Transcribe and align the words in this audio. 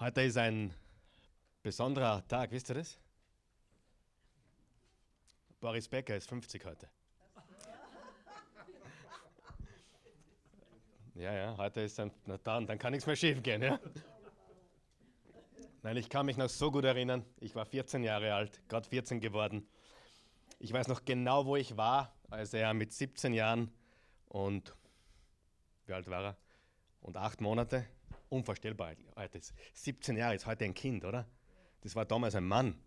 Heute 0.00 0.22
ist 0.22 0.36
ein 0.36 0.72
besonderer 1.60 2.24
Tag, 2.28 2.52
wisst 2.52 2.70
ihr 2.70 2.76
das? 2.76 3.00
Boris 5.58 5.88
Becker 5.88 6.16
ist 6.16 6.28
50 6.28 6.64
heute. 6.64 6.88
Ja, 11.16 11.34
ja, 11.34 11.56
heute 11.56 11.80
ist 11.80 11.98
ein, 11.98 12.12
na 12.26 12.38
dann, 12.38 12.64
dann 12.68 12.78
kann 12.78 12.92
nichts 12.92 13.08
mehr 13.08 13.16
schief 13.16 13.42
gehen, 13.42 13.60
ja? 13.60 13.80
Nein, 15.82 15.96
ich 15.96 16.08
kann 16.08 16.26
mich 16.26 16.36
noch 16.36 16.48
so 16.48 16.70
gut 16.70 16.84
erinnern. 16.84 17.24
Ich 17.40 17.56
war 17.56 17.66
14 17.66 18.04
Jahre 18.04 18.34
alt, 18.34 18.62
gerade 18.68 18.88
14 18.88 19.18
geworden. 19.18 19.66
Ich 20.60 20.72
weiß 20.72 20.86
noch 20.86 21.04
genau, 21.04 21.44
wo 21.44 21.56
ich 21.56 21.76
war, 21.76 22.14
als 22.30 22.54
er 22.54 22.72
mit 22.72 22.92
17 22.92 23.32
Jahren 23.32 23.72
und 24.28 24.76
wie 25.86 25.92
alt 25.92 26.08
war 26.08 26.22
er? 26.22 26.36
Und 27.00 27.16
acht 27.16 27.40
Monate. 27.40 27.84
Unvorstellbar. 28.28 28.92
Heute 29.16 29.40
17 29.74 30.16
Jahre 30.16 30.34
ist 30.34 30.46
heute 30.46 30.64
ein 30.64 30.74
Kind, 30.74 31.04
oder? 31.04 31.26
Das 31.80 31.96
war 31.96 32.04
damals 32.04 32.34
ein 32.34 32.44
Mann. 32.44 32.78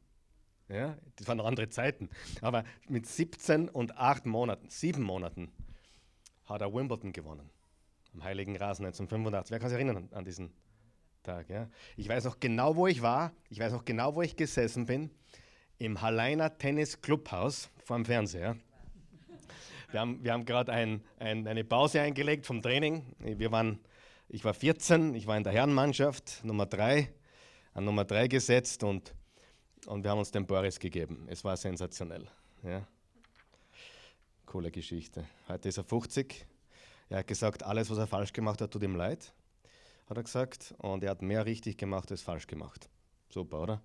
Ja, 0.70 0.98
das 1.18 1.28
waren 1.28 1.38
noch 1.38 1.46
andere 1.46 1.70
Zeiten. 1.70 2.10
Aber 2.42 2.64
mit 2.88 3.06
17 3.06 3.68
und 3.68 3.98
8 3.98 4.26
Monaten, 4.26 4.70
7 4.70 5.02
Monaten, 5.02 5.52
hat 6.46 6.62
er 6.62 6.74
Wimbledon 6.74 7.12
gewonnen. 7.12 7.50
Am 8.14 8.24
Heiligen 8.24 8.56
Rasen 8.56 8.86
1985. 8.86 9.52
Wer 9.52 9.60
kann 9.60 9.70
sich 9.70 9.76
erinnern 9.76 10.10
an 10.12 10.26
diesen 10.26 10.54
Tag? 11.24 11.50
Ja? 11.50 11.70
Ich 11.98 12.08
weiß 12.08 12.26
noch 12.26 12.40
genau, 12.40 12.76
wo 12.76 12.88
ich 12.88 13.02
war. 13.02 13.34
Ich 13.50 13.60
weiß 13.60 13.74
noch 13.74 13.86
genau, 13.86 14.16
wo 14.16 14.22
ich 14.22 14.36
gesessen 14.36 14.86
bin. 14.86 15.10
Im 15.78 16.02
Halleiner 16.02 16.58
Tennis 16.58 17.02
Clubhaus 17.02 17.70
vor 17.84 17.98
dem 17.98 18.06
Fernseher. 18.06 18.58
Wir 19.92 20.00
haben, 20.00 20.24
wir 20.24 20.32
haben 20.32 20.46
gerade 20.46 20.72
ein, 20.72 21.04
ein, 21.20 21.48
eine 21.48 21.64
Pause 21.66 22.02
eingelegt 22.02 22.46
vom 22.46 22.62
Training. 22.62 23.14
Wir 23.20 23.52
waren, 23.52 23.80
ich 24.34 24.44
war 24.46 24.54
14, 24.54 25.14
ich 25.14 25.28
war 25.28 25.38
in 25.38 25.44
der 25.44 25.54
Herrenmannschaft, 25.54 26.44
Nummer 26.44 26.66
3, 26.66 27.14
an 27.74 27.86
Nummer 27.86 28.06
3 28.06 28.28
gesetzt 28.28 28.84
und 28.84 29.14
und 29.88 30.04
wir 30.04 30.12
haben 30.12 30.20
uns 30.20 30.32
den 30.32 30.46
Boris 30.46 30.80
gegeben. 30.80 31.26
Es 31.28 31.44
war 31.44 31.58
sensationell. 31.58 32.28
Ja. 32.64 32.86
Coole 34.46 34.70
Geschichte. 34.70 35.26
Heute 35.48 35.70
ist 35.70 35.78
er 35.78 35.84
50. 35.84 36.46
Er 37.10 37.20
hat 37.20 37.28
gesagt, 37.28 37.64
alles, 37.64 37.90
was 37.90 37.98
er 37.98 38.08
falsch 38.08 38.32
gemacht 38.32 38.62
hat, 38.62 38.72
tut 38.72 38.84
ihm 38.84 38.96
leid, 38.96 39.34
hat 40.08 40.18
er 40.18 40.24
gesagt. 40.24 40.76
Und 40.78 41.04
er 41.04 41.12
hat 41.12 41.22
mehr 41.22 41.46
richtig 41.46 41.78
gemacht 41.78 42.12
als 42.12 42.22
falsch 42.22 42.48
gemacht. 42.48 42.90
Super, 43.30 43.62
oder? 43.62 43.82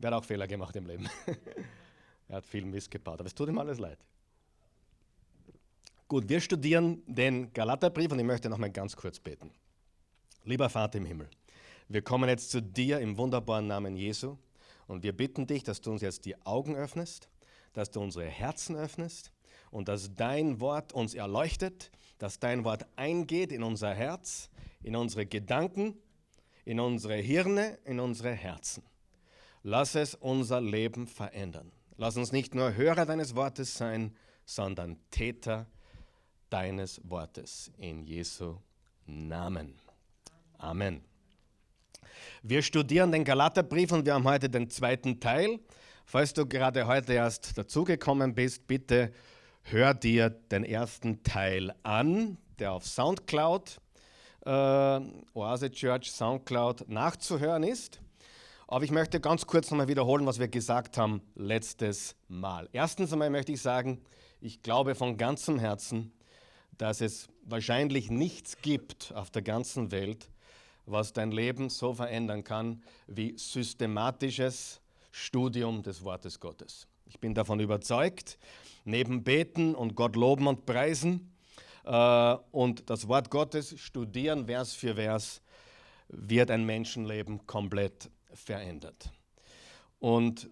Er 0.00 0.06
hat 0.08 0.14
auch 0.14 0.24
Fehler 0.24 0.46
gemacht 0.46 0.76
im 0.76 0.86
Leben. 0.86 1.08
er 2.28 2.36
hat 2.36 2.46
viel 2.46 2.64
Mist 2.64 2.90
gebaut, 2.90 3.18
aber 3.18 3.26
es 3.26 3.34
tut 3.34 3.48
ihm 3.48 3.58
alles 3.58 3.78
leid. 3.78 3.98
Gut, 6.12 6.28
wir 6.28 6.42
studieren 6.42 7.02
den 7.06 7.54
Galaterbrief 7.54 8.12
und 8.12 8.18
ich 8.18 8.24
möchte 8.26 8.50
noch 8.50 8.58
mal 8.58 8.70
ganz 8.70 8.94
kurz 8.94 9.18
beten. 9.18 9.50
Lieber 10.44 10.68
Vater 10.68 10.98
im 10.98 11.06
Himmel, 11.06 11.30
wir 11.88 12.02
kommen 12.02 12.28
jetzt 12.28 12.50
zu 12.50 12.60
dir 12.60 13.00
im 13.00 13.16
wunderbaren 13.16 13.66
Namen 13.66 13.96
Jesu. 13.96 14.36
Und 14.86 15.04
wir 15.04 15.16
bitten 15.16 15.46
dich, 15.46 15.62
dass 15.62 15.80
du 15.80 15.90
uns 15.90 16.02
jetzt 16.02 16.26
die 16.26 16.36
Augen 16.44 16.76
öffnest, 16.76 17.30
dass 17.72 17.90
du 17.90 18.00
unsere 18.00 18.26
Herzen 18.26 18.76
öffnest 18.76 19.32
und 19.70 19.88
dass 19.88 20.14
dein 20.14 20.60
Wort 20.60 20.92
uns 20.92 21.14
erleuchtet, 21.14 21.90
dass 22.18 22.38
dein 22.38 22.62
Wort 22.64 22.84
eingeht 22.96 23.50
in 23.50 23.62
unser 23.62 23.94
Herz, 23.94 24.50
in 24.82 24.96
unsere 24.96 25.24
Gedanken, 25.24 25.94
in 26.66 26.78
unsere 26.78 27.16
Hirne, 27.16 27.78
in 27.86 28.00
unsere 28.00 28.32
Herzen. 28.32 28.82
Lass 29.62 29.94
es 29.94 30.14
unser 30.14 30.60
Leben 30.60 31.06
verändern. 31.06 31.72
Lass 31.96 32.18
uns 32.18 32.32
nicht 32.32 32.54
nur 32.54 32.74
Hörer 32.74 33.06
deines 33.06 33.34
Wortes 33.34 33.78
sein, 33.78 34.14
sondern 34.44 34.98
Täter 35.10 35.68
deines 36.52 37.00
Wortes. 37.08 37.72
In 37.78 38.04
Jesu 38.04 38.58
Namen. 39.06 39.74
Amen. 40.58 41.02
Wir 42.42 42.62
studieren 42.62 43.10
den 43.10 43.24
Galaterbrief 43.24 43.90
und 43.92 44.04
wir 44.04 44.14
haben 44.14 44.24
heute 44.24 44.50
den 44.50 44.68
zweiten 44.68 45.18
Teil. 45.18 45.60
Falls 46.04 46.34
du 46.34 46.46
gerade 46.46 46.86
heute 46.86 47.14
erst 47.14 47.56
dazugekommen 47.56 48.34
bist, 48.34 48.66
bitte 48.66 49.12
hör 49.62 49.94
dir 49.94 50.28
den 50.28 50.64
ersten 50.64 51.22
Teil 51.22 51.74
an, 51.82 52.36
der 52.58 52.72
auf 52.72 52.86
Soundcloud, 52.86 53.78
äh, 54.44 54.50
Oase 54.50 55.70
Church 55.70 56.12
Soundcloud 56.12 56.88
nachzuhören 56.88 57.62
ist. 57.62 58.00
Aber 58.68 58.84
ich 58.84 58.90
möchte 58.90 59.20
ganz 59.20 59.46
kurz 59.46 59.70
nochmal 59.70 59.88
wiederholen, 59.88 60.26
was 60.26 60.38
wir 60.38 60.48
gesagt 60.48 60.98
haben 60.98 61.22
letztes 61.34 62.14
Mal. 62.28 62.68
Erstens 62.72 63.12
einmal 63.12 63.30
möchte 63.30 63.52
ich 63.52 63.62
sagen, 63.62 64.02
ich 64.40 64.62
glaube 64.62 64.94
von 64.94 65.16
ganzem 65.16 65.58
Herzen, 65.58 66.12
dass 66.82 67.00
es 67.00 67.28
wahrscheinlich 67.44 68.10
nichts 68.10 68.60
gibt 68.60 69.12
auf 69.14 69.30
der 69.30 69.42
ganzen 69.42 69.92
Welt, 69.92 70.28
was 70.84 71.12
dein 71.12 71.30
Leben 71.30 71.70
so 71.70 71.94
verändern 71.94 72.42
kann 72.42 72.82
wie 73.06 73.38
systematisches 73.38 74.80
Studium 75.12 75.84
des 75.84 76.02
Wortes 76.02 76.40
Gottes. 76.40 76.88
Ich 77.06 77.20
bin 77.20 77.34
davon 77.34 77.60
überzeugt, 77.60 78.36
neben 78.84 79.22
Beten 79.22 79.76
und 79.76 79.94
Gott 79.94 80.16
loben 80.16 80.48
und 80.48 80.66
preisen 80.66 81.32
äh, 81.84 82.36
und 82.50 82.90
das 82.90 83.06
Wort 83.06 83.30
Gottes 83.30 83.78
studieren, 83.78 84.46
Vers 84.46 84.74
für 84.74 84.96
Vers, 84.96 85.40
wird 86.08 86.50
ein 86.50 86.66
Menschenleben 86.66 87.46
komplett 87.46 88.10
verändert. 88.34 89.12
Und 90.00 90.50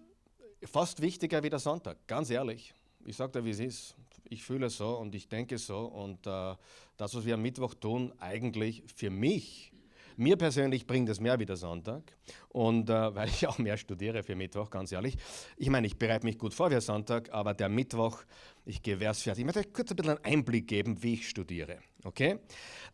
fast 0.63 1.01
wichtiger 1.01 1.43
wie 1.43 1.49
der 1.49 1.59
Sonntag, 1.59 1.97
ganz 2.07 2.29
ehrlich. 2.29 2.73
Ich 3.05 3.15
sage 3.15 3.31
dir, 3.33 3.45
wie 3.45 3.51
es 3.51 3.59
ist. 3.59 3.95
Ich 4.29 4.43
fühle 4.43 4.69
so 4.69 4.97
und 4.97 5.13
ich 5.15 5.27
denke 5.27 5.57
so. 5.57 5.79
Und 5.85 6.25
äh, 6.27 6.55
das, 6.97 7.15
was 7.15 7.25
wir 7.25 7.33
am 7.33 7.41
Mittwoch 7.41 7.73
tun, 7.73 8.13
eigentlich 8.19 8.83
für 8.95 9.09
mich 9.09 9.71
mir 10.17 10.37
persönlich 10.37 10.85
bringt 10.85 11.09
es 11.09 11.19
mehr 11.19 11.39
wie 11.39 11.45
der 11.45 11.55
Sonntag 11.55 12.03
und 12.49 12.89
äh, 12.89 13.15
weil 13.15 13.27
ich 13.29 13.47
auch 13.47 13.57
mehr 13.57 13.77
studiere 13.77 14.23
für 14.23 14.35
Mittwoch, 14.35 14.69
ganz 14.69 14.91
ehrlich. 14.91 15.17
Ich 15.57 15.69
meine, 15.69 15.87
ich 15.87 15.97
bereite 15.97 16.25
mich 16.25 16.37
gut 16.37 16.53
vor 16.53 16.69
für 16.69 16.81
Sonntag, 16.81 17.31
aber 17.31 17.53
der 17.53 17.69
Mittwoch, 17.69 18.23
ich 18.65 18.83
gehe 18.83 18.97
versfertig. 18.97 19.41
Ich 19.41 19.45
möchte 19.45 19.61
euch 19.61 19.73
kurz 19.73 19.89
ein 19.91 19.95
bisschen 19.95 20.17
einen 20.17 20.25
Einblick 20.25 20.67
geben, 20.67 21.01
wie 21.01 21.15
ich 21.15 21.27
studiere. 21.27 21.79
Okay? 22.03 22.37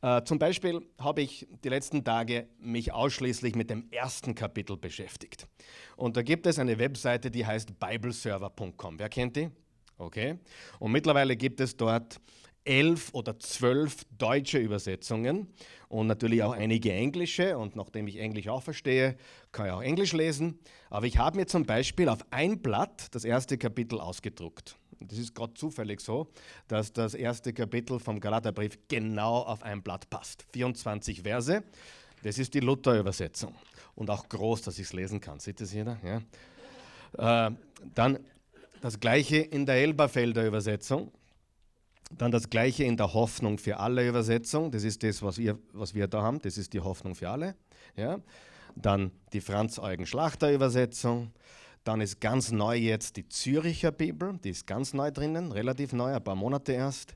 Äh, 0.01 0.23
zum 0.23 0.39
Beispiel 0.39 0.81
habe 0.99 1.21
ich 1.21 1.47
die 1.63 1.69
letzten 1.69 2.03
Tage 2.03 2.47
mich 2.59 2.93
ausschließlich 2.93 3.55
mit 3.55 3.69
dem 3.69 3.91
ersten 3.91 4.35
Kapitel 4.35 4.77
beschäftigt. 4.77 5.47
Und 5.95 6.15
da 6.17 6.21
gibt 6.21 6.45
es 6.47 6.59
eine 6.59 6.79
Webseite, 6.79 7.31
die 7.31 7.45
heißt 7.45 7.79
bibleserver.com. 7.79 8.99
Wer 8.99 9.09
kennt 9.09 9.35
die? 9.35 9.49
Okay. 9.97 10.37
Und 10.79 10.91
mittlerweile 10.91 11.35
gibt 11.35 11.59
es 11.59 11.75
dort 11.75 12.19
elf 12.67 13.09
oder 13.13 13.39
zwölf 13.39 14.03
deutsche 14.17 14.57
Übersetzungen 14.57 15.47
und 15.87 16.07
natürlich 16.07 16.43
auch 16.43 16.51
einige 16.51 16.91
englische. 16.91 17.57
Und 17.57 17.75
nachdem 17.75 18.07
ich 18.07 18.17
Englisch 18.17 18.47
auch 18.49 18.61
verstehe, 18.61 19.15
kann 19.51 19.67
ich 19.67 19.71
auch 19.71 19.81
Englisch 19.81 20.13
lesen. 20.13 20.59
Aber 20.89 21.05
ich 21.05 21.17
habe 21.17 21.37
mir 21.37 21.47
zum 21.47 21.65
Beispiel 21.65 22.09
auf 22.09 22.19
ein 22.29 22.59
Blatt 22.61 23.07
das 23.15 23.23
erste 23.23 23.57
Kapitel 23.57 23.99
ausgedruckt. 23.99 24.75
Das 24.99 25.17
ist 25.17 25.33
gerade 25.33 25.53
zufällig 25.53 26.01
so, 26.01 26.27
dass 26.67 26.91
das 26.91 27.13
erste 27.13 27.53
Kapitel 27.53 27.99
vom 27.99 28.19
Galaterbrief 28.19 28.77
genau 28.87 29.37
auf 29.41 29.63
ein 29.63 29.81
Blatt 29.81 30.09
passt. 30.09 30.45
24 30.53 31.21
Verse. 31.21 31.63
Das 32.23 32.39
ist 32.39 32.53
die 32.53 32.59
Luther-Übersetzung. 32.59 33.55
Und 33.95 34.09
auch 34.09 34.27
groß, 34.27 34.63
dass 34.63 34.79
ich 34.79 34.85
es 34.85 34.93
lesen 34.93 35.21
kann. 35.21 35.39
Sieht 35.39 35.61
das 35.61 35.71
jeder? 35.71 35.97
Ja. 36.03 37.47
Äh, 37.47 37.51
dann 37.93 38.19
das 38.81 38.99
gleiche 38.99 39.37
in 39.37 39.65
der 39.65 39.75
Elberfelder 39.75 40.45
Übersetzung. 40.45 41.11
Dann 42.11 42.31
das 42.31 42.49
gleiche 42.49 42.85
in 42.85 42.95
der 42.95 43.13
Hoffnung 43.13 43.57
für 43.57 43.77
alle 43.77 44.07
Übersetzung. 44.07 44.71
Das 44.71 44.83
ist 44.83 45.03
das, 45.03 45.21
was, 45.21 45.37
ihr, 45.37 45.57
was 45.73 45.93
wir 45.93 46.07
da 46.07 46.21
haben. 46.21 46.39
Das 46.39 46.57
ist 46.57 46.73
die 46.73 46.79
Hoffnung 46.79 47.15
für 47.15 47.29
alle. 47.29 47.55
Ja. 47.95 48.19
Dann 48.75 49.11
die 49.33 49.41
Franz-Eugen-Schlachter 49.41 50.53
Übersetzung. 50.53 51.31
Dann 51.83 52.01
ist 52.01 52.21
ganz 52.21 52.51
neu 52.51 52.77
jetzt 52.77 53.17
die 53.17 53.27
Züricher 53.27 53.91
Bibel. 53.91 54.37
Die 54.43 54.51
ist 54.51 54.67
ganz 54.67 54.93
neu 54.93 55.11
drinnen, 55.11 55.51
relativ 55.51 55.93
neu, 55.93 56.13
ein 56.13 56.23
paar 56.23 56.35
Monate 56.35 56.73
erst. 56.73 57.15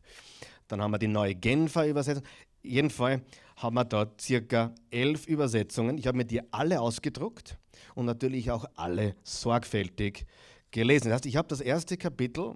Dann 0.67 0.81
haben 0.81 0.91
wir 0.91 0.99
die 0.99 1.07
neue 1.07 1.35
Genfer 1.35 1.87
Übersetzung. 1.87 2.23
Jedenfalls 2.63 3.21
haben 3.57 3.75
wir 3.75 3.85
da 3.85 4.09
circa 4.19 4.73
elf 4.89 5.25
Übersetzungen. 5.25 5.97
Ich 5.97 6.07
habe 6.07 6.17
mir 6.17 6.25
die 6.25 6.41
alle 6.53 6.81
ausgedruckt 6.81 7.57
und 7.95 8.05
natürlich 8.05 8.51
auch 8.51 8.65
alle 8.75 9.15
sorgfältig 9.23 10.25
gelesen. 10.71 11.05
Das 11.05 11.15
heißt, 11.15 11.25
ich 11.25 11.35
habe 11.35 11.47
das 11.47 11.61
erste 11.61 11.97
Kapitel 11.97 12.55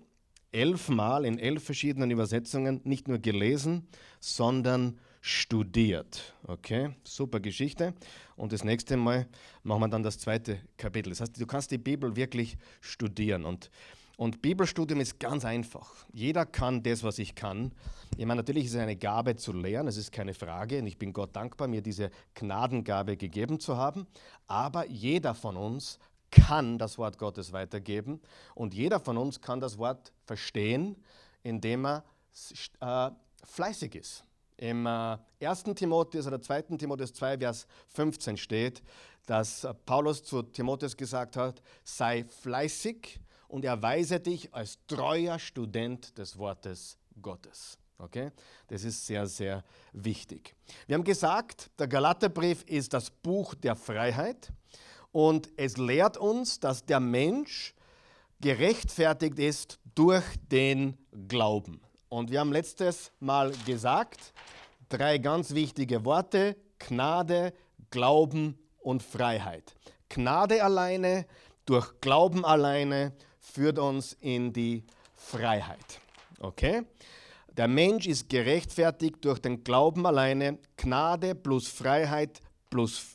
elfmal 0.52 1.26
in 1.26 1.38
elf 1.38 1.64
verschiedenen 1.64 2.12
Übersetzungen 2.12 2.82
nicht 2.84 3.08
nur 3.08 3.20
gelesen, 3.20 3.88
sondern 4.20 4.98
studiert. 5.20 6.36
Okay, 6.44 6.92
super 7.04 7.40
Geschichte. 7.40 7.94
Und 8.36 8.54
das 8.54 8.64
nächste 8.64 8.96
Mal 8.96 9.28
machen 9.64 9.82
wir 9.82 9.88
dann 9.90 10.04
das 10.04 10.20
zweite 10.20 10.60
Kapitel. 10.78 11.10
Das 11.10 11.20
heißt, 11.22 11.40
du 11.40 11.46
kannst 11.46 11.72
die 11.72 11.78
Bibel 11.78 12.16
wirklich 12.16 12.58
studieren. 12.80 13.44
Und, 13.44 13.72
und 14.18 14.42
Bibelstudium 14.42 15.02
ist 15.02 15.20
ganz 15.20 15.44
einfach. 15.44 16.06
Jeder 16.14 16.46
kann 16.46 16.84
das, 16.84 17.04
was 17.04 17.18
ich 17.18 17.34
kann. 17.34 17.74
Ich 18.18 18.26
meine, 18.26 18.42
natürlich 18.42 18.66
ist 18.66 18.76
es 18.76 18.80
eine 18.80 18.96
Gabe 18.96 19.36
zu 19.36 19.52
lernen, 19.52 19.88
das 19.88 19.98
ist 19.98 20.12
keine 20.12 20.36
Frage. 20.36 20.78
Und 20.78 20.86
ich 20.88 20.98
bin 20.98 21.12
Gott 21.12 21.36
dankbar, 21.36 21.68
mir 21.68 21.82
diese 21.82 22.12
Gnadengabe 22.36 23.18
gegeben 23.18 23.60
zu 23.60 23.78
haben. 23.78 24.06
Aber 24.48 24.88
jeder 24.88 25.34
von 25.34 25.58
uns 25.58 25.98
kann 26.32 26.78
das 26.78 26.98
Wort 26.98 27.18
Gottes 27.18 27.54
weitergeben 27.54 28.22
und 28.54 28.74
jeder 28.74 29.00
von 29.00 29.18
uns 29.18 29.42
kann 29.42 29.60
das 29.60 29.78
Wort 29.78 30.12
verstehen, 30.26 30.96
indem 31.44 31.86
er 31.86 32.04
äh, 32.82 33.12
fleißig 33.44 33.96
ist, 33.96 34.24
Im 34.58 34.86
äh, 34.86 35.18
1. 35.42 35.64
Timotheus 35.76 36.28
oder 36.28 36.42
2. 36.42 36.78
Timotheus 36.78 37.14
2, 37.14 37.38
Vers 37.38 37.68
15 37.90 38.38
steht, 38.38 38.84
dass 39.26 39.64
äh, 39.64 39.74
Paulus 39.74 40.24
zu 40.24 40.42
Timotheus 40.42 40.96
gesagt 40.98 41.38
hat, 41.38 41.62
sei 41.84 42.26
fleißig 42.26 43.20
und 43.48 43.66
erweise 43.66 44.20
dich 44.20 44.54
als 44.54 44.80
treuer 44.88 45.40
Student 45.40 46.18
des 46.18 46.38
Wortes 46.38 46.98
Gottes. 47.22 47.78
Okay? 47.98 48.32
Das 48.68 48.84
ist 48.84 49.06
sehr, 49.06 49.28
sehr 49.28 49.64
wichtig. 49.94 50.56
Wir 50.88 50.96
haben 50.96 51.04
gesagt, 51.04 51.70
der 51.80 51.88
Galaterbrief 51.88 52.64
ist 52.64 52.94
das 52.94 53.10
Buch 53.10 53.54
der 53.56 53.76
Freiheit 53.76 54.52
und 55.16 55.48
es 55.56 55.78
lehrt 55.78 56.18
uns, 56.18 56.60
dass 56.60 56.86
der 56.86 57.00
Mensch 57.00 57.74
gerechtfertigt 58.42 59.40
ist 59.40 59.80
durch 59.96 60.26
den 60.52 60.98
Glauben. 61.30 61.80
Und 62.10 62.32
wir 62.32 62.42
haben 62.42 62.52
letztes 62.52 63.14
Mal 63.22 63.54
gesagt, 63.66 64.34
drei 64.90 65.18
ganz 65.20 65.54
wichtige 65.54 66.04
Worte, 66.04 66.58
Gnade, 66.80 67.54
Glauben 67.92 68.60
und 68.80 69.04
Freiheit. 69.04 69.78
Gnade 70.10 70.62
alleine, 70.62 71.26
durch 71.66 72.02
Glauben 72.02 72.44
alleine 72.44 73.14
führt 73.40 73.80
uns 73.80 74.18
in 74.20 74.52
die 74.52 74.84
Freiheit. 75.16 76.02
Okay? 76.40 76.82
Der 77.56 77.70
Mensch 77.70 78.06
ist 78.06 78.28
gerechtfertigt 78.28 79.24
durch 79.24 79.40
den 79.40 79.64
Glauben 79.64 80.06
alleine. 80.06 80.60
Gnade 80.76 81.36
plus 81.36 81.70
Freiheit 81.70 82.42
plus 82.70 83.15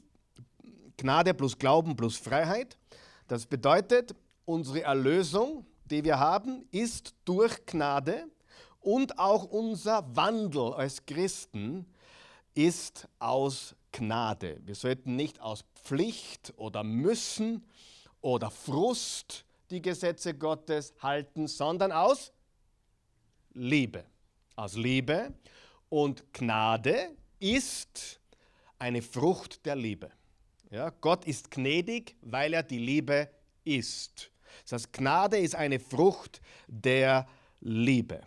Gnade 1.01 1.33
plus 1.33 1.57
Glauben 1.57 1.97
plus 1.97 2.19
Freiheit. 2.19 2.77
Das 3.27 3.47
bedeutet, 3.47 4.15
unsere 4.45 4.83
Erlösung, 4.83 5.65
die 5.87 6.05
wir 6.05 6.19
haben, 6.19 6.69
ist 6.73 7.15
durch 7.25 7.65
Gnade 7.65 8.27
und 8.81 9.19
auch 9.19 9.45
unser 9.45 10.15
Wandel 10.15 10.75
als 10.75 11.07
Christen 11.07 11.87
ist 12.53 13.09
aus 13.19 13.75
Gnade. 13.93 14.61
Wir 14.67 14.75
sollten 14.75 15.17
nicht 15.17 15.41
aus 15.41 15.65
Pflicht 15.75 16.53
oder 16.59 16.85
müssen 16.85 17.65
oder 18.21 18.51
Frust 18.51 19.47
die 19.71 19.81
Gesetze 19.81 20.35
Gottes 20.35 20.93
halten, 21.01 21.47
sondern 21.49 21.93
aus 21.93 22.31
Liebe. 23.55 24.05
Aus 24.55 24.75
Liebe. 24.75 25.33
Und 25.89 26.31
Gnade 26.35 27.17
ist 27.39 28.21
eine 28.79 29.01
Frucht 29.01 29.65
der 29.65 29.77
Liebe. 29.77 30.11
Ja, 30.71 30.91
Gott 31.01 31.25
ist 31.25 31.51
gnädig, 31.51 32.15
weil 32.23 32.55
er 32.55 32.63
die 32.63 32.79
Liebe 32.79 33.29
ist. 33.65 34.31
Das 34.63 34.73
heißt, 34.73 34.93
Gnade 34.93 35.37
ist 35.37 35.57
eine 35.57 35.81
Frucht 35.81 36.41
der 36.69 37.27
Liebe. 37.61 38.21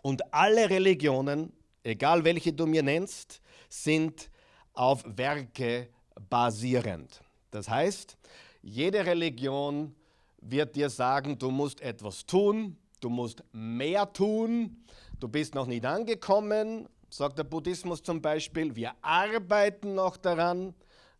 Und 0.00 0.32
alle 0.32 0.70
Religionen, 0.70 1.52
egal 1.82 2.24
welche 2.24 2.54
du 2.54 2.66
mir 2.66 2.82
nennst, 2.82 3.42
sind 3.68 4.30
auf 4.72 5.04
Werke 5.04 5.90
basierend. 6.30 7.20
Das 7.50 7.68
heißt, 7.68 8.16
jede 8.62 9.04
Religion 9.04 9.94
wird 10.40 10.74
dir 10.74 10.88
sagen, 10.88 11.38
du 11.38 11.50
musst 11.50 11.82
etwas 11.82 12.24
tun, 12.24 12.78
du 13.00 13.10
musst 13.10 13.44
mehr 13.52 14.10
tun, 14.10 14.84
du 15.20 15.28
bist 15.28 15.54
noch 15.54 15.66
nicht 15.66 15.84
angekommen, 15.84 16.88
sagt 17.10 17.36
der 17.36 17.44
Buddhismus 17.44 18.02
zum 18.02 18.22
Beispiel, 18.22 18.74
wir 18.74 18.94
arbeiten 19.02 19.94
noch 19.94 20.16
daran. 20.16 20.74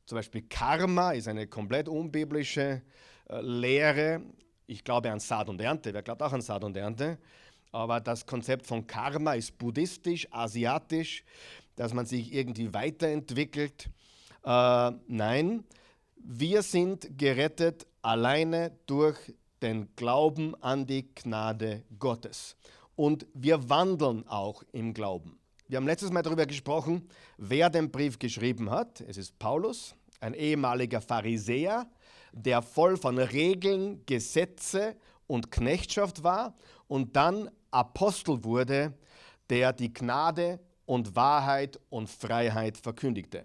Zum 0.08 0.16
Beispiel 0.16 0.40
Karma 0.48 1.10
ist 1.10 1.28
eine 1.28 1.46
komplett 1.46 1.86
unbiblische 1.86 2.80
äh, 3.28 3.40
Lehre. 3.42 4.22
Ich 4.66 4.82
glaube 4.82 5.12
an 5.12 5.20
Saat 5.20 5.50
und 5.50 5.60
Ernte, 5.60 5.92
wer 5.92 6.02
glaubt 6.02 6.22
auch 6.22 6.32
an 6.32 6.40
Saat 6.40 6.64
und 6.64 6.74
Ernte? 6.78 7.18
Aber 7.72 8.00
das 8.00 8.24
Konzept 8.24 8.66
von 8.66 8.86
Karma 8.86 9.34
ist 9.34 9.58
buddhistisch, 9.58 10.26
asiatisch, 10.30 11.24
dass 11.76 11.92
man 11.92 12.06
sich 12.06 12.32
irgendwie 12.32 12.72
weiterentwickelt. 12.72 13.90
Äh, 14.44 14.92
nein, 15.08 15.64
wir 16.16 16.62
sind 16.62 17.18
gerettet 17.18 17.86
alleine 18.00 18.78
durch 18.86 19.18
den 19.60 19.94
Glauben 19.94 20.54
an 20.62 20.86
die 20.86 21.14
Gnade 21.14 21.82
Gottes. 21.98 22.56
Und 22.96 23.26
wir 23.34 23.68
wandeln 23.68 24.26
auch 24.26 24.62
im 24.72 24.94
Glauben. 24.94 25.38
Wir 25.70 25.76
haben 25.76 25.86
letztes 25.86 26.10
Mal 26.10 26.22
darüber 26.22 26.46
gesprochen, 26.46 27.06
wer 27.36 27.68
den 27.68 27.90
Brief 27.90 28.18
geschrieben 28.18 28.70
hat. 28.70 29.02
Es 29.02 29.18
ist 29.18 29.38
Paulus, 29.38 29.94
ein 30.20 30.34
ehemaliger 30.34 31.00
Pharisäer, 31.00 31.86
der 32.32 32.62
voll 32.62 32.96
von 32.96 33.18
Regeln, 33.18 34.04
Gesetze 34.06 34.96
und 35.26 35.50
Knechtschaft 35.50 36.22
war 36.22 36.54
und 36.86 37.16
dann 37.16 37.50
Apostel 37.70 38.42
wurde, 38.44 38.94
der 39.50 39.72
die 39.72 39.92
Gnade 39.92 40.60
und 40.86 41.14
Wahrheit 41.14 41.78
und 41.90 42.08
Freiheit 42.08 42.76
verkündigte. 42.76 43.44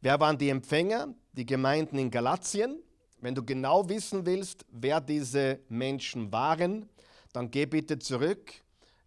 Wer 0.00 0.18
waren 0.18 0.38
die 0.38 0.48
Empfänger? 0.48 1.14
Die 1.32 1.46
Gemeinden 1.46 1.98
in 1.98 2.10
Galatien. 2.10 2.82
Wenn 3.20 3.34
du 3.34 3.44
genau 3.44 3.88
wissen 3.88 4.24
willst, 4.24 4.64
wer 4.70 5.00
diese 5.00 5.60
Menschen 5.68 6.32
waren, 6.32 6.88
dann 7.32 7.50
geh 7.50 7.66
bitte 7.66 7.98
zurück 7.98 8.52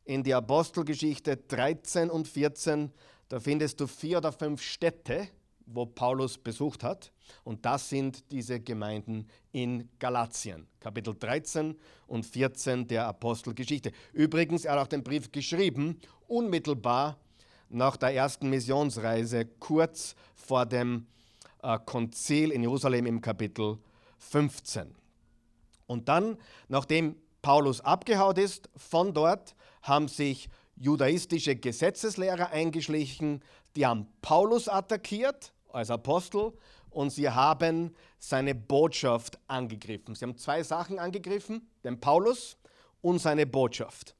in 0.06 0.24
die 0.24 0.34
Apostelgeschichte 0.34 1.38
13 1.38 2.10
und 2.10 2.28
14. 2.28 2.92
Da 3.28 3.40
findest 3.40 3.80
du 3.80 3.88
vier 3.88 4.20
oder 4.20 4.32
fünf 4.32 4.62
Städte, 4.62 5.28
wo 5.66 5.86
Paulus 5.86 6.38
besucht 6.38 6.84
hat. 6.84 7.12
Und 7.44 7.66
das 7.66 7.90
sind 7.90 8.32
diese 8.32 8.60
Gemeinden 8.60 9.28
in 9.52 9.90
Galatien, 10.00 10.68
Kapitel 10.80 11.16
13 11.18 11.78
und 12.08 12.26
14 12.26 12.88
der 12.88 13.08
Apostelgeschichte. 13.08 13.92
Übrigens, 14.12 14.66
er 14.66 14.74
hat 14.74 14.80
auch 14.80 14.88
den 14.88 15.04
Brief 15.04 15.32
geschrieben, 15.32 16.00
unmittelbar 16.28 17.18
nach 17.70 17.98
der 17.98 18.14
ersten 18.14 18.50
Missionsreise, 18.50 19.46
kurz 19.46 20.16
vor 20.36 20.66
dem 20.66 21.08
äh, 21.62 21.80
Konzil 21.86 22.52
in 22.52 22.62
Jerusalem 22.62 23.06
im 23.06 23.22
Kapitel 23.22 23.78
15. 24.20 24.96
Und 25.88 26.08
dann, 26.08 26.38
nachdem 26.68 27.16
Paulus 27.42 27.82
abgehaut 27.82 28.38
ist, 28.38 28.70
von 28.76 29.14
dort 29.14 29.56
haben 29.82 30.08
sich 30.08 30.50
judaistische 30.76 31.56
Gesetzeslehrer 31.56 32.50
eingeschlichen, 32.50 33.42
die 33.76 33.86
haben 33.86 34.08
Paulus 34.22 34.68
attackiert 34.68 35.54
als 35.72 35.90
Apostel 35.90 36.54
und 36.90 37.10
sie 37.10 37.30
haben 37.30 37.96
seine 38.20 38.56
Botschaft 38.56 39.40
angegriffen. 39.48 40.16
Sie 40.16 40.26
haben 40.26 40.38
zwei 40.38 40.64
Sachen 40.64 41.00
angegriffen, 41.00 41.68
den 41.84 42.00
Paulus 42.00 42.58
und 43.02 43.20
seine 43.20 43.46
Botschaft. 43.46 44.16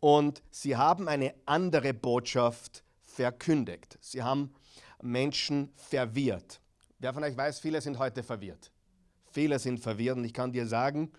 Und 0.00 0.42
sie 0.50 0.76
haben 0.76 1.08
eine 1.08 1.34
andere 1.46 1.94
Botschaft 1.94 2.84
verkündigt. 3.02 3.98
Sie 4.00 4.22
haben 4.22 4.54
Menschen 5.02 5.72
verwirrt. 5.76 6.60
Wer 6.98 7.14
von 7.14 7.24
euch 7.24 7.36
weiß, 7.36 7.60
viele 7.60 7.80
sind 7.80 7.98
heute 7.98 8.22
verwirrt. 8.22 8.70
Viele 9.30 9.58
sind 9.58 9.80
verwirrt 9.80 10.16
und 10.16 10.24
ich 10.24 10.32
kann 10.32 10.52
dir 10.52 10.66
sagen, 10.66 11.12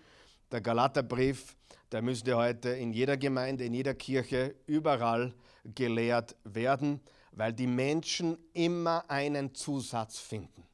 der 0.50 0.60
Galaterbrief, 0.60 1.56
der 1.92 2.02
müsste 2.02 2.36
heute 2.36 2.70
in 2.70 2.92
jeder 2.92 3.16
Gemeinde, 3.16 3.64
in 3.64 3.74
jeder 3.74 3.94
Kirche, 3.94 4.54
überall 4.66 5.34
gelehrt 5.64 6.36
werden, 6.44 7.00
weil 7.32 7.52
die 7.52 7.66
Menschen 7.66 8.36
immer 8.52 9.08
einen 9.10 9.54
Zusatz 9.54 10.18
finden. 10.18 10.64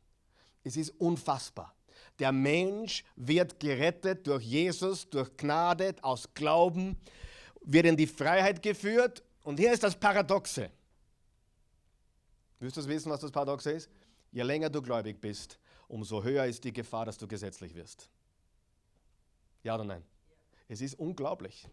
Es 0.62 0.76
ist 0.76 0.90
unfassbar. 0.98 1.74
Der 2.18 2.32
Mensch 2.32 3.04
wird 3.16 3.58
gerettet 3.60 4.26
durch 4.26 4.44
Jesus, 4.44 5.08
durch 5.10 5.36
Gnade, 5.36 5.96
aus 6.02 6.32
Glauben, 6.34 6.96
wird 7.62 7.86
in 7.86 7.96
die 7.96 8.06
Freiheit 8.06 8.62
geführt. 8.62 9.22
Und 9.42 9.58
hier 9.58 9.72
ist 9.72 9.82
das 9.82 9.98
Paradoxe. 9.98 10.70
Willst 12.60 12.76
du 12.76 12.86
wissen, 12.86 13.10
was 13.10 13.20
das 13.20 13.30
Paradoxe 13.30 13.72
ist? 13.72 13.90
Je 14.30 14.42
länger 14.42 14.70
du 14.70 14.80
gläubig 14.80 15.20
bist, 15.20 15.58
umso 15.86 16.22
höher 16.22 16.46
ist 16.46 16.64
die 16.64 16.72
Gefahr, 16.72 17.04
dass 17.04 17.18
du 17.18 17.26
gesetzlich 17.26 17.74
wirst. 17.74 18.08
Ja 19.62 19.74
oder 19.74 19.84
nein? 19.84 20.04
Es 20.68 20.80
ist 20.80 20.98
unglaublich. 20.98 21.68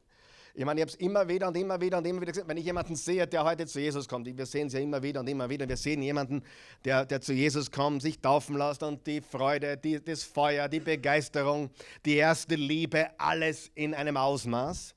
Ich 0.53 0.65
meine, 0.65 0.81
ich 0.81 0.83
habe 0.83 0.91
es 0.91 0.95
immer 0.95 1.27
wieder 1.29 1.47
und 1.47 1.55
immer 1.55 1.79
wieder 1.79 1.97
und 1.97 2.05
immer 2.05 2.21
wieder 2.21 2.33
gesagt, 2.33 2.49
wenn 2.49 2.57
ich 2.57 2.65
jemanden 2.65 2.95
sehe, 2.95 3.25
der 3.25 3.45
heute 3.45 3.65
zu 3.65 3.79
Jesus 3.79 4.07
kommt, 4.07 4.25
wir 4.25 4.45
sehen 4.45 4.67
es 4.67 4.73
ja 4.73 4.81
immer 4.81 5.01
wieder 5.01 5.21
und 5.21 5.29
immer 5.29 5.49
wieder, 5.49 5.67
wir 5.67 5.77
sehen 5.77 6.01
jemanden, 6.01 6.43
der, 6.83 7.05
der 7.05 7.21
zu 7.21 7.33
Jesus 7.33 7.71
kommt, 7.71 8.01
sich 8.01 8.19
taufen 8.19 8.57
lässt 8.57 8.83
und 8.83 9.07
die 9.07 9.21
Freude, 9.21 9.77
die, 9.77 10.03
das 10.03 10.23
Feuer, 10.23 10.67
die 10.67 10.81
Begeisterung, 10.81 11.69
die 12.05 12.15
erste 12.15 12.55
Liebe, 12.55 13.17
alles 13.17 13.71
in 13.75 13.93
einem 13.93 14.17
Ausmaß. 14.17 14.93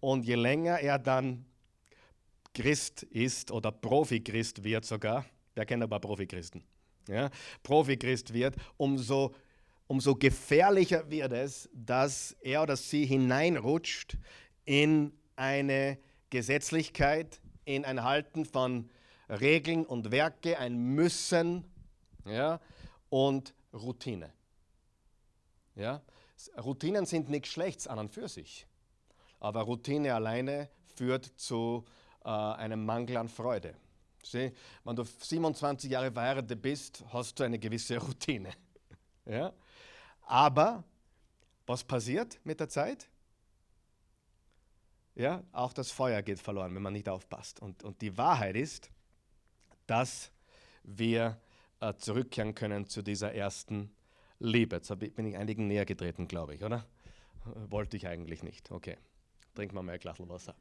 Und 0.00 0.24
je 0.24 0.36
länger 0.36 0.78
er 0.78 0.98
dann 0.98 1.44
Christ 2.54 3.02
ist 3.02 3.50
oder 3.50 3.70
Profi-Christ 3.70 4.64
wird 4.64 4.86
sogar, 4.86 5.26
wer 5.54 5.66
kennt 5.66 5.82
aber 5.82 6.00
Profi-Christen, 6.00 6.64
ja, 7.08 7.30
Profi-Christ 7.62 8.32
wird, 8.32 8.56
umso 8.78 9.34
umso 9.88 10.14
gefährlicher 10.14 11.10
wird 11.10 11.32
es, 11.32 11.68
dass 11.72 12.36
er 12.42 12.62
oder 12.62 12.76
sie 12.76 13.04
hineinrutscht 13.04 14.16
in 14.64 15.12
eine 15.34 15.98
Gesetzlichkeit, 16.30 17.40
in 17.64 17.84
ein 17.84 18.04
Halten 18.04 18.44
von 18.44 18.90
Regeln 19.28 19.84
und 19.84 20.10
Werke, 20.10 20.58
ein 20.58 20.76
Müssen 20.76 21.64
ja, 22.24 22.60
und 23.08 23.54
Routine. 23.72 24.32
Ja? 25.74 26.02
Routinen 26.62 27.06
sind 27.06 27.28
nichts 27.30 27.48
Schlechtes 27.48 27.86
an 27.86 27.98
und 27.98 28.10
für 28.10 28.28
sich, 28.28 28.66
aber 29.40 29.62
Routine 29.62 30.14
alleine 30.14 30.68
führt 30.94 31.24
zu 31.36 31.84
äh, 32.24 32.28
einem 32.28 32.84
Mangel 32.84 33.16
an 33.16 33.28
Freude. 33.28 33.74
Sieh, 34.22 34.52
wenn 34.84 34.96
du 34.96 35.04
27 35.04 35.90
Jahre 35.90 36.12
verheiratet 36.12 36.60
bist, 36.60 37.04
hast 37.12 37.38
du 37.38 37.44
eine 37.44 37.58
gewisse 37.58 37.96
Routine. 38.06 38.50
Ja? 39.24 39.52
Aber 40.28 40.84
was 41.66 41.82
passiert 41.82 42.38
mit 42.44 42.60
der 42.60 42.68
Zeit? 42.68 43.08
Ja, 45.14 45.42
auch 45.52 45.72
das 45.72 45.90
Feuer 45.90 46.20
geht 46.20 46.38
verloren, 46.38 46.74
wenn 46.74 46.82
man 46.82 46.92
nicht 46.92 47.08
aufpasst. 47.08 47.60
Und, 47.60 47.82
und 47.82 48.02
die 48.02 48.16
Wahrheit 48.18 48.54
ist, 48.54 48.90
dass 49.86 50.30
wir 50.82 51.40
äh, 51.80 51.94
zurückkehren 51.94 52.54
können 52.54 52.86
zu 52.86 53.00
dieser 53.00 53.32
ersten 53.34 53.90
Liebe. 54.38 54.76
Jetzt 54.76 54.96
bin 54.98 55.26
ich 55.26 55.36
einigen 55.36 55.66
näher 55.66 55.86
getreten, 55.86 56.28
glaube 56.28 56.54
ich, 56.54 56.62
oder? 56.62 56.86
Wollte 57.70 57.96
ich 57.96 58.06
eigentlich 58.06 58.42
nicht. 58.42 58.70
Okay, 58.70 58.98
trinken 59.54 59.76
wir 59.76 59.82
mal 59.82 59.92
ein 59.92 59.98
Glas 59.98 60.20
Wasser. 60.20 60.54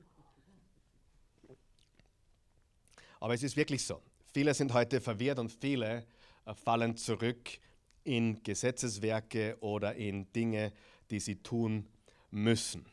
Aber 3.19 3.33
es 3.33 3.43
ist 3.43 3.57
wirklich 3.57 3.85
so. 3.85 4.01
Viele 4.33 4.53
sind 4.53 4.73
heute 4.73 5.01
verwirrt 5.01 5.39
und 5.39 5.51
viele 5.51 6.07
äh, 6.45 6.53
fallen 6.53 6.95
zurück 6.95 7.59
in 8.07 8.41
Gesetzeswerke 8.41 9.57
oder 9.59 9.95
in 9.95 10.31
Dinge, 10.31 10.71
die 11.11 11.19
sie 11.19 11.35
tun 11.35 11.85
müssen. 12.31 12.85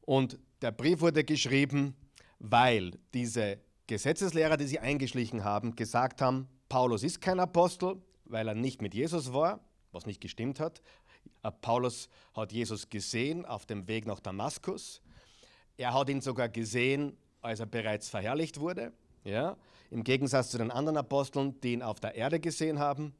Und 0.00 0.38
der 0.60 0.72
Brief 0.72 1.00
wurde 1.00 1.22
geschrieben, 1.22 1.94
weil 2.40 2.98
diese 3.14 3.58
Gesetzeslehrer, 3.86 4.56
die 4.56 4.66
sie 4.66 4.80
eingeschlichen 4.80 5.44
haben, 5.44 5.76
gesagt 5.76 6.20
haben, 6.20 6.48
Paulus 6.68 7.04
ist 7.04 7.20
kein 7.20 7.38
Apostel, 7.38 8.02
weil 8.24 8.48
er 8.48 8.54
nicht 8.54 8.82
mit 8.82 8.94
Jesus 8.94 9.32
war, 9.32 9.60
was 9.92 10.06
nicht 10.06 10.20
gestimmt 10.20 10.58
hat. 10.58 10.82
Äh, 11.42 11.52
Paulus 11.60 12.08
hat 12.34 12.52
Jesus 12.52 12.88
gesehen 12.88 13.46
auf 13.46 13.64
dem 13.64 13.86
Weg 13.86 14.06
nach 14.06 14.20
Damaskus. 14.20 15.02
Er 15.76 15.94
hat 15.94 16.08
ihn 16.08 16.20
sogar 16.20 16.48
gesehen, 16.48 17.16
als 17.42 17.60
er 17.60 17.66
bereits 17.66 18.08
verherrlicht 18.08 18.58
wurde. 18.58 18.92
Ja? 19.24 19.56
Im 19.90 20.02
Gegensatz 20.02 20.50
zu 20.50 20.58
den 20.58 20.70
anderen 20.70 20.96
Aposteln, 20.96 21.60
die 21.60 21.74
ihn 21.74 21.82
auf 21.82 22.00
der 22.00 22.14
Erde 22.14 22.40
gesehen 22.40 22.78
haben. 22.78 23.14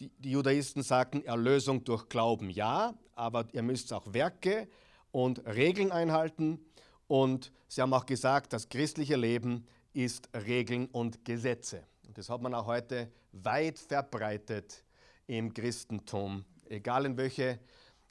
Die, 0.00 0.10
die 0.18 0.30
Judaisten 0.30 0.82
sagten, 0.82 1.22
Erlösung 1.24 1.84
durch 1.84 2.08
Glauben 2.08 2.48
ja, 2.48 2.94
aber 3.14 3.46
ihr 3.52 3.62
müsst 3.62 3.92
auch 3.92 4.14
Werke 4.14 4.66
und 5.12 5.44
Regeln 5.46 5.92
einhalten. 5.92 6.58
Und 7.06 7.52
sie 7.68 7.82
haben 7.82 7.92
auch 7.92 8.06
gesagt, 8.06 8.54
das 8.54 8.70
christliche 8.70 9.16
Leben 9.16 9.66
ist 9.92 10.30
Regeln 10.34 10.86
und 10.86 11.22
Gesetze. 11.26 11.84
Und 12.06 12.16
das 12.16 12.30
hat 12.30 12.40
man 12.40 12.54
auch 12.54 12.64
heute 12.64 13.12
weit 13.32 13.78
verbreitet 13.78 14.84
im 15.26 15.52
Christentum. 15.52 16.46
Egal 16.64 17.04
in 17.04 17.18
welche 17.18 17.60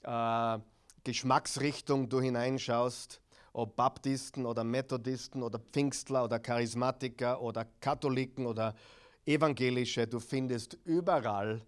äh, 0.03 0.59
Geschmacksrichtung 1.03 2.07
du 2.07 2.21
hineinschaust, 2.21 3.19
ob 3.51 3.75
Baptisten 3.75 4.45
oder 4.45 4.63
Methodisten 4.63 5.41
oder 5.41 5.57
Pfingstler 5.57 6.23
oder 6.23 6.37
Charismatiker 6.37 7.41
oder 7.41 7.65
Katholiken 7.79 8.45
oder 8.45 8.75
Evangelische, 9.25 10.07
du 10.07 10.19
findest 10.19 10.77
überall 10.85 11.65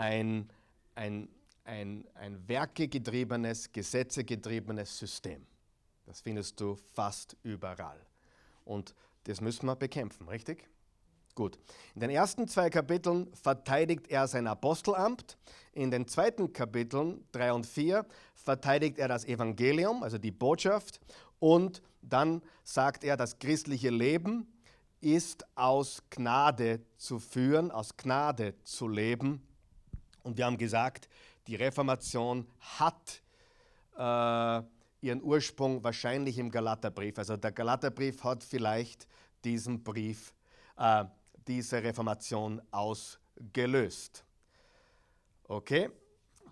ein, 0.00 0.48
ein, 0.94 1.28
ein, 1.64 2.06
ein 2.14 2.48
werkegetriebenes, 2.48 3.70
gesetzegetriebenes 3.70 4.98
System. 4.98 5.46
Das 6.06 6.22
findest 6.22 6.58
du 6.58 6.74
fast 6.94 7.36
überall. 7.42 8.00
Und 8.64 8.94
das 9.24 9.42
müssen 9.42 9.66
wir 9.66 9.76
bekämpfen, 9.76 10.26
richtig? 10.26 10.66
Gut. 11.34 11.58
In 11.94 12.00
den 12.00 12.10
ersten 12.10 12.48
zwei 12.48 12.70
Kapiteln 12.70 13.32
verteidigt 13.34 14.08
er 14.08 14.26
sein 14.26 14.46
Apostelamt. 14.46 15.36
In 15.72 15.90
den 15.90 16.08
zweiten 16.08 16.52
Kapiteln 16.52 17.22
3 17.32 17.52
und 17.52 17.66
4 17.66 18.06
verteidigt 18.34 18.98
er 18.98 19.08
das 19.08 19.26
Evangelium, 19.26 20.02
also 20.02 20.16
die 20.16 20.32
Botschaft. 20.32 20.98
Und 21.38 21.82
dann 22.00 22.40
sagt 22.64 23.04
er, 23.04 23.18
das 23.18 23.38
christliche 23.38 23.90
Leben 23.90 24.50
ist 25.00 25.46
aus 25.56 26.02
Gnade 26.08 26.80
zu 26.96 27.18
führen, 27.18 27.70
aus 27.70 27.96
Gnade 27.98 28.54
zu 28.64 28.88
leben. 28.88 29.46
Und 30.22 30.36
wir 30.36 30.46
haben 30.46 30.58
gesagt, 30.58 31.08
die 31.46 31.56
Reformation 31.56 32.46
hat 32.60 33.22
äh, 33.96 34.62
ihren 35.00 35.22
Ursprung 35.22 35.82
wahrscheinlich 35.82 36.38
im 36.38 36.50
Galaterbrief. 36.50 37.18
Also 37.18 37.36
der 37.36 37.52
Galaterbrief 37.52 38.22
hat 38.24 38.44
vielleicht 38.44 39.06
diesen 39.44 39.82
Brief 39.82 40.34
äh, 40.76 41.04
diese 41.46 41.82
Reformation 41.82 42.60
ausgelöst. 42.70 44.24
Okay, 45.44 45.90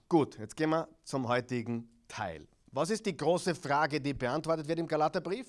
gut, 0.09 0.39
jetzt 0.39 0.57
gehen 0.57 0.71
wir 0.71 0.89
zum 1.05 1.29
heutigen 1.29 1.89
Teil. 2.09 2.49
Was 2.73 2.91
ist 2.91 3.07
die 3.07 3.17
große 3.17 3.55
Frage, 3.55 4.01
die 4.01 4.15
beantwortet 4.15 4.67
wird 4.67 4.79
im 4.79 4.89
Galaterbrief? 4.89 5.47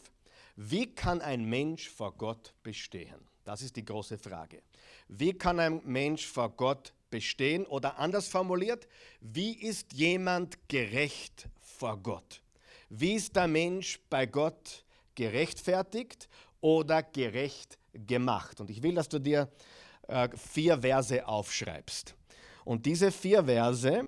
Wie 0.55 0.93
kann 0.93 1.21
ein 1.21 1.45
Mensch 1.45 1.89
vor 1.89 2.13
Gott 2.13 2.53
bestehen? 2.63 3.27
Das 3.49 3.63
ist 3.63 3.75
die 3.75 3.83
große 3.83 4.19
Frage. 4.19 4.61
Wie 5.07 5.33
kann 5.33 5.59
ein 5.59 5.81
Mensch 5.83 6.27
vor 6.27 6.49
Gott 6.49 6.93
bestehen? 7.09 7.65
Oder 7.65 7.97
anders 7.97 8.27
formuliert, 8.27 8.87
wie 9.21 9.53
ist 9.53 9.91
jemand 9.93 10.69
gerecht 10.69 11.49
vor 11.59 11.97
Gott? 11.97 12.43
Wie 12.89 13.13
ist 13.13 13.35
der 13.35 13.47
Mensch 13.47 13.99
bei 14.07 14.27
Gott 14.27 14.85
gerechtfertigt 15.15 16.29
oder 16.61 17.01
gerecht 17.01 17.79
gemacht. 17.93 18.61
Und 18.61 18.69
ich 18.69 18.83
will, 18.83 18.93
dass 18.93 19.09
du 19.09 19.17
dir 19.17 19.49
äh, 20.07 20.29
vier 20.37 20.77
Verse 20.81 21.27
aufschreibst. 21.27 22.13
Und 22.65 22.85
diese 22.85 23.11
vier 23.11 23.45
Verse 23.45 24.07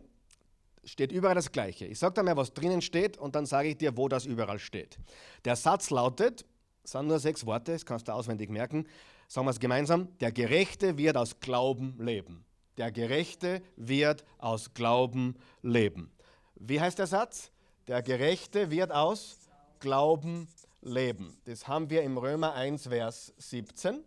steht 0.83 1.11
überall 1.11 1.33
das 1.33 1.51
Gleiche. 1.51 1.87
Ich 1.87 1.97
sage 1.97 2.13
dir 2.13 2.23
mal, 2.23 2.37
was 2.37 2.53
drinnen 2.53 2.83
steht 2.83 3.17
und 3.17 3.33
dann 3.33 3.47
sage 3.47 3.69
ich 3.69 3.77
dir, 3.77 3.97
wo 3.97 4.07
das 4.07 4.27
überall 4.27 4.59
steht. 4.59 4.99
Der 5.45 5.55
Satz 5.55 5.89
lautet, 5.89 6.45
es 6.83 6.91
sind 6.91 7.07
nur 7.07 7.19
sechs 7.19 7.45
Worte, 7.45 7.73
das 7.73 7.85
kannst 7.85 8.07
du 8.07 8.11
auswendig 8.11 8.49
merken. 8.49 8.87
Sagen 9.31 9.47
wir 9.47 9.51
es 9.51 9.61
gemeinsam, 9.61 10.09
der 10.17 10.33
Gerechte 10.33 10.97
wird 10.97 11.15
aus 11.15 11.39
Glauben 11.39 11.95
leben. 11.97 12.43
Der 12.75 12.91
Gerechte 12.91 13.61
wird 13.77 14.25
aus 14.39 14.73
Glauben 14.73 15.37
leben. 15.61 16.11
Wie 16.55 16.81
heißt 16.81 16.99
der 16.99 17.07
Satz? 17.07 17.49
Der 17.87 18.01
Gerechte 18.01 18.69
wird 18.71 18.91
aus 18.91 19.37
Glauben 19.79 20.49
leben. 20.81 21.37
Das 21.45 21.65
haben 21.65 21.89
wir 21.89 22.01
im 22.01 22.17
Römer 22.17 22.55
1, 22.55 22.89
Vers 22.89 23.33
17. 23.37 24.03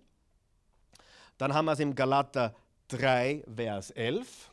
Dann 1.39 1.55
haben 1.55 1.65
wir 1.65 1.73
es 1.73 1.81
im 1.81 1.95
Galater 1.95 2.55
3, 2.89 3.45
Vers 3.57 3.93
11. 3.93 4.51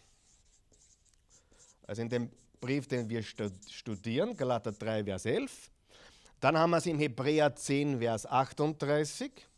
Also 1.86 2.02
in 2.02 2.08
dem 2.08 2.30
Brief, 2.62 2.88
den 2.88 3.10
wir 3.10 3.24
studieren, 3.24 4.38
Galater 4.38 4.72
3, 4.72 5.04
Vers 5.04 5.26
11. 5.26 5.70
Dann 6.40 6.58
haben 6.58 6.70
wir 6.70 6.78
es 6.78 6.86
im 6.86 6.98
Hebräer 6.98 7.54
10, 7.54 8.00
Vers 8.00 8.26
38. 8.26 9.51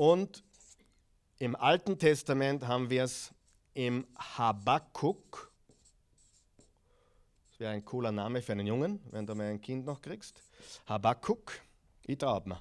Und 0.00 0.42
im 1.36 1.54
Alten 1.54 1.98
Testament 1.98 2.66
haben 2.66 2.88
wir 2.88 3.04
es 3.04 3.34
im 3.74 4.06
Habakkuk 4.16 5.52
wäre 7.58 7.72
ein 7.72 7.84
cooler 7.84 8.10
Name 8.10 8.40
für 8.40 8.52
einen 8.52 8.66
Jungen, 8.66 9.00
wenn 9.10 9.26
du 9.26 9.34
mal 9.34 9.48
ein 9.48 9.60
Kind 9.60 9.84
noch 9.84 10.00
kriegst. 10.00 10.42
Habakkuk, 10.86 11.52
ich 12.06 12.16
traue 12.16 12.40
mir. 12.46 12.58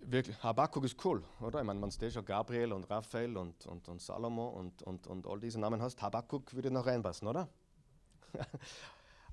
Wirklich, 0.00 0.42
Habakkuk 0.42 0.82
ist 0.82 0.96
cool, 1.04 1.22
oder? 1.42 1.60
Ich 1.60 1.64
meine, 1.64 1.80
wenn 1.80 1.90
du 1.90 2.10
schon 2.10 2.24
Gabriel 2.24 2.72
und 2.72 2.90
Raphael 2.90 3.36
und, 3.36 3.66
und, 3.66 3.88
und 3.88 4.02
Salomo 4.02 4.48
und, 4.48 4.82
und, 4.82 5.06
und 5.06 5.28
all 5.28 5.38
diese 5.38 5.60
Namen 5.60 5.80
hast, 5.80 6.02
Habakkuk 6.02 6.54
würde 6.54 6.72
noch 6.72 6.86
reinpassen, 6.86 7.28
oder? 7.28 7.48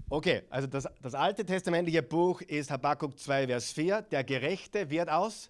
okay, 0.09 0.43
also 0.51 0.67
das, 0.67 0.87
das 1.01 1.15
alte 1.15 1.43
testamentliche 1.43 2.03
Buch 2.03 2.41
ist 2.41 2.69
Habakkuk 2.69 3.17
2, 3.17 3.47
Vers 3.47 3.71
4. 3.71 4.03
Der 4.03 4.23
Gerechte 4.23 4.91
wird 4.91 5.09
aus 5.09 5.49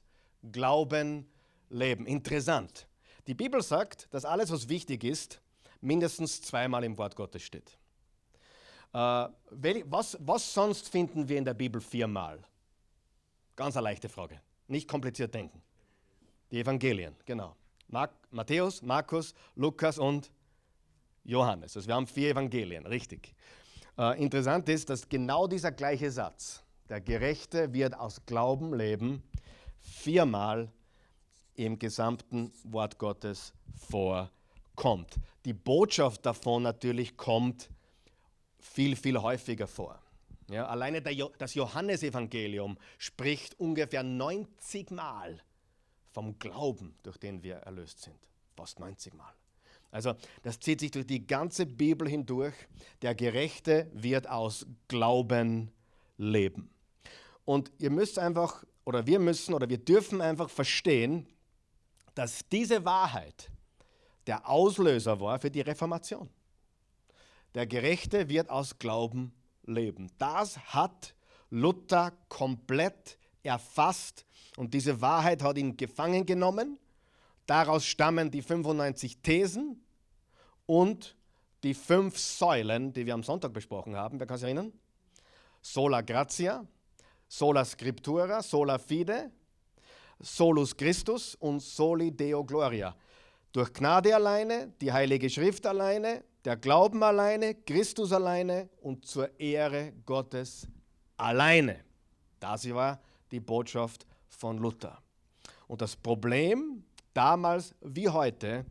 Glauben 0.51 1.27
leben. 1.69 2.05
Interessant. 2.05 2.87
Die 3.27 3.33
Bibel 3.33 3.61
sagt, 3.61 4.07
dass 4.13 4.25
alles, 4.25 4.51
was 4.51 4.69
wichtig 4.69 5.03
ist, 5.03 5.41
mindestens 5.81 6.41
zweimal 6.41 6.83
im 6.83 6.97
Wort 6.97 7.15
Gottes 7.15 7.41
steht. 7.41 7.77
Äh, 8.93 9.27
was, 9.85 10.17
was 10.21 10.53
sonst 10.53 10.89
finden 10.89 11.27
wir 11.27 11.37
in 11.37 11.45
der 11.45 11.53
Bibel 11.53 11.81
viermal? 11.81 12.39
Ganz 13.55 13.75
eine 13.75 13.83
leichte 13.83 14.09
Frage. 14.09 14.41
Nicht 14.67 14.87
kompliziert 14.87 15.33
denken. 15.33 15.61
Die 16.51 16.59
Evangelien, 16.59 17.15
genau. 17.25 17.55
Mark, 17.87 18.11
Matthäus, 18.31 18.81
Markus, 18.81 19.33
Lukas 19.55 19.97
und 19.97 20.31
Johannes. 21.23 21.75
Also 21.75 21.87
wir 21.87 21.95
haben 21.95 22.07
vier 22.07 22.29
Evangelien, 22.31 22.85
richtig. 22.85 23.33
Äh, 23.97 24.21
interessant 24.21 24.69
ist, 24.69 24.89
dass 24.89 25.07
genau 25.07 25.47
dieser 25.47 25.71
gleiche 25.71 26.11
Satz, 26.11 26.63
der 26.89 27.01
Gerechte 27.01 27.73
wird 27.73 27.95
aus 27.95 28.25
Glauben 28.25 28.73
leben, 28.73 29.23
viermal 29.85 30.71
im 31.55 31.79
gesamten 31.79 32.51
Wort 32.63 32.97
Gottes 32.97 33.53
vorkommt 33.87 34.35
kommt. 34.75 35.15
Die 35.45 35.53
Botschaft 35.53 36.25
davon 36.25 36.63
natürlich 36.63 37.17
kommt 37.17 37.69
viel, 38.59 38.95
viel 38.95 39.21
häufiger 39.21 39.67
vor. 39.67 39.99
Ja, 40.49 40.67
alleine 40.67 40.99
jo 41.11 41.31
das 41.37 41.55
Johannesevangelium 41.55 42.77
spricht 42.97 43.59
ungefähr 43.59 44.03
90 44.03 44.91
Mal 44.91 45.41
vom 46.11 46.37
Glauben, 46.37 46.95
durch 47.03 47.17
den 47.17 47.41
wir 47.41 47.55
erlöst 47.55 48.01
sind. 48.01 48.17
Fast 48.55 48.79
90 48.79 49.13
Mal. 49.15 49.33
Also 49.91 50.13
das 50.43 50.59
zieht 50.59 50.81
sich 50.81 50.91
durch 50.91 51.07
die 51.07 51.25
ganze 51.25 51.65
Bibel 51.65 52.07
hindurch. 52.07 52.53
Der 53.01 53.15
Gerechte 53.15 53.89
wird 53.93 54.29
aus 54.29 54.67
Glauben 54.87 55.71
leben. 56.17 56.69
Und 57.43 57.71
ihr 57.79 57.89
müsst 57.89 58.19
einfach, 58.19 58.65
oder 58.85 59.05
wir 59.05 59.19
müssen, 59.19 59.53
oder 59.53 59.67
wir 59.67 59.79
dürfen 59.79 60.21
einfach 60.21 60.49
verstehen, 60.49 61.27
dass 62.13 62.47
diese 62.49 62.85
Wahrheit 62.85 63.51
der 64.27 64.47
Auslöser 64.49 65.19
war 65.19 65.39
für 65.39 65.51
die 65.51 65.61
Reformation. 65.61 66.29
Der 67.53 67.67
Gerechte 67.67 68.29
wird 68.29 68.49
aus 68.49 68.79
Glauben 68.79 69.33
leben. 69.65 70.11
Das 70.17 70.57
hat 70.73 71.15
Luther 71.49 72.13
komplett 72.29 73.17
erfasst 73.43 74.25
und 74.57 74.73
diese 74.73 75.01
Wahrheit 75.01 75.41
hat 75.41 75.57
ihn 75.57 75.77
gefangen 75.77 76.25
genommen. 76.25 76.79
Daraus 77.45 77.85
stammen 77.85 78.31
die 78.31 78.41
95 78.41 79.21
Thesen 79.21 79.83
und 80.65 81.15
die 81.63 81.73
fünf 81.73 82.17
Säulen, 82.17 82.93
die 82.93 83.05
wir 83.05 83.13
am 83.13 83.23
Sonntag 83.23 83.53
besprochen 83.53 83.95
haben. 83.95 84.19
Wer 84.19 84.27
kann 84.27 84.37
sich 84.37 84.45
erinnern? 84.45 84.73
Sola 85.61 86.01
gratia, 86.01 86.65
sola 87.37 87.65
scriptura, 87.65 88.41
sola 88.41 88.77
fide, 88.77 89.31
solus 90.19 90.75
Christus 90.75 91.35
und 91.35 91.59
soli 91.61 92.11
deo 92.11 92.43
gloria. 92.43 92.95
Durch 93.51 93.73
Gnade 93.73 94.15
alleine, 94.15 94.73
die 94.79 94.91
Heilige 94.91 95.29
Schrift 95.29 95.65
alleine, 95.65 96.23
der 96.43 96.57
Glauben 96.57 97.03
alleine, 97.03 97.55
Christus 97.55 98.11
alleine 98.11 98.69
und 98.81 99.05
zur 99.05 99.37
Ehre 99.39 99.93
Gottes 100.05 100.67
alleine. 101.17 101.83
Das 102.39 102.69
war 102.69 103.01
die 103.31 103.39
Botschaft 103.39 104.05
von 104.27 104.57
Luther. 104.57 105.01
Und 105.67 105.81
das 105.81 105.95
Problem 105.95 106.83
damals 107.13 107.73
wie 107.81 108.09
heute 108.09 108.65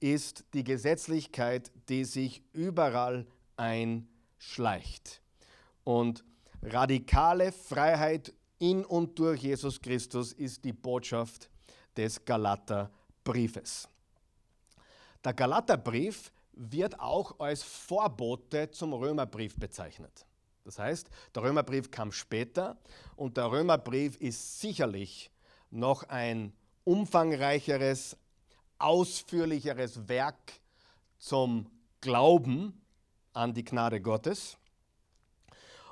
ist 0.00 0.44
die 0.54 0.64
Gesetzlichkeit, 0.64 1.70
die 1.88 2.04
sich 2.04 2.42
überall 2.52 3.26
einschleicht. 3.56 5.20
Und 5.84 6.24
radikale 6.62 7.52
Freiheit 7.52 8.32
in 8.58 8.84
und 8.84 9.18
durch 9.18 9.42
Jesus 9.42 9.80
Christus 9.80 10.32
ist 10.32 10.64
die 10.64 10.72
Botschaft 10.72 11.50
des 11.96 12.24
Galaterbriefes. 12.24 13.88
Der 15.24 15.34
Galaterbrief 15.34 16.32
wird 16.52 16.98
auch 16.98 17.38
als 17.38 17.62
Vorbote 17.62 18.70
zum 18.70 18.92
Römerbrief 18.92 19.56
bezeichnet. 19.56 20.26
Das 20.64 20.78
heißt, 20.78 21.08
der 21.34 21.42
Römerbrief 21.44 21.90
kam 21.90 22.12
später 22.12 22.76
und 23.16 23.36
der 23.36 23.50
Römerbrief 23.50 24.16
ist 24.16 24.60
sicherlich 24.60 25.30
noch 25.70 26.02
ein 26.04 26.52
umfangreicheres, 26.84 28.16
ausführlicheres 28.78 30.08
Werk 30.08 30.60
zum 31.18 31.70
Glauben 32.00 32.80
an 33.32 33.54
die 33.54 33.64
Gnade 33.64 34.00
Gottes. 34.00 34.58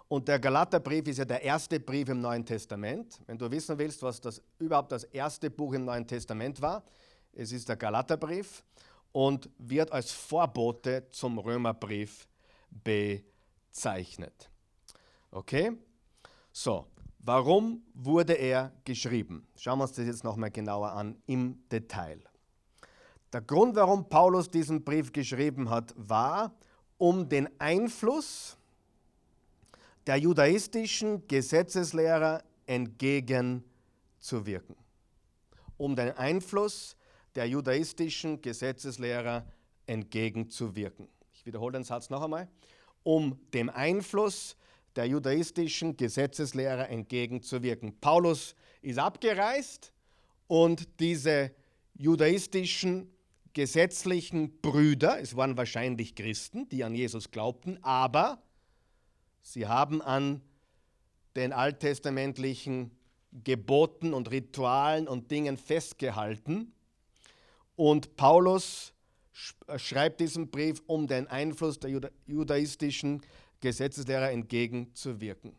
Und 0.09 0.29
der 0.29 0.39
Galaterbrief 0.39 1.09
ist 1.09 1.19
ja 1.19 1.25
der 1.25 1.43
erste 1.43 1.81
Brief 1.81 2.09
im 2.09 2.21
Neuen 2.21 2.45
Testament. 2.45 3.21
Wenn 3.27 3.39
du 3.39 3.51
wissen 3.51 3.77
willst, 3.77 4.03
was 4.03 4.21
das 4.21 4.41
überhaupt 4.59 4.93
das 4.93 5.05
erste 5.05 5.51
Buch 5.51 5.73
im 5.75 5.85
Neuen 5.85 6.07
Testament 6.07 6.61
war, 6.63 6.85
es 7.33 7.51
ist 7.51 7.69
der 7.69 7.77
Galaterbrief 7.77 8.63
und 9.11 9.51
wird 9.59 9.91
als 9.91 10.13
Vorbote 10.13 11.09
zum 11.11 11.39
Römerbrief 11.39 12.29
bezeichnet. 12.71 14.49
Okay? 15.33 15.73
So, 16.53 16.87
warum 17.19 17.83
wurde 17.93 18.35
er 18.35 18.73
geschrieben? 18.85 19.49
Schauen 19.57 19.79
wir 19.79 19.85
uns 19.85 19.93
das 19.93 20.07
jetzt 20.07 20.23
nochmal 20.23 20.53
genauer 20.53 20.93
an 20.93 21.21
im 21.27 21.69
Detail. 21.69 22.21
Der 23.33 23.41
Grund, 23.41 23.75
warum 23.75 24.09
Paulus 24.09 24.49
diesen 24.49 24.85
Brief 24.85 25.13
geschrieben 25.13 25.69
hat, 25.69 25.93
war, 25.97 26.55
um 26.97 27.29
den 27.29 27.49
Einfluss 27.59 28.56
der 30.07 30.17
judaistischen 30.17 31.27
Gesetzeslehrer 31.27 32.43
entgegenzuwirken. 32.67 34.77
Um 35.77 35.97
den 35.97 36.13
Einfluss 36.13 36.97
der 37.35 37.47
judaistischen 37.47 38.41
Gesetzeslehrer 38.41 39.45
entgegenzuwirken. 39.87 41.09
Ich 41.35 41.45
wiederhole 41.45 41.73
den 41.73 41.85
Satz 41.85 42.09
noch 42.09 42.23
einmal. 42.23 42.49
Um 43.03 43.39
dem 43.53 43.69
Einfluss 43.69 44.57
der 44.95 45.07
judaistischen 45.07 45.97
Gesetzeslehrer 45.97 46.89
entgegenzuwirken. 46.89 48.01
Paulus 48.01 48.55
ist 48.81 48.99
abgereist 48.99 49.93
und 50.47 50.89
diese 51.01 51.51
judaistischen 51.95 53.13
gesetzlichen 53.53 54.61
Brüder, 54.61 55.21
es 55.21 55.37
waren 55.37 55.57
wahrscheinlich 55.57 56.15
Christen, 56.15 56.69
die 56.69 56.85
an 56.85 56.95
Jesus 56.95 57.31
glaubten, 57.31 57.83
aber 57.83 58.43
sie 59.47 59.69
haben 59.69 60.03
an 60.03 60.43
den 61.37 61.53
alttestamentlichen 61.53 62.91
Geboten 63.45 64.13
und 64.13 64.31
Ritualen 64.31 65.07
und 65.07 65.31
Dingen 65.31 65.57
festgehalten 65.57 66.73
und 67.77 68.17
Paulus 68.17 68.93
äh, 69.69 69.79
schreibt 69.79 70.21
diesen 70.21 70.51
Brief, 70.51 70.83
um 70.87 71.07
den 71.07 71.29
Einfluss 71.29 71.79
der 71.79 72.11
judaistischen 72.27 73.23
Gesetzeslehrer 73.61 74.33
entgegenzuwirken. 74.33 75.55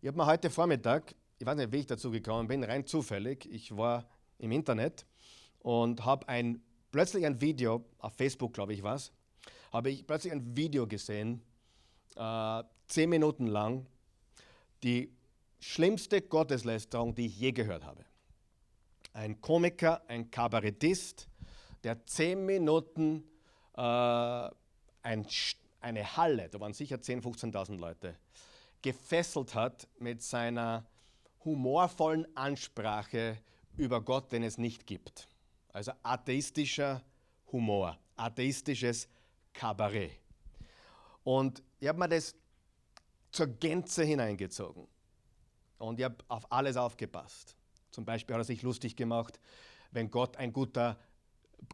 Ich 0.00 0.08
habe 0.08 0.16
mir 0.16 0.26
heute 0.26 0.50
Vormittag, 0.50 1.14
ich 1.38 1.46
weiß 1.46 1.56
nicht, 1.56 1.72
wie 1.72 1.78
ich 1.78 1.86
dazu 1.86 2.10
gekommen 2.10 2.48
bin, 2.48 2.64
rein 2.64 2.86
zufällig, 2.86 3.46
ich 3.52 3.76
war 3.76 4.08
im 4.38 4.50
Internet 4.50 5.06
und 5.60 6.04
habe 6.04 6.28
ein, 6.28 6.60
plötzlich 6.90 7.24
ein 7.24 7.40
Video, 7.40 7.84
auf 7.98 8.14
Facebook 8.14 8.52
glaube 8.52 8.72
ich 8.72 8.82
was, 8.82 9.12
habe 9.72 9.90
ich 9.90 10.04
plötzlich 10.04 10.32
ein 10.32 10.56
Video 10.56 10.88
gesehen, 10.88 11.42
äh, 12.16 12.62
zehn 12.90 13.10
Minuten 13.10 13.46
lang, 13.46 13.86
die 14.82 15.12
schlimmste 15.58 16.22
Gotteslästerung, 16.22 17.14
die 17.14 17.26
ich 17.26 17.38
je 17.38 17.52
gehört 17.52 17.84
habe 17.84 18.04
ein 19.12 19.40
Komiker, 19.40 20.02
ein 20.08 20.30
Kabarettist, 20.30 21.28
der 21.82 22.04
zehn 22.06 22.44
Minuten 22.44 23.24
äh, 23.76 23.80
ein, 23.80 25.26
eine 25.80 26.16
Halle, 26.16 26.48
da 26.48 26.60
waren 26.60 26.72
sicher 26.72 26.96
10.000, 26.96 27.52
15.000 27.52 27.76
Leute, 27.76 28.16
gefesselt 28.82 29.54
hat 29.54 29.88
mit 29.98 30.22
seiner 30.22 30.86
humorvollen 31.44 32.26
Ansprache 32.36 33.38
über 33.76 34.00
Gott, 34.00 34.30
den 34.32 34.42
es 34.42 34.58
nicht 34.58 34.86
gibt. 34.86 35.28
Also 35.72 35.92
atheistischer 36.02 37.02
Humor, 37.52 37.98
atheistisches 38.16 39.08
Kabarett. 39.52 40.12
Und 41.24 41.62
ich 41.78 41.88
habe 41.88 41.98
mir 41.98 42.08
das 42.08 42.34
zur 43.30 43.46
Gänze 43.46 44.04
hineingezogen. 44.04 44.86
Und 45.78 45.98
ich 45.98 46.04
habe 46.04 46.16
auf 46.28 46.50
alles 46.52 46.76
aufgepasst. 46.76 47.56
Zum 47.90 48.04
Beispiel 48.04 48.34
hat 48.34 48.40
er 48.40 48.44
sich 48.44 48.62
lustig 48.62 48.96
gemacht, 48.96 49.40
wenn 49.90 50.10
Gott 50.10 50.36
ein 50.36 50.52
guter 50.52 50.98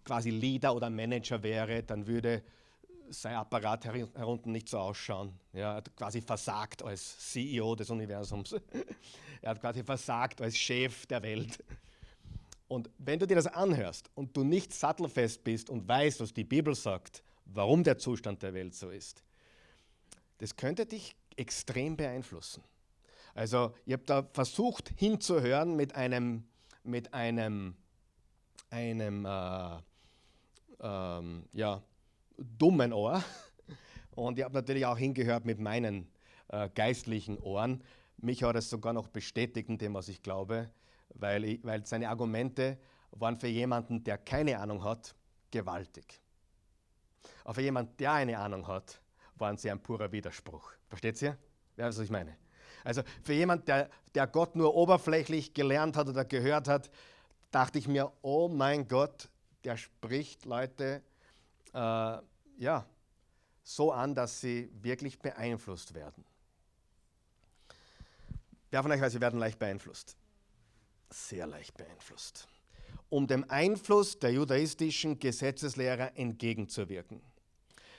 quasi 0.04 0.30
Leader 0.30 0.74
oder 0.74 0.90
Manager 0.90 1.42
wäre, 1.42 1.82
dann 1.82 2.06
würde 2.06 2.42
sein 3.08 3.36
Apparat 3.36 3.84
herunten 3.84 4.52
nicht 4.52 4.68
so 4.68 4.78
ausschauen. 4.78 5.32
Ja, 5.52 5.72
er 5.72 5.74
hat 5.76 5.96
quasi 5.96 6.20
versagt 6.20 6.82
als 6.82 7.18
CEO 7.18 7.76
des 7.76 7.90
Universums. 7.90 8.52
er 9.42 9.50
hat 9.50 9.60
quasi 9.60 9.84
versagt 9.84 10.40
als 10.40 10.56
Chef 10.56 11.06
der 11.06 11.22
Welt. 11.22 11.62
Und 12.68 12.90
wenn 12.98 13.18
du 13.18 13.26
dir 13.26 13.36
das 13.36 13.46
anhörst 13.46 14.10
und 14.14 14.36
du 14.36 14.42
nicht 14.42 14.72
sattelfest 14.74 15.44
bist 15.44 15.70
und 15.70 15.86
weißt, 15.86 16.20
was 16.20 16.34
die 16.34 16.44
Bibel 16.44 16.74
sagt, 16.74 17.22
warum 17.44 17.84
der 17.84 17.98
Zustand 17.98 18.42
der 18.42 18.54
Welt 18.54 18.74
so 18.74 18.90
ist, 18.90 19.22
das 20.38 20.56
könnte 20.56 20.84
dich 20.84 21.14
extrem 21.36 21.96
beeinflussen. 21.96 22.62
Also 23.34 23.74
ich 23.84 23.92
habe 23.92 24.04
da 24.04 24.22
versucht 24.32 24.90
hinzuhören 24.96 25.76
mit 25.76 25.94
einem, 25.94 26.44
mit 26.82 27.12
einem, 27.12 27.76
einem 28.70 29.26
äh, 29.26 29.78
ähm, 30.80 31.44
ja, 31.52 31.82
dummen 32.38 32.92
Ohr. 32.92 33.22
Und 34.12 34.38
ich 34.38 34.44
habe 34.44 34.54
natürlich 34.54 34.86
auch 34.86 34.96
hingehört 34.96 35.44
mit 35.44 35.58
meinen 35.58 36.10
äh, 36.48 36.70
geistlichen 36.74 37.38
Ohren. 37.38 37.82
Mich 38.16 38.42
hat 38.42 38.56
es 38.56 38.70
sogar 38.70 38.94
noch 38.94 39.08
bestätigt 39.08 39.68
in 39.68 39.76
dem, 39.76 39.92
was 39.94 40.08
ich 40.08 40.22
glaube, 40.22 40.70
weil, 41.10 41.44
ich, 41.44 41.64
weil 41.64 41.84
seine 41.84 42.08
Argumente 42.08 42.78
waren 43.10 43.36
für 43.36 43.48
jemanden, 43.48 44.02
der 44.02 44.16
keine 44.18 44.58
Ahnung 44.58 44.82
hat, 44.82 45.14
gewaltig. 45.50 46.20
Aber 47.44 47.54
für 47.54 47.62
jemanden, 47.62 47.96
der 47.98 48.12
eine 48.12 48.38
Ahnung 48.38 48.66
hat, 48.66 49.00
waren 49.34 49.56
sie 49.56 49.70
ein 49.70 49.82
purer 49.82 50.10
Widerspruch. 50.10 50.75
Versteht 50.88 51.20
ihr? 51.22 51.36
Wer 51.76 51.86
weiß, 51.86 51.96
was 51.96 52.04
ich 52.04 52.10
meine? 52.10 52.36
Also 52.84 53.02
für 53.22 53.32
jemand, 53.32 53.66
der, 53.68 53.90
der 54.14 54.26
Gott 54.26 54.54
nur 54.54 54.74
oberflächlich 54.74 55.54
gelernt 55.54 55.96
hat 55.96 56.08
oder 56.08 56.24
gehört 56.24 56.68
hat, 56.68 56.90
dachte 57.50 57.78
ich 57.78 57.88
mir, 57.88 58.12
oh 58.22 58.48
mein 58.48 58.86
Gott, 58.86 59.28
der 59.64 59.76
spricht 59.76 60.44
Leute 60.44 61.02
äh, 61.74 62.18
ja, 62.58 62.86
so 63.62 63.92
an, 63.92 64.14
dass 64.14 64.40
sie 64.40 64.70
wirklich 64.80 65.18
beeinflusst 65.18 65.94
werden. 65.94 66.24
Wer 68.70 68.82
von 68.82 68.92
euch 68.92 69.00
weiß, 69.00 69.12
sie 69.12 69.20
werden 69.20 69.40
leicht 69.40 69.58
beeinflusst? 69.58 70.16
Sehr 71.10 71.46
leicht 71.46 71.76
beeinflusst. 71.76 72.48
Um 73.08 73.26
dem 73.26 73.48
Einfluss 73.50 74.18
der 74.18 74.32
judaistischen 74.32 75.18
Gesetzeslehrer 75.18 76.16
entgegenzuwirken. 76.16 77.20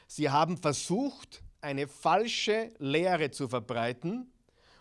Sie 0.08 0.30
haben 0.30 0.58
versucht, 0.58 1.42
eine 1.68 1.88
falsche 1.88 2.72
Lehre 2.80 3.30
zu 3.30 3.48
verbreiten, 3.48 4.32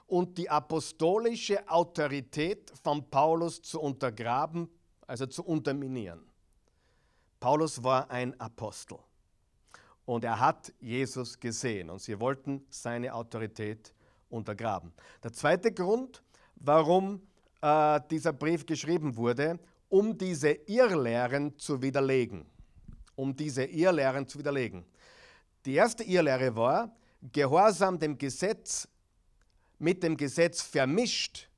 und 0.06 0.38
die 0.38 0.48
apostolische 0.48 1.68
Autorität 1.68 2.72
von 2.82 3.08
Paulus 3.10 3.60
zu 3.60 3.80
untergraben, 3.80 4.68
also 5.06 5.26
zu 5.26 5.44
unterminieren. 5.44 6.20
Paulus 7.40 7.82
war 7.82 8.10
ein 8.10 8.38
Apostel 8.40 8.98
und 10.04 10.24
er 10.24 10.38
hat 10.38 10.72
Jesus 10.80 11.38
gesehen 11.38 11.90
und 11.90 12.00
sie 12.00 12.18
wollten 12.18 12.64
seine 12.70 13.12
Autorität 13.12 13.92
untergraben. 14.30 14.92
Der 15.22 15.32
zweite 15.32 15.72
Grund, 15.72 16.22
warum 16.54 17.20
äh, 17.60 18.00
dieser 18.10 18.32
Brief 18.32 18.64
geschrieben 18.64 19.16
wurde, 19.16 19.58
um 19.88 20.16
diese 20.16 20.50
Irrlehren 20.50 21.58
zu 21.58 21.82
widerlegen. 21.82 22.46
Um 23.14 23.34
diese 23.34 23.64
Irrlehren 23.64 24.26
zu 24.26 24.38
widerlegen. 24.38 24.84
Die 25.66 25.74
erste 25.74 26.04
Irrlehre 26.04 26.54
war, 26.54 26.96
Gehorsam 27.32 27.98
dem 27.98 28.16
Gesetz 28.16 28.88
mit 29.78 30.02
dem 30.02 30.16
Gesetz 30.16 30.62
vermischt, 30.62 31.48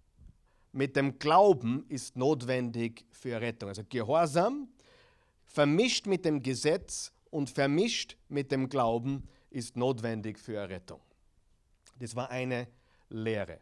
mit 0.72 0.96
dem 0.96 1.18
Glauben 1.18 1.84
ist 1.88 2.16
notwendig 2.16 3.04
für 3.10 3.40
Rettung. 3.40 3.68
Also 3.68 3.82
Gehorsam 3.88 4.68
vermischt 5.46 6.06
mit 6.06 6.24
dem 6.24 6.42
Gesetz 6.42 7.12
und 7.30 7.50
vermischt 7.50 8.16
mit 8.28 8.50
dem 8.50 8.68
Glauben 8.68 9.28
ist 9.50 9.76
notwendig 9.76 10.38
für 10.38 10.56
Errettung. 10.56 11.00
Das 11.98 12.16
war 12.16 12.30
eine 12.30 12.68
Lehre, 13.10 13.60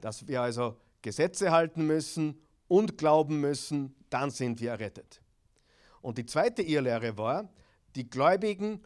dass 0.00 0.26
wir 0.26 0.42
also 0.42 0.76
Gesetze 1.02 1.50
halten 1.50 1.86
müssen 1.86 2.40
und 2.68 2.98
glauben 2.98 3.40
müssen, 3.40 3.94
dann 4.10 4.30
sind 4.30 4.60
wir 4.60 4.70
errettet. 4.70 5.20
Und 6.00 6.18
die 6.18 6.26
zweite 6.26 6.62
Irrlehre 6.62 7.16
war, 7.16 7.48
die 7.96 8.08
Gläubigen 8.08 8.84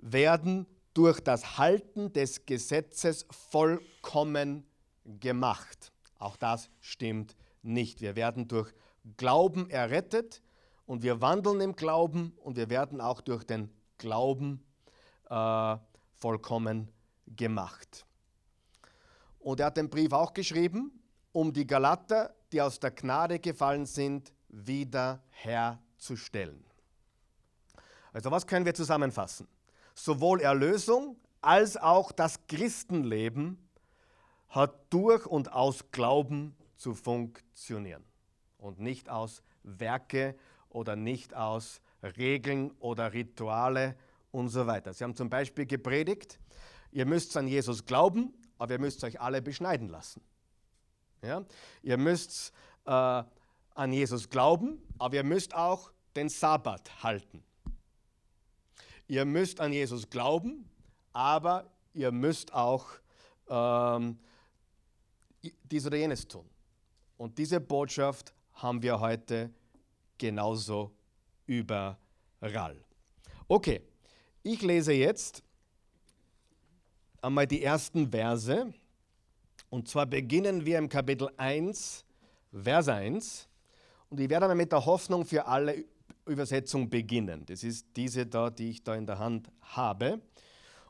werden 0.00 0.66
durch 0.94 1.20
das 1.20 1.58
Halten 1.58 2.12
des 2.12 2.46
Gesetzes 2.46 3.26
vollkommen 3.30 4.66
gemacht. 5.04 5.92
Auch 6.18 6.36
das 6.36 6.70
stimmt 6.80 7.36
nicht. 7.62 8.00
Wir 8.00 8.16
werden 8.16 8.48
durch 8.48 8.72
Glauben 9.16 9.70
errettet 9.70 10.42
und 10.86 11.02
wir 11.02 11.20
wandeln 11.20 11.60
im 11.60 11.76
Glauben 11.76 12.36
und 12.42 12.56
wir 12.56 12.68
werden 12.68 13.00
auch 13.00 13.20
durch 13.20 13.44
den 13.44 13.70
Glauben 13.98 14.62
äh, 15.28 15.76
vollkommen 16.14 16.90
gemacht. 17.26 18.04
Und 19.38 19.60
er 19.60 19.66
hat 19.66 19.76
den 19.76 19.88
Brief 19.88 20.12
auch 20.12 20.34
geschrieben, 20.34 20.92
um 21.32 21.52
die 21.52 21.66
Galater, 21.66 22.34
die 22.52 22.60
aus 22.60 22.78
der 22.78 22.90
Gnade 22.90 23.38
gefallen 23.38 23.86
sind, 23.86 24.32
wieder 24.48 25.22
herzustellen. 25.30 26.64
Also 28.12 28.30
was 28.30 28.46
können 28.46 28.66
wir 28.66 28.74
zusammenfassen? 28.74 29.46
Sowohl 30.02 30.40
Erlösung 30.40 31.16
als 31.42 31.76
auch 31.76 32.10
das 32.10 32.46
Christenleben 32.46 33.68
hat 34.48 34.74
durch 34.88 35.26
und 35.26 35.52
aus 35.52 35.90
Glauben 35.92 36.56
zu 36.78 36.94
funktionieren 36.94 38.02
und 38.56 38.80
nicht 38.80 39.10
aus 39.10 39.42
Werke 39.62 40.36
oder 40.70 40.96
nicht 40.96 41.34
aus 41.34 41.82
Regeln 42.02 42.70
oder 42.78 43.12
Rituale 43.12 43.94
und 44.30 44.48
so 44.48 44.66
weiter. 44.66 44.94
Sie 44.94 45.04
haben 45.04 45.14
zum 45.14 45.28
Beispiel 45.28 45.66
gepredigt, 45.66 46.40
ihr 46.92 47.04
müsst 47.04 47.36
an 47.36 47.46
Jesus 47.46 47.84
glauben, 47.84 48.32
aber 48.56 48.72
ihr 48.72 48.80
müsst 48.80 49.04
euch 49.04 49.20
alle 49.20 49.42
beschneiden 49.42 49.88
lassen. 49.88 50.22
Ja? 51.22 51.44
Ihr 51.82 51.98
müsst 51.98 52.54
äh, 52.86 52.90
an 52.90 53.92
Jesus 53.92 54.30
glauben, 54.30 54.82
aber 54.98 55.16
ihr 55.16 55.24
müsst 55.24 55.54
auch 55.54 55.92
den 56.16 56.30
Sabbat 56.30 57.02
halten. 57.02 57.44
Ihr 59.10 59.24
müsst 59.24 59.58
an 59.58 59.72
Jesus 59.72 60.08
glauben, 60.08 60.70
aber 61.12 61.68
ihr 61.94 62.12
müsst 62.12 62.54
auch 62.54 62.86
ähm, 63.48 64.16
dies 65.64 65.84
oder 65.84 65.96
jenes 65.96 66.28
tun. 66.28 66.48
Und 67.16 67.36
diese 67.36 67.60
Botschaft 67.60 68.32
haben 68.54 68.80
wir 68.80 69.00
heute 69.00 69.50
genauso 70.16 70.92
überall. 71.44 72.76
Okay, 73.48 73.82
ich 74.44 74.62
lese 74.62 74.92
jetzt 74.92 75.42
einmal 77.20 77.48
die 77.48 77.64
ersten 77.64 78.12
Verse. 78.12 78.72
Und 79.70 79.88
zwar 79.88 80.06
beginnen 80.06 80.64
wir 80.64 80.78
im 80.78 80.88
Kapitel 80.88 81.28
1, 81.36 82.04
Vers 82.52 82.86
1. 82.86 83.48
Und 84.08 84.20
ich 84.20 84.30
werde 84.30 84.44
einmal 84.44 84.56
mit 84.56 84.70
der 84.70 84.86
Hoffnung 84.86 85.24
für 85.24 85.46
alle 85.46 85.84
Übersetzung 86.30 86.88
beginnen. 86.88 87.44
Das 87.46 87.62
ist 87.62 87.86
diese 87.96 88.26
da, 88.26 88.50
die 88.50 88.70
ich 88.70 88.82
da 88.82 88.94
in 88.94 89.06
der 89.06 89.18
Hand 89.18 89.50
habe. 89.62 90.20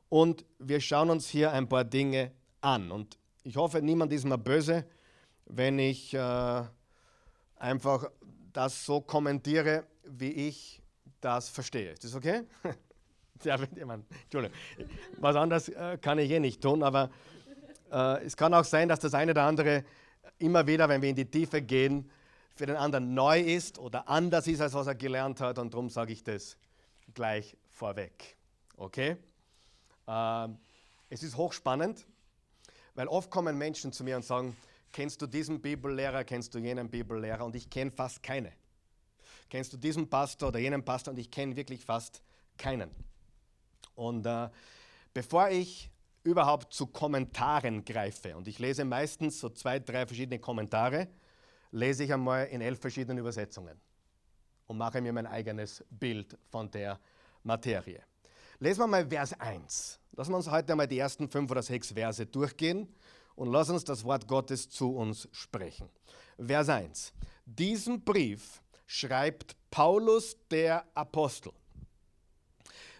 Und 0.09 0.45
wir 0.59 0.81
schauen 0.81 1.11
uns 1.11 1.29
hier 1.29 1.53
ein 1.53 1.69
paar 1.69 1.85
Dinge 1.85 2.33
an. 2.61 2.91
Und 2.91 3.19
ich 3.43 3.57
hoffe, 3.57 3.81
niemand 3.81 4.13
ist 4.13 4.25
mir 4.25 4.39
böse, 4.39 4.85
wenn 5.47 5.79
ich 5.79 6.15
äh, 6.15 6.63
einfach 7.57 8.11
das 8.53 8.85
so 8.85 9.01
kommentiere, 9.01 9.85
wie 10.05 10.33
ich 10.33 10.83
das 11.21 11.49
verstehe. 11.49 11.93
Ist 11.93 12.05
das 12.05 12.15
okay? 12.15 12.43
ja, 13.45 13.57
man, 13.87 14.05
Entschuldigung. 14.25 14.57
Was 15.19 15.37
anderes 15.37 15.69
äh, 15.69 15.99
kann 16.01 16.19
ich 16.19 16.31
eh 16.31 16.41
nicht 16.41 16.61
tun, 16.61 16.83
aber 16.83 17.11
äh, 17.91 18.25
es 18.25 18.37
kann 18.37 18.53
auch 18.55 18.65
sein, 18.65 18.89
dass 18.89 19.01
das 19.01 19.15
eine 19.15 19.33
oder 19.33 19.45
andere 19.45 19.85
immer 20.39 20.67
wieder, 20.67 20.89
wenn 20.89 21.03
wir 21.03 21.11
in 21.11 21.17
die 21.17 21.31
Tiefe 21.31 21.63
gehen, 21.63 22.11
für 22.61 22.67
den 22.67 22.77
anderen 22.77 23.15
neu 23.15 23.41
ist 23.41 23.79
oder 23.79 24.07
anders 24.07 24.47
ist, 24.47 24.61
als 24.61 24.75
was 24.75 24.87
er 24.87 24.95
gelernt 24.95 25.41
hat. 25.41 25.59
Und 25.59 25.73
darum 25.73 25.89
sage 25.89 26.13
ich 26.13 26.23
das 26.23 26.59
gleich 27.15 27.57
vorweg. 27.71 28.37
Okay? 28.77 29.17
Ähm, 30.07 30.59
es 31.09 31.23
ist 31.23 31.39
hochspannend, 31.39 32.07
weil 32.95 33.09
oft 33.09 33.31
kommen 33.31 33.57
Menschen 33.57 33.95
zu 33.95 34.05
mir 34.05 34.15
und 34.15 34.27
sagen, 34.27 34.55
kennst 34.93 35.23
du 35.23 35.27
diesen 35.27 35.63
Bibellehrer, 35.63 36.23
kennst 36.23 36.55
du 36.55 36.59
jenen 36.59 36.91
Bibellehrer 36.91 37.47
und 37.47 37.57
ich 37.57 37.71
kenne 37.71 37.93
fast 37.93 38.23
keine. 38.23 38.53
Kennst 39.49 39.73
du 39.73 39.79
diesen 39.79 40.11
Pastor 40.11 40.51
oder 40.51 40.59
jenen 40.59 40.85
Pastor 40.85 41.15
und 41.15 41.19
ich 41.19 41.31
kenne 41.31 41.57
wirklich 41.57 41.83
fast 41.83 42.23
keinen. 42.59 42.91
Und 43.95 44.27
äh, 44.27 44.51
bevor 45.15 45.49
ich 45.49 45.91
überhaupt 46.25 46.75
zu 46.75 46.89
Kommentaren 46.89 47.87
greife, 47.87 48.37
und 48.37 48.49
ich 48.49 48.59
lese 48.59 48.85
meistens 48.85 49.41
so 49.41 49.49
zwei, 49.49 49.79
drei 49.79 50.05
verschiedene 50.05 50.39
Kommentare, 50.39 51.09
lese 51.73 52.05
ich 52.05 52.13
einmal 52.13 52.47
in 52.47 52.61
elf 52.61 52.81
verschiedenen 52.81 53.19
Übersetzungen 53.19 53.81
und 54.67 54.79
mache 54.79 55.01
mir 55.01 55.13
mein 55.13 55.27
eigenes 55.27 55.85
Bild 55.91 56.37
von 56.51 56.71
der 56.71 56.99
Materie. 57.43 58.03
Lesen 58.59 58.81
wir 58.81 58.87
mal 58.87 59.07
Vers 59.09 59.39
1. 59.39 59.99
Lassen 60.13 60.33
wir 60.33 60.37
uns 60.37 60.51
heute 60.51 60.73
einmal 60.73 60.89
die 60.89 60.99
ersten 60.99 61.29
fünf 61.29 61.51
oder 61.51 61.63
sechs 61.63 61.93
Verse 61.93 62.25
durchgehen 62.27 62.89
und 63.37 63.51
lassen 63.51 63.73
uns 63.73 63.85
das 63.85 64.05
Wort 64.05 64.27
Gottes 64.27 64.69
zu 64.69 64.95
uns 64.95 65.29
sprechen. 65.33 65.89
Vers 66.39 66.69
1. 66.69 67.13
Diesen 67.47 68.05
Brief 68.05 68.63
schreibt 68.87 69.57
Paulus 69.71 70.37
der 70.51 70.85
Apostel. 70.95 71.53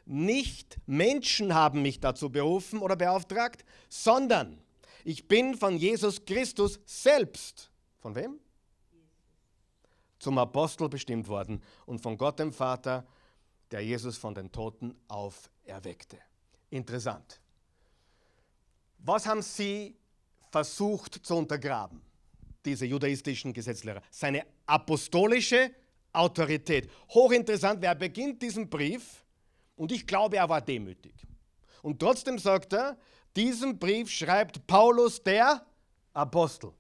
Nicht 0.07 0.79
Menschen 0.87 1.55
haben 1.55 1.83
mich 1.83 2.01
dazu 2.01 2.31
berufen 2.31 2.81
oder 2.81 2.97
beauftragt, 2.97 3.65
sondern 3.89 4.59
ich 5.05 5.29
bin 5.29 5.55
von 5.55 5.77
Jesus 5.77 6.25
Christus 6.25 6.81
selbst. 6.85 7.71
Von 7.99 8.15
wem? 8.15 8.41
Zum 10.21 10.39
Apostel 10.39 10.89
bestimmt 10.89 11.27
worden 11.27 11.61
und 11.87 12.01
von 12.01 12.17
Gott 12.17 12.39
dem 12.39 12.53
Vater, 12.53 13.05
der 13.73 13.81
Jesus 13.81 14.17
von 14.17 14.35
den 14.35 14.53
Toten 14.53 14.95
auferweckte. 15.09 16.19
Interessant. 16.69 17.41
Was 18.99 19.27
haben 19.27 19.43
sie 19.43 19.97
versucht 20.53 21.15
zu 21.25 21.35
untergraben, 21.35 22.03
diese 22.65 22.87
judaistischen 22.87 23.53
Gesetzlehrer? 23.53 24.03
Seine 24.11 24.47
apostolische 24.67 25.73
Autorität. 26.13 26.91
Hochinteressant, 27.09 27.81
wer 27.81 27.95
beginnt 27.95 28.43
diesen 28.43 28.69
Brief 28.69 29.25
und 29.77 29.91
ich 29.91 30.07
glaube, 30.07 30.37
er 30.37 30.49
war 30.49 30.61
demütig. 30.61 31.15
Und 31.83 31.99
trotzdem 31.99 32.39
sagt 32.39 32.75
er, 32.75 32.99
diesen 33.35 33.79
Brief 33.79 34.11
schreibt 34.11 34.67
Paulus 34.67 35.23
der 35.23 35.65
Apostel. 36.13 36.73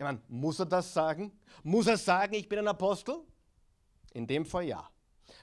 Ich 0.00 0.02
meine, 0.02 0.18
muss 0.28 0.58
er 0.58 0.64
das 0.64 0.94
sagen? 0.94 1.30
Muss 1.62 1.86
er 1.86 1.98
sagen, 1.98 2.32
ich 2.32 2.48
bin 2.48 2.58
ein 2.58 2.68
Apostel? 2.68 3.16
In 4.14 4.26
dem 4.26 4.46
Fall 4.46 4.64
ja. 4.64 4.88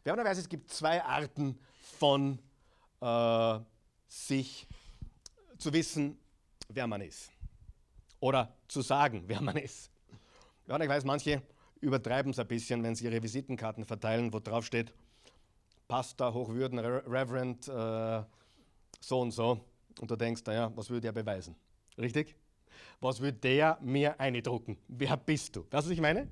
Wir 0.02 0.12
haben 0.12 0.26
es 0.26 0.50
gibt 0.50 0.72
zwei 0.72 1.04
Arten 1.04 1.60
von 2.00 2.39
äh, 3.00 3.60
sich 4.08 4.67
zu 5.60 5.72
wissen, 5.72 6.17
wer 6.70 6.88
man 6.88 7.02
ist. 7.02 7.30
Oder 8.20 8.52
zu 8.67 8.82
sagen, 8.82 9.26
wer 9.28 9.41
man 9.41 9.58
ist. 9.58 9.91
Ja, 10.65 10.80
ich 10.80 10.89
weiß, 10.89 11.06
manche 11.06 11.43
übertreiben 11.80 12.32
es 12.32 12.39
ein 12.39 12.48
bisschen, 12.48 12.82
wenn 12.82 12.96
sie 12.96 13.06
ihre 13.06 13.22
Visitenkarten 13.22 13.86
verteilen, 13.86 14.34
wo 14.34 14.39
drauf 14.39 14.65
steht, 14.65 14.91
Pastor, 15.88 16.34
Hochwürden, 16.34 16.80
Reverend, 16.80 17.67
äh, 17.67 18.24
so 19.02 19.20
und 19.20 19.30
so. 19.30 19.63
Und 20.00 20.10
du 20.10 20.15
denkst, 20.15 20.41
naja, 20.48 20.72
was 20.76 20.89
würde 20.89 21.10
er 21.10 21.13
beweisen? 21.13 21.56
Richtig? 21.96 22.36
Was 22.99 23.21
will 23.21 23.31
der 23.31 23.77
mir 23.81 24.19
eindrucken? 24.19 24.77
Wer 24.87 25.17
bist 25.17 25.55
du? 25.55 25.61
Weißt 25.61 25.71
du, 25.71 25.77
was 25.77 25.89
ich 25.89 26.01
meine? 26.01 26.27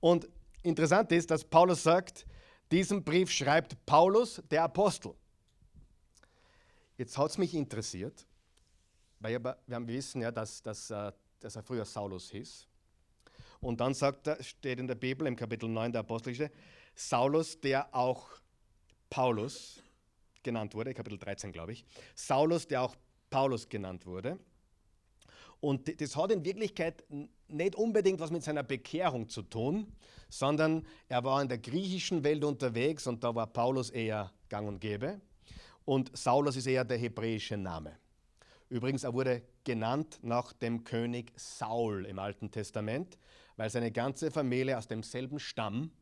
Und 0.00 0.28
interessant 0.62 1.10
ist, 1.12 1.30
dass 1.30 1.44
Paulus 1.44 1.82
sagt, 1.82 2.26
diesen 2.70 3.04
Brief 3.04 3.30
schreibt 3.30 3.76
Paulus, 3.86 4.42
der 4.50 4.64
Apostel. 4.64 5.14
Jetzt 6.96 7.16
hat 7.18 7.30
es 7.30 7.38
mich 7.38 7.54
interessiert, 7.54 8.26
Weil 9.18 9.42
wir, 9.42 9.88
wissen 9.88 10.22
ja, 10.22 10.30
dass, 10.30 10.62
dass, 10.62 10.90
äh, 10.90 11.12
dass 11.40 11.56
er 11.56 11.62
früher 11.62 11.84
Saulus 11.84 12.30
hieß. 12.30 12.68
Und 13.60 13.80
dann 13.80 13.94
sagt 13.94 14.26
er, 14.26 14.42
steht 14.42 14.78
in 14.78 14.86
der 14.86 14.94
Bibel 14.94 15.26
im 15.26 15.36
Kapitel 15.36 15.68
9 15.68 15.92
der 15.92 16.00
Apostelgeschichte, 16.00 16.54
Saulus, 16.94 17.60
der 17.60 17.92
auch 17.94 18.28
Paulus 19.08 19.82
genannt 20.42 20.74
wurde, 20.74 20.94
Kapitel 20.94 21.18
13 21.18 21.50
glaube 21.50 21.72
ich, 21.72 21.84
Saulus, 22.14 22.68
der 22.68 22.82
auch 22.82 22.94
Paulus 23.30 23.68
genannt 23.68 24.06
wurde. 24.06 24.38
Und 25.64 25.98
das 25.98 26.14
hat 26.14 26.30
in 26.30 26.44
Wirklichkeit 26.44 27.04
nicht 27.48 27.74
unbedingt 27.74 28.20
was 28.20 28.30
mit 28.30 28.42
seiner 28.42 28.62
Bekehrung 28.62 29.30
zu 29.30 29.40
tun, 29.40 29.90
sondern 30.28 30.86
er 31.08 31.24
war 31.24 31.40
in 31.40 31.48
der 31.48 31.56
griechischen 31.56 32.22
Welt 32.22 32.44
unterwegs 32.44 33.06
und 33.06 33.24
da 33.24 33.34
war 33.34 33.46
Paulus 33.46 33.88
eher 33.88 34.30
gang 34.50 34.68
und 34.68 34.78
gäbe. 34.78 35.22
Und 35.86 36.14
Saulus 36.14 36.56
ist 36.56 36.66
eher 36.66 36.84
der 36.84 36.98
hebräische 36.98 37.56
Name. 37.56 37.96
Übrigens, 38.68 39.04
er 39.04 39.14
wurde 39.14 39.40
genannt 39.64 40.18
nach 40.20 40.52
dem 40.52 40.84
König 40.84 41.32
Saul 41.34 42.04
im 42.04 42.18
Alten 42.18 42.50
Testament, 42.50 43.16
weil 43.56 43.70
seine 43.70 43.90
ganze 43.90 44.30
Familie 44.30 44.76
aus 44.76 44.86
demselben 44.86 45.38
Stamm, 45.38 45.92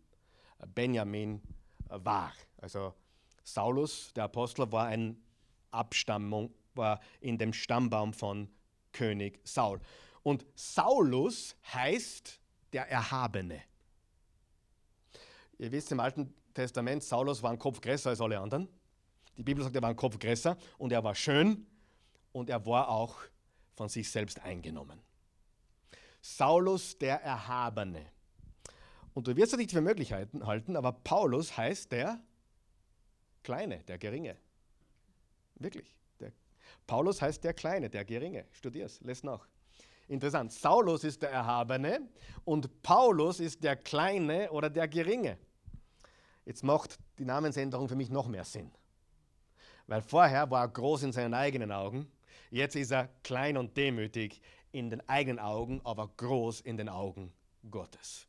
äh, 0.58 0.66
Benjamin, 0.66 1.40
äh, 1.88 1.98
war. 2.02 2.32
Also 2.56 2.94
Saulus, 3.44 4.12
der 4.16 4.24
Apostel, 4.24 4.72
war 4.72 4.86
ein 4.86 5.22
Abstammung, 5.70 6.52
war 6.74 6.98
in 7.20 7.38
dem 7.38 7.52
Stammbaum 7.52 8.12
von 8.12 8.48
König 8.92 9.40
Saul. 9.44 9.80
Und 10.22 10.46
Saulus 10.54 11.56
heißt 11.72 12.40
der 12.72 12.88
Erhabene. 12.88 13.62
Ihr 15.58 15.72
wisst 15.72 15.92
im 15.92 16.00
Alten 16.00 16.34
Testament, 16.54 17.02
Saulus 17.02 17.42
war 17.42 17.50
ein 17.50 17.58
Kopf 17.58 17.80
größer 17.80 18.10
als 18.10 18.20
alle 18.20 18.38
anderen. 18.38 18.68
Die 19.36 19.42
Bibel 19.42 19.62
sagt, 19.64 19.74
er 19.74 19.82
war 19.82 19.90
ein 19.90 19.96
Kopf 19.96 20.18
größer 20.18 20.56
und 20.78 20.92
er 20.92 21.02
war 21.02 21.14
schön 21.14 21.66
und 22.32 22.50
er 22.50 22.64
war 22.66 22.88
auch 22.88 23.16
von 23.74 23.88
sich 23.88 24.10
selbst 24.10 24.40
eingenommen. 24.40 25.00
Saulus 26.20 26.98
der 26.98 27.22
Erhabene. 27.22 28.06
Und 29.14 29.26
du 29.26 29.36
wirst 29.36 29.52
es 29.52 29.58
nicht 29.58 29.72
für 29.72 29.80
Möglichkeiten 29.80 30.46
halten, 30.46 30.76
aber 30.76 30.92
Paulus 30.92 31.56
heißt 31.56 31.92
der 31.92 32.20
Kleine, 33.42 33.82
der 33.84 33.98
Geringe. 33.98 34.36
Wirklich. 35.56 35.96
Paulus 36.86 37.22
heißt 37.22 37.44
der 37.44 37.54
Kleine, 37.54 37.90
der 37.90 38.04
Geringe. 38.04 38.46
Studier's, 38.52 39.00
lässt 39.00 39.24
nach. 39.24 39.46
Interessant. 40.08 40.52
Saulus 40.52 41.04
ist 41.04 41.22
der 41.22 41.30
Erhabene 41.30 42.00
und 42.44 42.82
Paulus 42.82 43.40
ist 43.40 43.62
der 43.62 43.76
Kleine 43.76 44.50
oder 44.50 44.68
der 44.68 44.88
Geringe. 44.88 45.38
Jetzt 46.44 46.64
macht 46.64 46.98
die 47.18 47.24
Namensänderung 47.24 47.88
für 47.88 47.96
mich 47.96 48.10
noch 48.10 48.26
mehr 48.26 48.44
Sinn. 48.44 48.70
Weil 49.86 50.02
vorher 50.02 50.50
war 50.50 50.64
er 50.64 50.68
groß 50.68 51.04
in 51.04 51.12
seinen 51.12 51.34
eigenen 51.34 51.72
Augen, 51.72 52.10
jetzt 52.50 52.76
ist 52.76 52.90
er 52.90 53.08
klein 53.22 53.56
und 53.56 53.76
demütig 53.76 54.40
in 54.70 54.90
den 54.90 55.06
eigenen 55.08 55.38
Augen, 55.38 55.80
aber 55.84 56.08
groß 56.16 56.60
in 56.60 56.76
den 56.76 56.88
Augen 56.88 57.32
Gottes. 57.70 58.26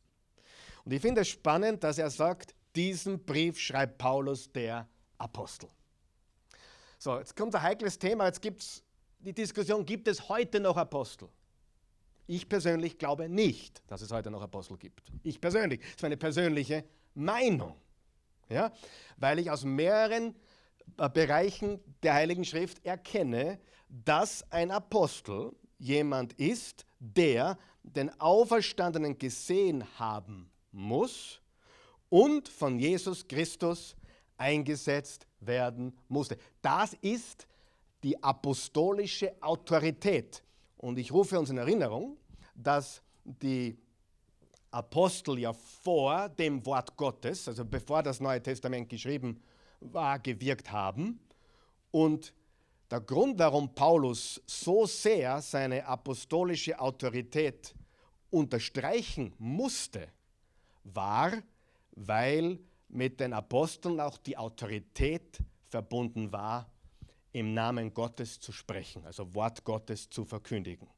Und 0.84 0.92
ich 0.92 1.00
finde 1.00 1.22
es 1.22 1.28
spannend, 1.28 1.82
dass 1.82 1.98
er 1.98 2.10
sagt, 2.10 2.54
diesen 2.76 3.24
Brief 3.24 3.58
schreibt 3.58 3.98
Paulus 3.98 4.50
der 4.52 4.88
Apostel. 5.18 5.68
So, 7.04 7.18
jetzt 7.18 7.36
kommt 7.36 7.54
ein 7.54 7.60
heikles 7.60 7.98
Thema, 7.98 8.24
jetzt 8.24 8.40
gibt 8.40 8.62
es 8.62 8.82
die 9.18 9.34
Diskussion, 9.34 9.84
gibt 9.84 10.08
es 10.08 10.26
heute 10.26 10.58
noch 10.58 10.78
Apostel? 10.78 11.28
Ich 12.26 12.48
persönlich 12.48 12.96
glaube 12.96 13.28
nicht, 13.28 13.82
dass 13.88 14.00
es 14.00 14.10
heute 14.10 14.30
noch 14.30 14.40
Apostel 14.40 14.78
gibt. 14.78 15.12
Ich 15.22 15.38
persönlich, 15.38 15.80
das 15.80 15.90
ist 15.90 16.02
meine 16.02 16.16
persönliche 16.16 16.82
Meinung. 17.12 17.76
Ja? 18.48 18.72
Weil 19.18 19.38
ich 19.38 19.50
aus 19.50 19.64
mehreren 19.64 20.34
äh, 20.96 21.10
Bereichen 21.10 21.78
der 22.02 22.14
Heiligen 22.14 22.42
Schrift 22.42 22.82
erkenne, 22.86 23.60
dass 23.90 24.50
ein 24.50 24.70
Apostel 24.70 25.52
jemand 25.76 26.32
ist, 26.32 26.86
der 27.00 27.58
den 27.82 28.18
Auferstandenen 28.18 29.18
gesehen 29.18 29.84
haben 29.98 30.50
muss 30.72 31.42
und 32.08 32.48
von 32.48 32.78
Jesus 32.78 33.28
Christus 33.28 33.94
eingesetzt 34.38 35.26
werden 35.46 35.96
musste. 36.08 36.38
Das 36.62 36.94
ist 37.00 37.46
die 38.02 38.22
apostolische 38.22 39.32
Autorität. 39.40 40.42
Und 40.76 40.98
ich 40.98 41.10
rufe 41.12 41.38
uns 41.38 41.50
in 41.50 41.58
Erinnerung, 41.58 42.18
dass 42.54 43.02
die 43.24 43.78
Apostel 44.70 45.38
ja 45.38 45.52
vor 45.52 46.28
dem 46.28 46.64
Wort 46.66 46.96
Gottes, 46.96 47.48
also 47.48 47.64
bevor 47.64 48.02
das 48.02 48.20
Neue 48.20 48.42
Testament 48.42 48.88
geschrieben 48.88 49.40
war, 49.80 50.18
gewirkt 50.18 50.70
haben. 50.70 51.20
Und 51.90 52.34
der 52.90 53.00
Grund, 53.00 53.38
warum 53.38 53.74
Paulus 53.74 54.42
so 54.46 54.84
sehr 54.84 55.40
seine 55.40 55.86
apostolische 55.86 56.78
Autorität 56.78 57.74
unterstreichen 58.30 59.32
musste, 59.38 60.08
war, 60.82 61.32
weil 61.92 62.58
mit 62.94 63.20
den 63.20 63.32
Aposteln 63.32 64.00
auch 64.00 64.16
die 64.18 64.36
Autorität 64.36 65.38
verbunden 65.64 66.32
war, 66.32 66.70
im 67.32 67.52
Namen 67.52 67.92
Gottes 67.92 68.38
zu 68.38 68.52
sprechen, 68.52 69.04
also 69.04 69.34
Wort 69.34 69.64
Gottes 69.64 70.08
zu 70.08 70.24
verkündigen. 70.24 70.88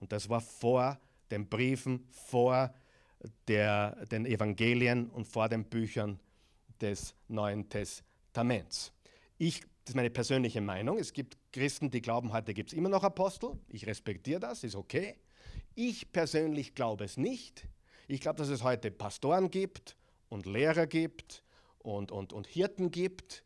Und 0.00 0.12
das 0.12 0.28
war 0.30 0.40
vor 0.40 0.98
den 1.30 1.48
Briefen, 1.48 2.06
vor 2.10 2.74
der, 3.48 4.06
den 4.06 4.24
Evangelien 4.24 5.10
und 5.10 5.26
vor 5.26 5.48
den 5.48 5.64
Büchern 5.64 6.18
des 6.80 7.14
Neuen 7.28 7.68
Testaments. 7.68 8.92
Ich, 9.36 9.60
das 9.60 9.90
ist 9.90 9.94
meine 9.94 10.10
persönliche 10.10 10.62
Meinung. 10.62 10.98
Es 10.98 11.12
gibt 11.12 11.36
Christen, 11.52 11.90
die 11.90 12.00
glauben, 12.00 12.32
heute 12.32 12.54
gibt 12.54 12.72
es 12.72 12.78
immer 12.78 12.88
noch 12.88 13.04
Apostel. 13.04 13.58
Ich 13.68 13.86
respektiere 13.86 14.40
das, 14.40 14.64
ist 14.64 14.74
okay. 14.74 15.16
Ich 15.74 16.10
persönlich 16.12 16.74
glaube 16.74 17.04
es 17.04 17.18
nicht. 17.18 17.68
Ich 18.08 18.22
glaube, 18.22 18.38
dass 18.38 18.48
es 18.48 18.62
heute 18.62 18.90
Pastoren 18.90 19.50
gibt 19.50 19.96
und 20.28 20.46
Lehrer 20.46 20.86
gibt 20.86 21.42
und, 21.78 22.10
und, 22.10 22.32
und 22.32 22.46
Hirten 22.46 22.90
gibt 22.90 23.44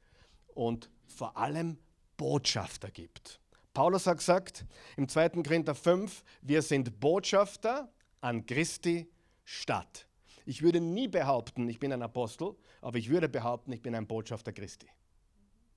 und 0.55 0.90
vor 1.07 1.37
allem 1.37 1.79
Botschafter 2.16 2.90
gibt. 2.90 3.40
Paulus 3.73 4.07
hat 4.07 4.19
gesagt 4.19 4.64
im 4.97 5.09
2. 5.09 5.29
Korinther 5.29 5.75
5, 5.75 6.25
wir 6.43 6.62
sind 6.62 6.99
Botschafter 7.01 7.93
an 8.21 8.45
Christi 8.45 9.09
Stadt. 9.45 10.07
Ich 10.45 10.62
würde 10.62 10.81
nie 10.81 11.09
behaupten, 11.09 11.69
ich 11.69 11.79
bin 11.79 11.93
ein 11.93 12.03
Apostel, 12.03 12.57
aber 12.81 12.99
ich 12.99 13.09
würde 13.09 13.29
behaupten, 13.29 13.73
ich 13.73 13.83
bin 13.83 13.95
ein 13.95 14.07
Botschafter 14.07 14.53
Christi. 14.53 14.88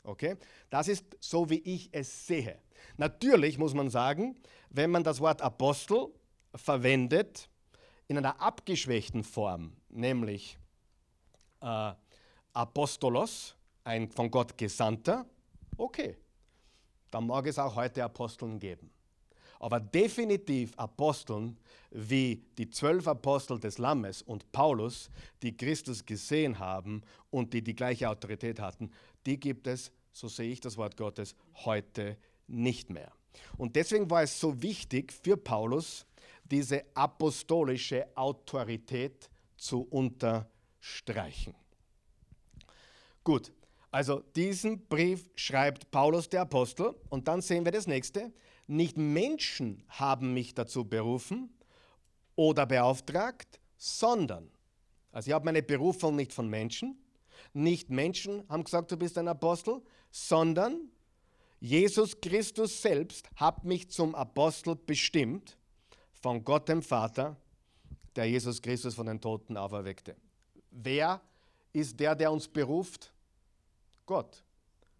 Okay? 0.03 0.37
Das 0.69 0.87
ist 0.87 1.05
so, 1.19 1.49
wie 1.49 1.59
ich 1.59 1.89
es 1.91 2.27
sehe. 2.27 2.59
Natürlich 2.97 3.57
muss 3.57 3.73
man 3.73 3.89
sagen, 3.89 4.35
wenn 4.69 4.91
man 4.91 5.03
das 5.03 5.19
Wort 5.19 5.41
Apostel 5.41 6.07
verwendet 6.55 7.49
in 8.07 8.17
einer 8.17 8.41
abgeschwächten 8.41 9.23
Form, 9.23 9.73
nämlich 9.89 10.57
äh, 11.63 11.93
Apostolos, 12.53 13.55
ein 13.83 14.09
von 14.09 14.29
Gott 14.29 14.57
Gesandter, 14.57 15.25
okay, 15.77 16.17
dann 17.09 17.27
mag 17.27 17.47
es 17.47 17.57
auch 17.57 17.75
heute 17.75 18.03
Aposteln 18.03 18.59
geben. 18.59 18.91
Aber 19.59 19.79
definitiv 19.79 20.77
Aposteln 20.77 21.57
wie 21.89 22.43
die 22.57 22.69
zwölf 22.69 23.07
Apostel 23.07 23.59
des 23.59 23.77
Lammes 23.77 24.21
und 24.21 24.51
Paulus, 24.51 25.09
die 25.41 25.55
Christus 25.55 26.05
gesehen 26.05 26.59
haben 26.59 27.01
und 27.29 27.53
die 27.53 27.63
die 27.63 27.75
gleiche 27.75 28.09
Autorität 28.09 28.59
hatten, 28.59 28.91
die 29.25 29.39
gibt 29.39 29.67
es, 29.67 29.91
so 30.11 30.27
sehe 30.27 30.51
ich 30.51 30.59
das 30.59 30.75
Wort 30.75 30.97
Gottes, 30.97 31.35
heute 31.63 32.17
nicht 32.47 32.89
mehr. 32.89 33.11
Und 33.57 33.75
deswegen 33.75 34.09
war 34.09 34.23
es 34.23 34.39
so 34.39 34.61
wichtig 34.61 35.13
für 35.13 35.37
Paulus, 35.37 36.05
diese 36.43 36.83
apostolische 36.93 38.05
Autorität 38.15 39.29
zu 39.57 39.81
unterstreichen. 40.83 41.55
Gut, 43.23 43.53
also 43.91 44.19
diesen 44.35 44.85
Brief 44.87 45.29
schreibt 45.35 45.91
Paulus 45.91 46.29
der 46.29 46.41
Apostel 46.41 46.93
und 47.09 47.27
dann 47.27 47.41
sehen 47.41 47.63
wir 47.63 47.71
das 47.71 47.87
nächste. 47.87 48.33
Nicht 48.67 48.97
Menschen 48.97 49.83
haben 49.87 50.33
mich 50.33 50.53
dazu 50.53 50.85
berufen 50.85 51.53
oder 52.35 52.65
beauftragt, 52.65 53.59
sondern, 53.77 54.49
also 55.11 55.29
ich 55.29 55.33
habe 55.33 55.45
meine 55.45 55.63
Berufung 55.63 56.15
nicht 56.15 56.33
von 56.33 56.49
Menschen, 56.49 56.97
nicht 57.53 57.89
Menschen 57.89 58.47
haben 58.49 58.63
gesagt, 58.63 58.91
du 58.91 58.97
bist 58.97 59.17
ein 59.17 59.27
Apostel, 59.27 59.81
sondern 60.11 60.89
Jesus 61.59 62.19
Christus 62.19 62.81
selbst 62.81 63.29
hat 63.35 63.63
mich 63.63 63.89
zum 63.89 64.15
Apostel 64.15 64.75
bestimmt 64.75 65.57
von 66.11 66.43
Gott 66.43 66.67
dem 66.67 66.81
Vater, 66.81 67.37
der 68.15 68.25
Jesus 68.25 68.61
Christus 68.61 68.95
von 68.95 69.05
den 69.05 69.21
Toten 69.21 69.55
auferweckte. 69.55 70.15
Wer 70.73 71.21
ist 71.71 71.99
der, 71.99 72.15
der 72.15 72.31
uns 72.31 72.47
beruft? 72.47 73.13
Gott. 74.05 74.43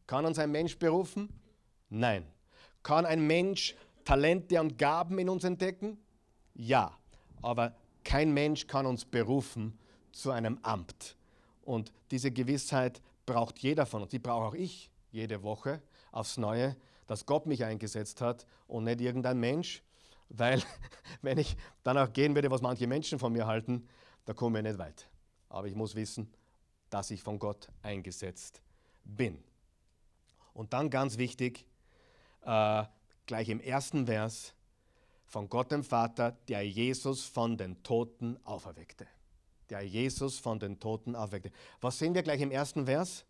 Kann 0.06 0.26
uns 0.26 0.38
ein 0.38 0.52
Mensch 0.52 0.78
berufen? 0.78 1.30
Nein. 1.90 2.26
Kann 2.84 3.06
ein 3.06 3.26
Mensch 3.26 3.76
Talente 4.06 4.60
und 4.62 4.78
Gaben 4.78 5.18
in 5.18 5.30
uns 5.30 5.44
entdecken? 5.44 5.98
Ja. 6.54 6.98
Aber 7.42 7.76
kein 8.04 8.34
Mensch 8.34 8.68
kann 8.68 8.86
uns 8.86 9.04
berufen 9.04 9.78
zu 10.12 10.32
einem 10.32 10.60
Amt. 10.62 11.16
Und 11.64 11.92
diese 12.12 12.32
Gewissheit 12.32 13.02
braucht 13.26 13.60
jeder 13.60 13.86
von 13.86 14.04
uns. 14.04 14.12
Die 14.12 14.20
brauche 14.20 14.46
auch 14.46 14.54
ich 14.54 14.92
jede 15.12 15.42
Woche 15.44 15.82
aufs 16.12 16.38
Neue, 16.38 16.76
dass 17.08 17.26
Gott 17.26 17.46
mich 17.46 17.64
eingesetzt 17.64 18.22
hat 18.22 18.46
und 18.68 18.84
nicht 18.84 19.02
irgendein 19.02 19.40
Mensch, 19.40 19.82
weil 20.30 20.62
wenn 21.22 21.38
ich 21.38 21.56
danach 21.84 22.12
gehen 22.14 22.36
würde, 22.36 22.52
was 22.52 22.62
manche 22.62 22.88
Menschen 22.88 23.20
von 23.20 23.34
mir 23.34 23.48
halten, 23.48 23.88
da 24.26 24.34
komme 24.34 24.60
ich 24.60 24.64
nicht 24.64 24.78
weit. 24.78 25.10
Aber 25.54 25.68
ich 25.68 25.76
muss 25.76 25.94
wissen, 25.94 26.34
dass 26.90 27.12
ich 27.12 27.22
von 27.22 27.38
Gott 27.38 27.70
eingesetzt 27.84 28.62
bin. 29.04 29.38
Und 30.54 30.74
dann 30.74 30.90
ganz 30.90 31.18
wichtig, 31.18 31.66
äh, 32.42 32.84
gleich 33.28 33.50
im 33.50 33.60
ersten 33.60 34.08
Vers, 34.08 34.54
von 35.26 35.50
Gott 35.50 35.72
dem 35.72 35.84
Vater, 35.84 36.32
der 36.48 36.68
Jesus 36.68 37.24
von 37.26 37.58
den 37.58 37.82
Toten 37.84 38.38
auferweckte. 38.46 39.08
Der 39.70 39.82
Jesus 39.82 40.40
von 40.40 40.60
den 40.60 40.80
Toten 40.80 41.16
auferweckte. 41.16 41.52
Was 41.82 42.00
sehen 42.00 42.14
wir 42.14 42.24
gleich 42.24 42.42
im 42.42 42.52
ersten 42.52 42.86
Vers? 42.86 43.26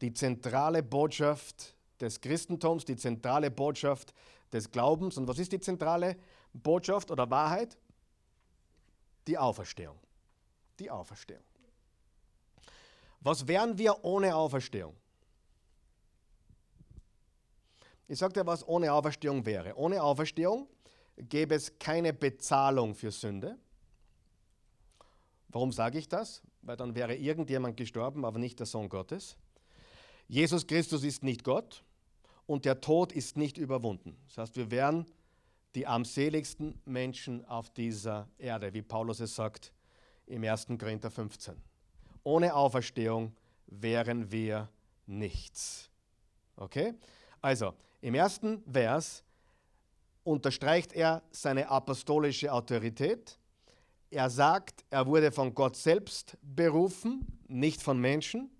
Die 0.00 0.12
zentrale 0.12 0.82
Botschaft 0.82 1.74
des 2.00 2.20
Christentums, 2.20 2.84
die 2.84 2.96
zentrale 2.96 3.50
Botschaft 3.50 4.14
des 4.52 4.70
Glaubens. 4.70 5.16
Und 5.16 5.28
was 5.28 5.38
ist 5.38 5.52
die 5.52 5.60
zentrale 5.60 6.16
Botschaft 6.52 7.10
oder 7.10 7.30
Wahrheit? 7.30 7.76
Die 9.26 9.36
Auferstehung. 9.36 9.98
Die 10.78 10.90
Auferstehung. 10.90 11.44
Was 13.20 13.46
wären 13.46 13.78
wir 13.78 14.04
ohne 14.04 14.34
Auferstehung? 14.34 14.96
Ich 18.06 18.18
sage 18.18 18.32
dir, 18.32 18.46
was 18.46 18.66
ohne 18.66 18.92
Auferstehung 18.92 19.44
wäre. 19.44 19.76
Ohne 19.76 20.02
Auferstehung 20.02 20.66
gäbe 21.16 21.54
es 21.54 21.78
keine 21.78 22.12
Bezahlung 22.12 22.94
für 22.94 23.10
Sünde. 23.10 23.58
Warum 25.48 25.72
sage 25.72 25.98
ich 25.98 26.08
das? 26.08 26.42
Weil 26.62 26.76
dann 26.76 26.94
wäre 26.94 27.16
irgendjemand 27.16 27.76
gestorben, 27.76 28.24
aber 28.24 28.38
nicht 28.38 28.58
der 28.58 28.66
Sohn 28.66 28.88
Gottes. 28.88 29.36
Jesus 30.26 30.66
Christus 30.66 31.04
ist 31.04 31.22
nicht 31.22 31.44
Gott 31.44 31.84
und 32.46 32.64
der 32.64 32.80
Tod 32.80 33.12
ist 33.12 33.36
nicht 33.36 33.58
überwunden. 33.58 34.16
Das 34.28 34.38
heißt, 34.38 34.56
wir 34.56 34.70
wären 34.70 35.06
die 35.74 35.86
armseligsten 35.86 36.80
Menschen 36.84 37.44
auf 37.44 37.70
dieser 37.70 38.28
Erde, 38.38 38.72
wie 38.72 38.82
Paulus 38.82 39.20
es 39.20 39.34
sagt 39.34 39.72
im 40.26 40.44
1. 40.44 40.66
Korinther 40.78 41.10
15. 41.10 41.67
Ohne 42.24 42.54
Auferstehung 42.54 43.34
wären 43.66 44.30
wir 44.30 44.68
nichts. 45.06 45.90
Okay? 46.56 46.94
Also, 47.40 47.74
im 48.00 48.14
ersten 48.14 48.62
Vers 48.70 49.24
unterstreicht 50.24 50.92
er 50.92 51.22
seine 51.30 51.68
apostolische 51.68 52.52
Autorität. 52.52 53.38
Er 54.10 54.30
sagt, 54.30 54.84
er 54.90 55.06
wurde 55.06 55.32
von 55.32 55.54
Gott 55.54 55.76
selbst 55.76 56.36
berufen, 56.42 57.40
nicht 57.48 57.82
von 57.82 57.98
Menschen, 57.98 58.50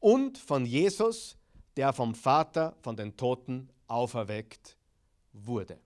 und 0.00 0.38
von 0.38 0.64
Jesus, 0.66 1.36
der 1.76 1.92
vom 1.92 2.14
Vater 2.14 2.76
von 2.82 2.96
den 2.96 3.16
Toten 3.16 3.68
auferweckt 3.86 4.76
wurde. 5.32 5.78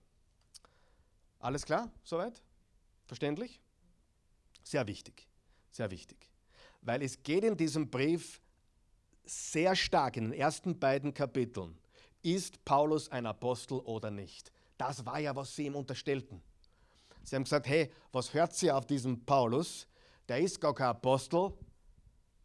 Alles 1.39 1.65
klar? 1.65 1.91
Soweit? 2.03 2.41
Verständlich? 3.05 3.59
Sehr 4.63 4.87
wichtig, 4.87 5.27
sehr 5.71 5.89
wichtig. 5.91 6.30
Weil 6.81 7.03
es 7.03 7.21
geht 7.21 7.43
in 7.43 7.55
diesem 7.55 7.89
Brief 7.89 8.41
sehr 9.25 9.75
stark 9.75 10.17
in 10.17 10.25
den 10.25 10.33
ersten 10.33 10.77
beiden 10.77 11.13
Kapiteln. 11.13 11.77
Ist 12.23 12.63
Paulus 12.65 13.09
ein 13.09 13.25
Apostel 13.25 13.79
oder 13.79 14.11
nicht? 14.11 14.51
Das 14.77 15.05
war 15.05 15.19
ja, 15.19 15.35
was 15.35 15.55
sie 15.55 15.65
ihm 15.65 15.75
unterstellten. 15.75 16.41
Sie 17.23 17.35
haben 17.35 17.43
gesagt, 17.43 17.67
hey, 17.67 17.91
was 18.11 18.33
hört 18.33 18.53
sie 18.53 18.71
auf 18.71 18.85
diesen 18.85 19.25
Paulus? 19.25 19.87
Der 20.27 20.39
ist 20.39 20.59
gar 20.59 20.73
kein 20.73 20.87
Apostel. 20.87 21.53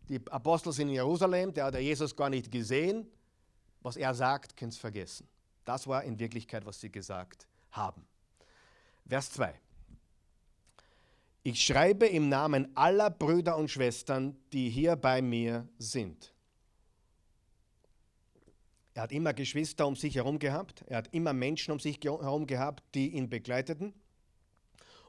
Die 0.08 0.20
Apostel 0.30 0.72
sind 0.72 0.88
in 0.88 0.94
Jerusalem, 0.94 1.52
der 1.52 1.64
hat 1.64 1.74
Jesus 1.80 2.14
gar 2.14 2.30
nicht 2.30 2.50
gesehen. 2.50 3.10
Was 3.80 3.96
er 3.96 4.14
sagt, 4.14 4.56
könnt 4.56 4.74
ihr 4.74 4.80
vergessen. 4.80 5.28
Das 5.64 5.86
war 5.86 6.04
in 6.04 6.18
Wirklichkeit, 6.18 6.64
was 6.64 6.80
sie 6.80 6.90
gesagt 6.90 7.48
haben. 7.70 8.06
Vers 9.08 9.30
2. 9.32 9.54
Ich 11.46 11.64
schreibe 11.64 12.06
im 12.06 12.28
Namen 12.28 12.76
aller 12.76 13.08
Brüder 13.08 13.56
und 13.56 13.70
Schwestern, 13.70 14.36
die 14.52 14.68
hier 14.68 14.96
bei 14.96 15.22
mir 15.22 15.68
sind. 15.78 16.34
Er 18.94 19.02
hat 19.02 19.12
immer 19.12 19.32
Geschwister 19.32 19.86
um 19.86 19.94
sich 19.94 20.16
herum 20.16 20.40
gehabt, 20.40 20.82
er 20.88 20.96
hat 20.96 21.14
immer 21.14 21.32
Menschen 21.32 21.70
um 21.70 21.78
sich 21.78 22.00
herum 22.02 22.48
gehabt, 22.48 22.82
die 22.96 23.10
ihn 23.10 23.30
begleiteten. 23.30 23.94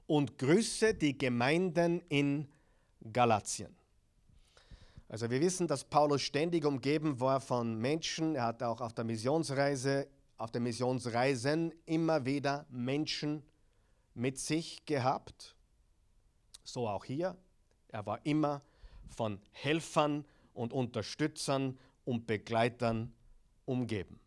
Und 0.06 0.38
grüße 0.38 0.94
die 0.94 1.18
Gemeinden 1.18 2.04
in 2.08 2.48
Galatien. 3.12 3.76
Also 5.10 5.32
wir 5.32 5.42
wissen, 5.42 5.68
dass 5.68 5.86
Paulus 5.86 6.22
ständig 6.22 6.66
umgeben 6.66 7.20
war 7.20 7.42
von 7.42 7.80
Menschen. 7.80 8.36
Er 8.36 8.44
hat 8.44 8.62
auch 8.62 8.82
auf 8.82 8.94
der 8.94 9.06
Missionsreise, 9.06 10.08
auf 10.38 10.52
den 10.52 10.62
Missionsreisen 10.62 11.74
immer 11.88 12.28
wieder 12.28 12.68
Menschen 12.70 13.42
mit 14.14 14.38
sich 14.38 14.86
gehabt. 14.86 15.57
So 16.68 16.86
auch 16.86 17.06
hier. 17.06 17.38
Er 17.88 18.06
war 18.06 18.20
immer 18.26 18.62
von 19.08 19.40
Helfern 19.52 20.26
und 20.54 20.74
Unterstützern 20.74 21.80
und 22.04 22.28
Begleitern 22.28 23.14
umgeben. 23.66 24.20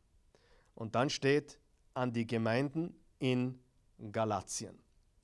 Und 0.75 0.95
dann 0.95 1.11
steht 1.11 1.59
an 1.93 2.15
die 2.15 2.27
Gemeinden 2.27 2.95
in 3.19 3.61
Galatien. 4.11 4.79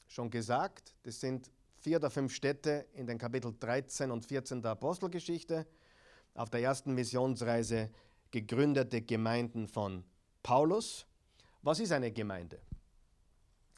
Schon 0.06 0.28
gesagt, 0.28 0.94
das 1.04 1.18
sind 1.18 1.50
vier 1.78 1.96
oder 1.96 2.10
fünf 2.10 2.34
Städte 2.34 2.86
in 2.92 3.06
den 3.06 3.16
Kapitel 3.16 3.54
13 3.58 4.10
und 4.10 4.26
14 4.26 4.60
der 4.60 4.72
Apostelgeschichte, 4.72 5.66
auf 6.34 6.50
der 6.50 6.60
ersten 6.60 6.92
Missionsreise 6.92 7.90
gegründete 8.30 9.00
Gemeinden 9.00 9.68
von 9.68 10.04
Paulus. 10.42 11.06
Was 11.62 11.80
ist 11.80 11.92
eine 11.92 12.12
Gemeinde? 12.12 12.60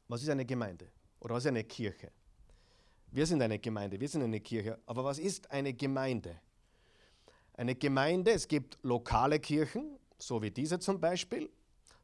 Was 0.09 0.23
ist 0.23 0.29
eine 0.29 0.45
Gemeinde? 0.45 0.91
Oder 1.21 1.37
was 1.37 1.45
ist 1.45 1.49
eine 1.49 1.63
Kirche? 1.63 2.11
Wir 3.11 3.27
sind 3.27 3.41
eine 3.41 3.59
Gemeinde, 3.59 3.99
wir 3.99 4.09
sind 4.09 4.23
eine 4.23 4.41
Kirche. 4.41 4.79
Aber 4.87 5.05
was 5.05 5.19
ist 5.19 5.51
eine 5.51 5.73
Gemeinde? 5.73 6.41
Eine 7.55 7.75
Gemeinde, 7.75 8.33
es 8.33 8.47
gibt 8.47 8.79
lokale 8.83 9.41
Kirchen, 9.41 9.99
so 10.19 10.43
wie 10.43 10.51
diese 10.51 10.79
zum 10.79 11.01
Beispiel, 11.01 11.51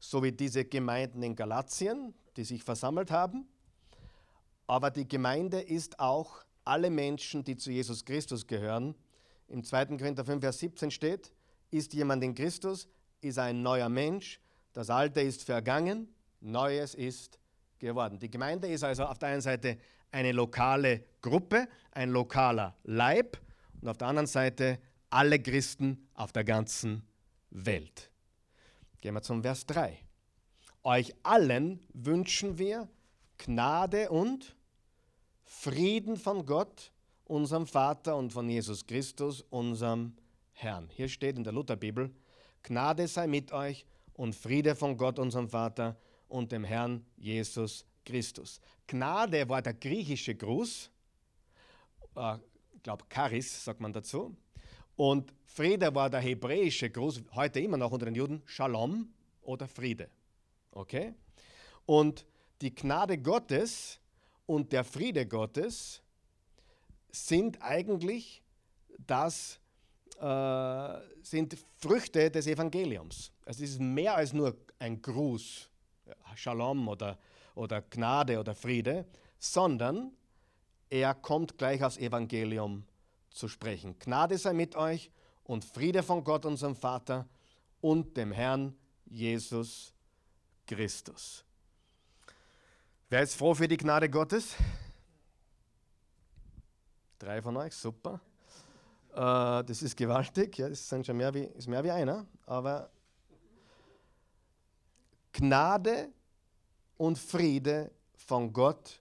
so 0.01 0.23
wie 0.23 0.33
diese 0.33 0.65
Gemeinden 0.65 1.23
in 1.23 1.37
Galatien, 1.37 2.15
die 2.37 2.45
sich 2.45 2.65
versammelt 2.65 3.11
haben. 3.11 3.47
Aber 4.67 4.91
die 4.91 5.07
Gemeinde 5.07 5.61
ist 5.61 6.01
auch 6.01 6.43
alle 6.65 6.91
Menschen, 6.91 7.45
die 7.45 7.57
zu 7.57 7.71
Jesus 7.71 8.05
Christus 8.05 8.47
gehören. 8.47 8.95
Im 9.49 9.63
2. 9.63 9.99
Korinther 9.99 10.25
5, 10.25 10.41
Vers 10.41 10.59
17 10.59 10.91
steht, 10.91 11.33
ist 11.71 11.93
jemand 11.93 12.25
in 12.25 12.35
Christus, 12.35 12.89
ist 13.21 13.39
ein 13.39 13.63
neuer 13.63 13.89
Mensch, 13.91 14.41
das 14.73 14.91
Alte 14.91 15.21
ist 15.21 15.45
vergangen, 15.45 16.09
Neues 16.41 16.95
ist 16.95 17.39
geworden. 17.79 18.19
Die 18.19 18.31
Gemeinde 18.31 18.69
ist 18.69 18.83
also 18.83 19.05
auf 19.05 19.19
der 19.19 19.31
einen 19.31 19.41
Seite 19.41 19.79
eine 20.15 20.31
lokale 20.31 21.05
Gruppe, 21.23 21.69
ein 21.91 22.11
lokaler 22.11 22.77
Leib 22.85 23.37
und 23.81 23.89
auf 23.89 23.99
der 23.99 24.09
anderen 24.09 24.29
Seite 24.29 24.79
alle 25.11 25.41
Christen 25.41 26.09
auf 26.15 26.31
der 26.31 26.45
ganzen 26.45 27.03
Welt. 27.51 28.11
Gehen 29.01 29.15
wir 29.15 29.23
zum 29.23 29.43
Vers 29.43 29.67
3. 29.67 29.99
Euch 30.85 31.15
allen 31.25 31.81
wünschen 31.93 32.59
wir 32.59 32.89
Gnade 33.39 34.09
und 34.11 34.57
Frieden 35.43 36.17
von 36.17 36.47
Gott, 36.47 36.93
unserem 37.25 37.67
Vater 37.67 38.17
und 38.17 38.33
von 38.33 38.49
Jesus 38.49 38.87
Christus, 38.87 39.43
unserem 39.51 40.17
Herrn. 40.53 40.89
Hier 40.91 41.09
steht 41.09 41.37
in 41.37 41.45
der 41.45 41.53
Lutherbibel, 41.53 42.15
Gnade 42.63 43.09
sei 43.09 43.27
mit 43.27 43.53
euch 43.53 43.85
und 44.13 44.37
Friede 44.37 44.77
von 44.77 44.97
Gott, 44.97 45.19
unserem 45.19 45.49
Vater 45.49 45.97
und 46.29 46.53
dem 46.53 46.63
Herrn 46.63 47.05
Jesus 47.17 47.85
Christus. 48.05 48.61
Gnade 48.87 49.49
war 49.49 49.63
der 49.63 49.75
griechische 49.75 50.35
Gruß, 50.35 50.91
äh, 52.17 52.37
ich 52.75 52.83
glaube 52.83 53.05
Charis 53.09 53.65
sagt 53.65 53.81
man 53.81 53.93
dazu, 53.93 54.37
und 54.97 55.33
Friede 55.45 55.95
war 55.95 56.11
der 56.11 56.21
hebräische 56.21 56.91
Gruß, 56.91 57.23
heute 57.35 57.61
immer 57.61 57.77
noch 57.77 57.91
unter 57.91 58.07
den 58.07 58.15
Juden, 58.15 58.43
Shalom 58.47 59.09
oder 59.43 59.67
Friede. 59.67 60.09
Okay? 60.71 61.15
Und 61.87 62.27
die 62.61 62.75
Gnade 62.75 63.19
Gottes 63.19 63.99
und 64.47 64.73
der 64.73 64.85
Friede 64.85 65.27
Gottes 65.27 66.03
sind 67.11 67.61
eigentlich 67.63 68.43
das, 68.99 69.59
äh, 70.21 70.99
sind 71.23 71.57
Früchte 71.79 72.31
des 72.31 72.47
Evangeliums. 72.47 73.33
Also 73.45 73.65
es 73.65 73.71
ist 73.71 73.81
mehr 73.81 74.17
als 74.17 74.33
nur 74.33 74.57
ein 74.79 75.01
Gruß, 75.01 75.71
Shalom 76.35 76.89
oder, 76.89 77.19
oder 77.55 77.83
Gnade 77.83 78.39
oder 78.39 78.55
Friede, 78.55 79.07
sondern 79.39 80.13
er 80.91 81.15
kommt 81.15 81.59
gleich 81.59 81.83
aufs 81.83 81.99
Evangelium 81.99 82.85
zu 83.31 83.49
sprechen. 83.49 83.99
Gnade 83.99 84.39
sei 84.39 84.53
mit 84.53 84.77
euch 84.77 85.11
und 85.45 85.65
Friede 85.65 86.03
von 86.03 86.25
Gott, 86.25 86.45
unserem 86.45 86.77
Vater 86.77 87.29
und 87.81 88.17
dem 88.17 88.33
Herrn 88.33 88.77
Jesus 89.07 89.93
Christus. 90.67 91.45
Wer 93.09 93.23
ist 93.23 93.35
froh 93.35 93.55
für 93.55 93.69
die 93.69 93.77
Gnade 93.77 94.09
Gottes? 94.09 94.55
Drei 97.19 97.43
von 97.43 97.57
euch, 97.57 97.75
super. 97.75 98.21
Äh, 99.13 99.65
das 99.65 99.83
ist 99.83 99.97
gewaltig, 99.97 100.59
ja, 100.59 100.69
das 100.69 100.89
sind 100.89 101.07
schon 101.07 101.17
mehr 101.17 101.33
wie, 101.35 101.45
ist 101.45 101.69
mehr 101.69 101.85
wie 101.85 101.91
einer, 101.91 102.27
aber 102.47 102.91
Gnade 105.33 106.13
und 106.97 107.19
Friede 107.19 107.91
von 108.15 108.53
Gott, 108.53 109.01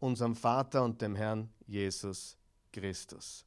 unserem 0.00 0.34
Vater 0.34 0.84
und 0.84 1.00
dem 1.00 1.14
Herrn 1.14 1.50
Jesus 1.66 2.36
Christus. 2.72 3.44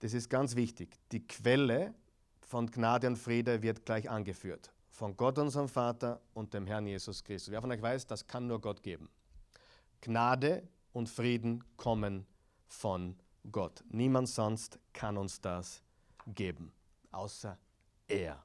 Das 0.00 0.12
ist 0.12 0.28
ganz 0.28 0.54
wichtig. 0.54 0.98
Die 1.12 1.26
Quelle 1.26 1.94
von 2.40 2.70
Gnade 2.70 3.06
und 3.06 3.16
Friede 3.16 3.62
wird 3.62 3.86
gleich 3.86 4.10
angeführt. 4.10 4.72
Von 4.90 5.16
Gott, 5.16 5.38
unserem 5.38 5.68
Vater 5.68 6.20
und 6.34 6.52
dem 6.54 6.66
Herrn 6.66 6.86
Jesus 6.86 7.24
Christus. 7.24 7.50
Wer 7.50 7.60
von 7.60 7.70
euch 7.72 7.82
weiß, 7.82 8.06
das 8.06 8.26
kann 8.26 8.46
nur 8.46 8.60
Gott 8.60 8.82
geben. 8.82 9.08
Gnade 10.00 10.68
und 10.92 11.08
Frieden 11.08 11.64
kommen 11.76 12.26
von 12.66 13.16
Gott. 13.50 13.82
Niemand 13.88 14.28
sonst 14.28 14.78
kann 14.92 15.16
uns 15.16 15.40
das 15.40 15.82
geben, 16.26 16.72
außer 17.10 17.58
er. 18.06 18.44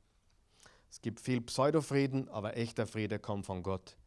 Es 0.89 1.01
gibt 1.01 1.19
viel 1.19 1.41
Pseudofrieden, 1.41 2.29
aber 2.29 2.57
echter 2.57 2.87
Friede 2.87 3.19
kommt 3.19 3.45
von 3.45 3.63
Gott 3.63 3.97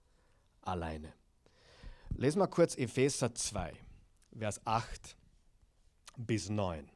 alleine. 0.62 1.12
Lesen 2.16 2.40
wir 2.40 2.48
kurz 2.48 2.76
Epheser 2.76 3.34
2, 3.34 3.72
Vers 4.38 4.60
8 4.66 5.16
bis 6.16 6.50
9. 6.50 6.90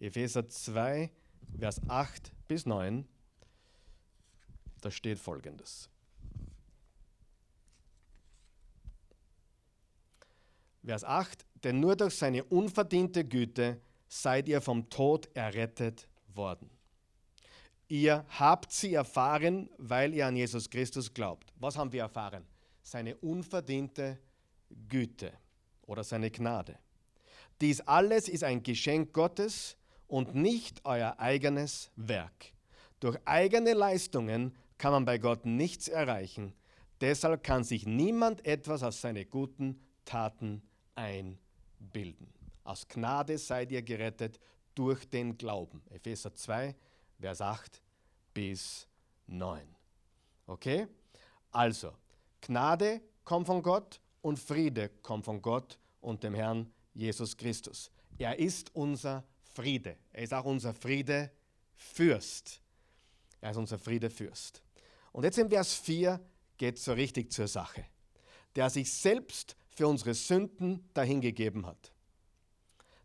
Epheser 0.00 0.48
2, 0.48 1.10
Vers 1.58 1.80
8 1.88 2.32
bis 2.48 2.66
9. 2.66 3.06
Da 4.80 4.90
steht 4.90 5.18
folgendes. 5.18 5.90
Vers 10.84 11.04
8, 11.04 11.44
denn 11.64 11.80
nur 11.80 11.96
durch 11.96 12.14
seine 12.14 12.44
unverdiente 12.44 13.24
Güte 13.24 13.80
seid 14.08 14.48
ihr 14.48 14.62
vom 14.62 14.88
Tod 14.88 15.28
errettet 15.34 16.08
worden. 16.28 16.70
Ihr 17.88 18.26
habt 18.38 18.70
sie 18.70 18.94
erfahren, 18.94 19.70
weil 19.78 20.14
ihr 20.14 20.26
an 20.26 20.36
Jesus 20.36 20.68
Christus 20.68 21.12
glaubt. 21.12 21.52
Was 21.56 21.76
haben 21.76 21.92
wir 21.92 22.02
erfahren? 22.02 22.44
Seine 22.82 23.16
unverdiente 23.16 24.18
Güte 24.88 25.32
oder 25.86 26.04
seine 26.04 26.30
Gnade. 26.30 26.78
Dies 27.60 27.80
alles 27.80 28.28
ist 28.28 28.44
ein 28.44 28.62
Geschenk 28.62 29.12
Gottes 29.12 29.76
und 30.06 30.34
nicht 30.34 30.84
euer 30.84 31.18
eigenes 31.18 31.90
Werk. 31.96 32.52
Durch 33.00 33.18
eigene 33.24 33.72
Leistungen 33.72 34.54
kann 34.76 34.92
man 34.92 35.04
bei 35.04 35.18
Gott 35.18 35.46
nichts 35.46 35.88
erreichen. 35.88 36.52
Deshalb 37.00 37.42
kann 37.42 37.64
sich 37.64 37.86
niemand 37.86 38.44
etwas 38.46 38.82
aus 38.82 39.00
seinen 39.00 39.28
guten 39.30 39.80
Taten 40.04 40.62
einbilden. 40.94 42.32
Aus 42.64 42.86
Gnade 42.86 43.38
seid 43.38 43.72
ihr 43.72 43.82
gerettet 43.82 44.38
durch 44.74 45.08
den 45.08 45.38
Glauben. 45.38 45.82
Epheser 45.90 46.34
2, 46.34 46.74
Vers 47.20 47.40
8 47.40 47.82
bis 48.32 48.86
9. 49.26 49.60
Okay? 50.46 50.86
Also, 51.50 51.92
Gnade 52.40 53.00
kommt 53.24 53.46
von 53.46 53.62
Gott 53.62 54.00
und 54.22 54.38
Friede 54.38 54.90
kommt 55.02 55.24
von 55.24 55.42
Gott 55.42 55.78
und 56.00 56.22
dem 56.22 56.34
Herrn 56.34 56.72
Jesus 56.94 57.36
Christus. 57.36 57.90
Er 58.18 58.38
ist 58.38 58.74
unser 58.74 59.24
Friede. 59.54 59.96
Er 60.12 60.22
ist 60.24 60.34
auch 60.34 60.44
unser 60.44 60.74
Friedefürst. 60.74 62.60
Er 63.40 63.50
ist 63.50 63.56
unser 63.56 63.78
Friedefürst. 63.78 64.62
Und 65.12 65.24
jetzt 65.24 65.38
in 65.38 65.48
Vers 65.48 65.74
4 65.74 66.20
geht 66.56 66.76
es 66.76 66.84
so 66.84 66.92
richtig 66.92 67.32
zur 67.32 67.48
Sache. 67.48 67.84
Der 68.56 68.70
sich 68.70 68.92
selbst 68.92 69.56
für 69.68 69.86
unsere 69.86 70.14
Sünden 70.14 70.88
dahingegeben 70.94 71.66
hat. 71.66 71.92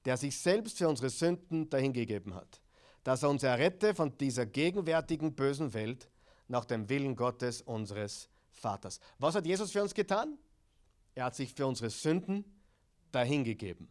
Der 0.05 0.17
sich 0.17 0.37
selbst 0.37 0.77
für 0.79 0.89
unsere 0.89 1.09
Sünden 1.09 1.69
dahingegeben 1.69 2.33
hat. 2.33 2.62
Dass 3.03 3.23
er 3.23 3.29
uns 3.29 3.43
errette 3.43 3.93
von 3.93 4.17
dieser 4.17 4.45
gegenwärtigen 4.45 5.35
bösen 5.35 5.73
Welt 5.73 6.09
nach 6.47 6.65
dem 6.65 6.89
Willen 6.89 7.15
Gottes 7.15 7.61
unseres 7.61 8.29
Vaters. 8.51 8.99
Was 9.19 9.35
hat 9.35 9.45
Jesus 9.45 9.71
für 9.71 9.81
uns 9.81 9.93
getan? 9.93 10.37
Er 11.15 11.25
hat 11.25 11.35
sich 11.35 11.53
für 11.53 11.67
unsere 11.67 11.89
Sünden 11.89 12.45
dahingegeben, 13.11 13.87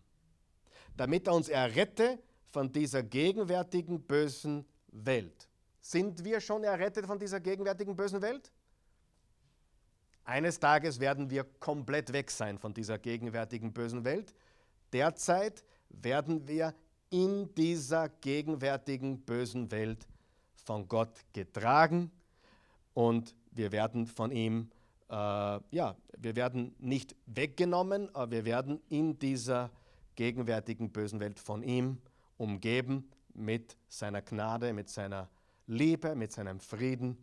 damit 0.96 1.26
er 1.26 1.34
uns 1.34 1.48
errette 1.48 2.18
von 2.46 2.72
dieser 2.72 3.02
gegenwärtigen 3.02 4.02
bösen 4.02 4.64
Welt. 4.88 5.48
Sind 5.80 6.24
wir 6.24 6.40
schon 6.40 6.64
errettet 6.64 7.06
von 7.06 7.18
dieser 7.18 7.40
gegenwärtigen 7.40 7.96
bösen 7.96 8.22
Welt? 8.22 8.52
Eines 10.24 10.60
Tages 10.60 11.00
werden 11.00 11.30
wir 11.30 11.44
komplett 11.44 12.12
weg 12.12 12.30
sein 12.30 12.58
von 12.58 12.72
dieser 12.72 12.98
gegenwärtigen 12.98 13.72
bösen 13.72 14.04
Welt. 14.04 14.34
Derzeit 14.92 15.64
werden 15.88 16.46
wir 16.46 16.74
in 17.12 17.54
dieser 17.54 18.08
gegenwärtigen 18.08 19.20
bösen 19.20 19.70
Welt 19.70 20.08
von 20.64 20.88
Gott 20.88 21.20
getragen 21.34 22.10
und 22.94 23.34
wir 23.50 23.70
werden 23.70 24.06
von 24.06 24.32
ihm, 24.32 24.70
äh, 25.10 25.14
ja, 25.14 25.94
wir 26.16 26.36
werden 26.36 26.74
nicht 26.78 27.14
weggenommen, 27.26 28.12
aber 28.14 28.32
wir 28.32 28.44
werden 28.46 28.80
in 28.88 29.18
dieser 29.18 29.70
gegenwärtigen 30.16 30.90
bösen 30.90 31.20
Welt 31.20 31.38
von 31.38 31.62
ihm 31.62 31.98
umgeben 32.38 33.10
mit 33.34 33.76
seiner 33.88 34.22
Gnade, 34.22 34.72
mit 34.72 34.88
seiner 34.88 35.28
Liebe, 35.66 36.14
mit 36.14 36.32
seinem 36.32 36.60
Frieden. 36.60 37.18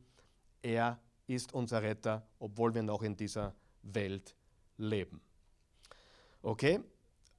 Er 0.61 0.99
ist 1.25 1.51
unser 1.51 1.81
Retter, 1.81 2.27
obwohl 2.37 2.75
wir 2.75 2.83
noch 2.83 3.01
in 3.01 3.17
dieser 3.17 3.55
Welt 3.81 4.35
leben. 4.77 5.19
Okay, 6.43 6.79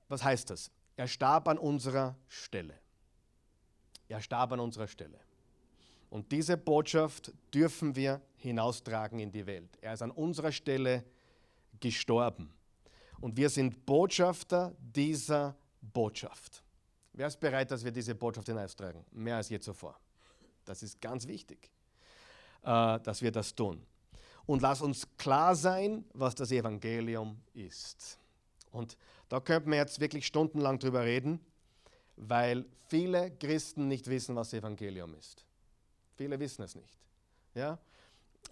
was 0.09 0.25
heißt 0.25 0.51
das? 0.51 0.73
Er 1.01 1.09
starb 1.09 1.49
an 1.49 1.57
unserer 1.57 2.15
Stelle. 2.29 2.79
Er 4.07 4.21
starb 4.21 4.53
an 4.53 4.61
unserer 4.61 4.87
Stelle. 4.87 5.19
Und 6.11 6.31
diese 6.31 6.59
Botschaft 6.59 7.33
dürfen 7.55 7.97
wir 7.97 8.21
hinaustragen 8.37 9.19
in 9.19 9.33
die 9.33 9.47
Welt. 9.47 9.79
Er 9.81 9.95
ist 9.95 10.03
an 10.03 10.11
unserer 10.11 10.53
Stelle 10.53 11.03
gestorben. 11.81 12.53
Und 13.19 13.35
wir 13.39 13.49
sind 13.49 13.87
Botschafter 13.87 14.77
dieser 14.79 15.57
Botschaft. 15.81 16.63
Wer 17.15 17.29
ist 17.29 17.41
bereit, 17.41 17.71
dass 17.71 17.83
wir 17.83 17.93
diese 17.93 18.15
Botschaft 18.15 18.49
hinaustragen? 18.49 19.03
Mehr 19.11 19.37
als 19.37 19.49
je 19.49 19.59
zuvor. 19.59 19.99
Das 20.67 20.83
ist 20.83 21.01
ganz 21.01 21.27
wichtig. 21.27 21.71
Äh, 22.63 23.01
dass 23.01 23.23
wir 23.23 23.33
das 23.33 23.55
tun. 23.55 23.87
Und 24.45 24.61
lass 24.61 24.83
uns 24.83 25.09
klar 25.17 25.57
sein, 25.57 26.05
was 26.13 26.35
das 26.35 26.53
Evangelium 26.53 27.41
ist. 27.55 28.20
Und 28.71 28.97
da 29.29 29.41
könnten 29.41 29.71
wir 29.71 29.79
jetzt 29.79 30.01
wirklich 30.01 30.27
stundenlang 30.27 30.79
drüber 30.79 31.05
reden, 31.05 31.41
weil 32.17 32.65
viele 32.89 33.31
Christen 33.31 33.89
nicht 33.89 34.09
wissen, 34.09 34.37
was 34.37 34.53
Evangelium 34.53 35.15
ist. 35.15 35.45
Viele 36.17 36.39
wissen 36.39 36.63
es 36.63 36.75
nicht. 36.75 36.99
Ja? 37.55 37.79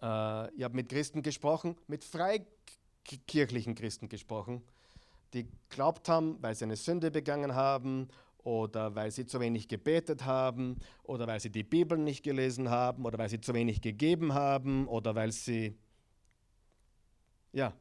Äh, 0.02 0.54
ich 0.54 0.64
habe 0.64 0.74
mit 0.74 0.88
Christen 0.88 1.22
gesprochen, 1.22 1.76
mit 1.86 2.04
freikirchlichen 2.04 3.74
Christen 3.74 4.08
gesprochen, 4.08 4.62
die 5.34 5.46
glaubt 5.68 6.08
haben, 6.08 6.42
weil 6.42 6.54
sie 6.54 6.64
eine 6.64 6.76
Sünde 6.76 7.10
begangen 7.10 7.54
haben 7.54 8.08
oder 8.38 8.94
weil 8.94 9.10
sie 9.10 9.26
zu 9.26 9.40
wenig 9.40 9.68
gebetet 9.68 10.24
haben 10.24 10.78
oder 11.02 11.26
weil 11.26 11.40
sie 11.40 11.50
die 11.50 11.64
Bibel 11.64 11.98
nicht 11.98 12.22
gelesen 12.22 12.70
haben 12.70 13.04
oder 13.04 13.18
weil 13.18 13.28
sie 13.28 13.40
zu 13.40 13.52
wenig 13.52 13.82
gegeben 13.82 14.32
haben 14.32 14.88
oder 14.88 15.14
weil 15.14 15.32
sie 15.32 15.76
ja, 17.52 17.72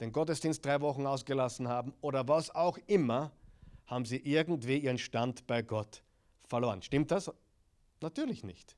den 0.00 0.12
Gottesdienst 0.12 0.64
drei 0.64 0.80
Wochen 0.80 1.06
ausgelassen 1.06 1.68
haben 1.68 1.92
oder 2.00 2.26
was 2.28 2.54
auch 2.54 2.78
immer, 2.86 3.32
haben 3.86 4.04
sie 4.04 4.18
irgendwie 4.18 4.78
ihren 4.78 4.98
Stand 4.98 5.46
bei 5.46 5.62
Gott 5.62 6.02
verloren. 6.46 6.82
Stimmt 6.82 7.10
das? 7.10 7.30
Natürlich 8.00 8.44
nicht. 8.44 8.76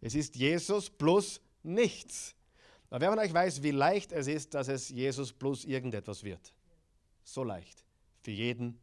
Es 0.00 0.14
ist 0.14 0.36
Jesus 0.36 0.90
plus 0.90 1.40
nichts. 1.62 2.34
Aber 2.90 3.00
wer 3.00 3.10
von 3.10 3.18
euch 3.18 3.34
weiß, 3.34 3.62
wie 3.62 3.72
leicht 3.72 4.12
es 4.12 4.26
ist, 4.26 4.54
dass 4.54 4.68
es 4.68 4.88
Jesus 4.88 5.32
plus 5.32 5.64
irgendetwas 5.64 6.22
wird? 6.22 6.54
So 7.24 7.42
leicht. 7.42 7.84
Für 8.22 8.30
jeden 8.30 8.78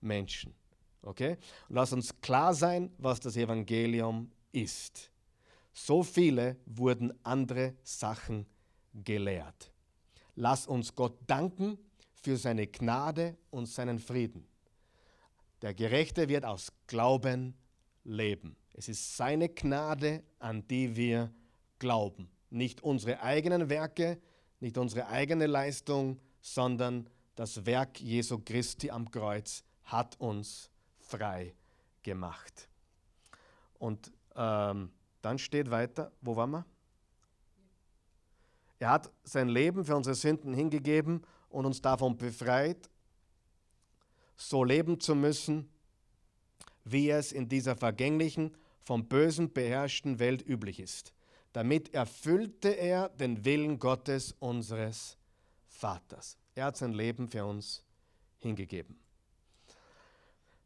Menschen. 0.00 0.54
Okay? 1.02 1.36
Lass 1.68 1.92
uns 1.92 2.20
klar 2.20 2.54
sein, 2.54 2.90
was 2.98 3.20
das 3.20 3.36
Evangelium 3.36 4.30
ist. 4.52 5.10
So 5.72 6.02
viele 6.02 6.56
wurden 6.66 7.12
andere 7.24 7.74
Sachen 7.82 8.46
gelehrt. 8.94 9.73
Lass 10.36 10.66
uns 10.66 10.94
Gott 10.94 11.18
danken 11.26 11.78
für 12.12 12.36
seine 12.36 12.66
Gnade 12.66 13.36
und 13.50 13.66
seinen 13.66 13.98
Frieden. 13.98 14.46
Der 15.62 15.74
Gerechte 15.74 16.28
wird 16.28 16.44
aus 16.44 16.72
Glauben 16.86 17.54
leben. 18.04 18.56
Es 18.72 18.88
ist 18.88 19.16
seine 19.16 19.48
Gnade, 19.48 20.22
an 20.38 20.66
die 20.66 20.96
wir 20.96 21.32
glauben. 21.78 22.28
Nicht 22.50 22.82
unsere 22.82 23.22
eigenen 23.22 23.68
Werke, 23.68 24.20
nicht 24.60 24.76
unsere 24.78 25.06
eigene 25.08 25.46
Leistung, 25.46 26.20
sondern 26.40 27.08
das 27.34 27.64
Werk 27.66 28.00
Jesu 28.00 28.40
Christi 28.44 28.90
am 28.90 29.10
Kreuz 29.10 29.64
hat 29.84 30.18
uns 30.20 30.70
frei 30.98 31.54
gemacht. 32.02 32.68
Und 33.78 34.12
ähm, 34.36 34.90
dann 35.22 35.38
steht 35.38 35.70
weiter, 35.70 36.12
wo 36.20 36.36
waren 36.36 36.50
wir? 36.50 36.66
Er 38.78 38.90
hat 38.90 39.10
sein 39.22 39.48
Leben 39.48 39.84
für 39.84 39.96
unsere 39.96 40.14
Sünden 40.14 40.54
hingegeben 40.54 41.22
und 41.48 41.66
uns 41.66 41.80
davon 41.80 42.16
befreit, 42.16 42.90
so 44.36 44.64
leben 44.64 45.00
zu 45.00 45.14
müssen, 45.14 45.70
wie 46.84 47.10
es 47.10 47.32
in 47.32 47.48
dieser 47.48 47.76
vergänglichen, 47.76 48.56
vom 48.82 49.08
Bösen 49.08 49.52
beherrschten 49.52 50.18
Welt 50.18 50.46
üblich 50.46 50.80
ist. 50.80 51.14
Damit 51.52 51.94
erfüllte 51.94 52.70
er 52.70 53.08
den 53.08 53.44
Willen 53.44 53.78
Gottes 53.78 54.34
unseres 54.40 55.16
Vaters. 55.68 56.36
Er 56.54 56.66
hat 56.66 56.76
sein 56.76 56.92
Leben 56.92 57.28
für 57.28 57.44
uns 57.44 57.82
hingegeben. 58.38 58.98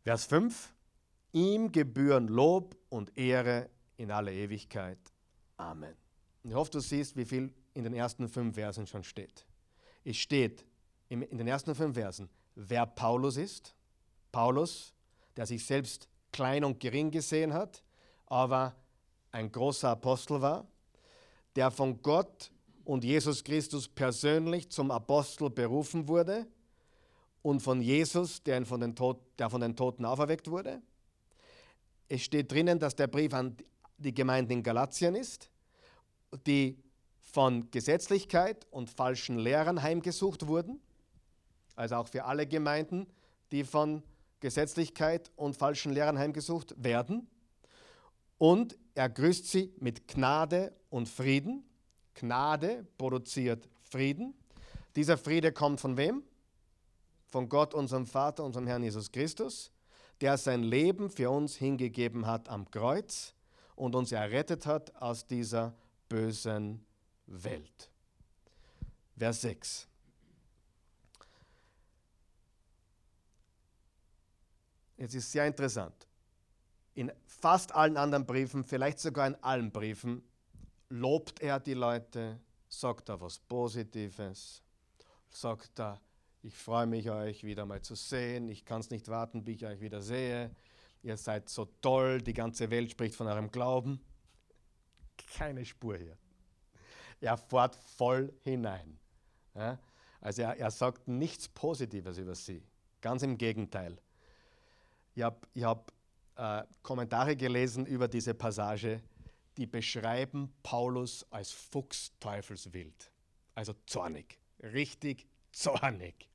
Vers 0.03 0.25
5. 0.25 0.73
Ihm 1.33 1.71
gebühren 1.71 2.29
Lob 2.29 2.77
und 2.89 3.17
Ehre 3.17 3.69
in 3.97 4.11
aller 4.11 4.33
Ewigkeit. 4.33 4.99
Amen. 5.59 6.08
Ich 6.49 6.55
hoffe, 6.55 6.71
du 6.71 6.81
siehst, 6.81 7.15
wie 7.15 7.27
viel 7.27 7.53
in 7.75 7.85
den 7.85 7.93
ersten 7.93 8.27
fünf 8.27 8.55
Versen 8.55 8.87
schon 8.87 9.05
steht. 9.05 9.45
Es 10.03 10.17
steht 10.17 10.65
in 11.11 11.21
den 11.21 11.47
ersten 11.47 11.75
fünf 11.75 11.95
Versen, 11.95 12.31
wer 12.55 12.87
Paulus 12.87 13.37
ist. 13.37 13.75
Paulus, 14.33 14.95
der 15.37 15.45
sich 15.45 15.65
selbst 15.67 16.09
klein 16.33 16.65
und 16.65 16.81
gering 16.81 17.11
gesehen 17.11 17.53
hat, 17.53 17.83
aber 18.27 18.75
ein 19.31 19.53
großer 19.53 19.91
Apostel 19.91 20.41
war, 20.41 20.67
der 21.55 21.71
von 21.71 22.01
Gott 22.01 22.51
und 22.85 23.05
Jesus 23.05 23.45
Christus 23.45 23.87
persönlich 23.87 24.71
zum 24.71 24.91
Apostel 24.91 25.51
berufen 25.51 26.09
wurde 26.09 26.47
und 27.43 27.61
von 27.61 27.83
Jesus, 27.83 28.43
der 28.43 28.65
von 28.65 28.81
den, 28.81 28.95
Tod, 28.95 29.21
der 29.39 29.51
von 29.51 29.61
den 29.61 29.77
Toten 29.77 30.07
auferweckt 30.07 30.51
wurde. 30.51 30.81
Es 32.09 32.23
steht 32.23 32.51
drinnen, 32.51 32.79
dass 32.79 32.97
der 32.97 33.07
Brief 33.07 33.35
an 33.35 33.55
die 33.99 34.15
Gemeinde 34.15 34.55
in 34.55 34.63
Galatien 34.63 35.15
ist, 35.15 35.51
die 36.47 36.79
von 37.21 37.71
Gesetzlichkeit 37.71 38.67
und 38.71 38.91
falschen 38.91 39.39
Lehrern 39.39 39.83
heimgesucht 39.83 40.47
wurden. 40.47 40.81
Also 41.77 41.97
auch 41.97 42.09
für 42.09 42.25
alle 42.25 42.47
Gemeinden, 42.47 43.07
die 43.53 43.65
von 43.65 44.03
Gesetzlichkeit 44.41 45.31
und 45.37 45.57
falschen 45.57 45.93
Lehrern 45.93 46.19
heimgesucht 46.19 46.75
werden. 46.83 47.29
Und 48.39 48.79
er 48.95 49.09
grüßt 49.09 49.47
sie 49.49 49.73
mit 49.79 50.09
Gnade 50.09 50.73
und 50.91 51.09
Frieden. 51.09 51.65
Gnade 52.15 52.87
produziert 52.97 53.69
Frieden. 53.83 54.35
Dieser 54.97 55.19
Friede 55.19 55.53
kommt 55.53 55.81
von 55.81 55.97
wem? 55.97 56.23
Von 57.27 57.49
Gott, 57.49 57.75
unserem 57.75 58.07
Vater, 58.07 58.45
unserem 58.45 58.67
Herrn 58.67 58.83
Jesus 58.83 59.13
Christus, 59.13 59.71
der 60.21 60.39
sein 60.39 60.63
Leben 60.63 61.11
für 61.11 61.31
uns 61.31 61.57
hingegeben 61.57 62.27
hat 62.27 62.49
am 62.49 62.71
Kreuz 62.71 63.35
und 63.77 63.95
uns 63.95 64.13
errettet 64.13 64.67
hat 64.67 64.95
aus 64.97 65.27
dieser 65.27 65.75
bösen 66.09 66.85
Welt. 67.27 67.91
Vers 69.17 69.41
6. 69.43 69.89
Jetzt 74.97 75.15
ist 75.15 75.31
sehr 75.31 75.47
interessant. 75.47 76.07
In 76.95 77.13
fast 77.27 77.73
allen 77.73 77.97
anderen 77.97 78.27
Briefen, 78.27 78.65
vielleicht 78.65 78.99
sogar 78.99 79.29
in 79.29 79.37
allen 79.37 79.71
Briefen, 79.71 80.23
lobt 80.89 81.41
er 81.41 81.61
die 81.61 81.75
Leute, 81.75 82.41
sagt 82.69 83.09
er 83.09 83.21
was 83.21 83.39
Positives, 83.39 84.63
sagt 85.31 85.79
er, 85.79 86.01
ich 86.43 86.57
freue 86.57 86.87
mich, 86.87 87.11
euch 87.11 87.45
wieder 87.45 87.67
mal 87.67 87.83
zu 87.83 87.95
sehen, 87.95 88.49
ich 88.49 88.65
kann 88.65 88.81
es 88.81 88.91
nicht 88.91 89.09
warten, 89.09 89.45
bis 89.45 89.57
ich 89.57 89.67
euch 89.67 89.81
wieder 89.81 90.01
sehe, 90.01 90.51
ihr 91.03 91.17
seid 91.17 91.49
so 91.49 91.67
toll, 91.81 92.21
die 92.21 92.35
ganze 92.35 92.71
Welt 92.71 92.91
spricht 92.91 93.15
von 93.15 93.29
eurem 93.29 93.51
Glauben. 93.51 94.01
Keine 95.37 95.65
Spur 95.65 95.97
hier. 95.97 96.17
Er 97.21 97.37
fährt 97.37 97.75
voll 97.75 98.33
hinein. 98.43 98.99
Ja? 99.55 99.79
Also 100.21 100.43
er, 100.43 100.57
er 100.57 100.71
sagt 100.71 101.09
nichts 101.09 101.49
Positives 101.49 102.19
über 102.19 102.35
sie, 102.35 102.63
ganz 103.01 103.23
im 103.23 103.39
Gegenteil. 103.39 103.99
Ich 105.15 105.23
habe 105.23 105.39
hab, 105.61 105.93
äh, 106.37 106.65
Kommentare 106.83 107.37
gelesen 107.37 107.87
über 107.87 108.09
diese 108.09 108.35
Passage, 108.35 109.03
die 109.57 109.67
beschreiben 109.67 110.55
Paulus 110.63 111.27
als 111.31 111.51
Fuchsteufelswild, 111.51 113.11
also 113.55 113.75
zornig, 113.87 114.39
richtig 114.63 115.27
zornig. 115.51 116.29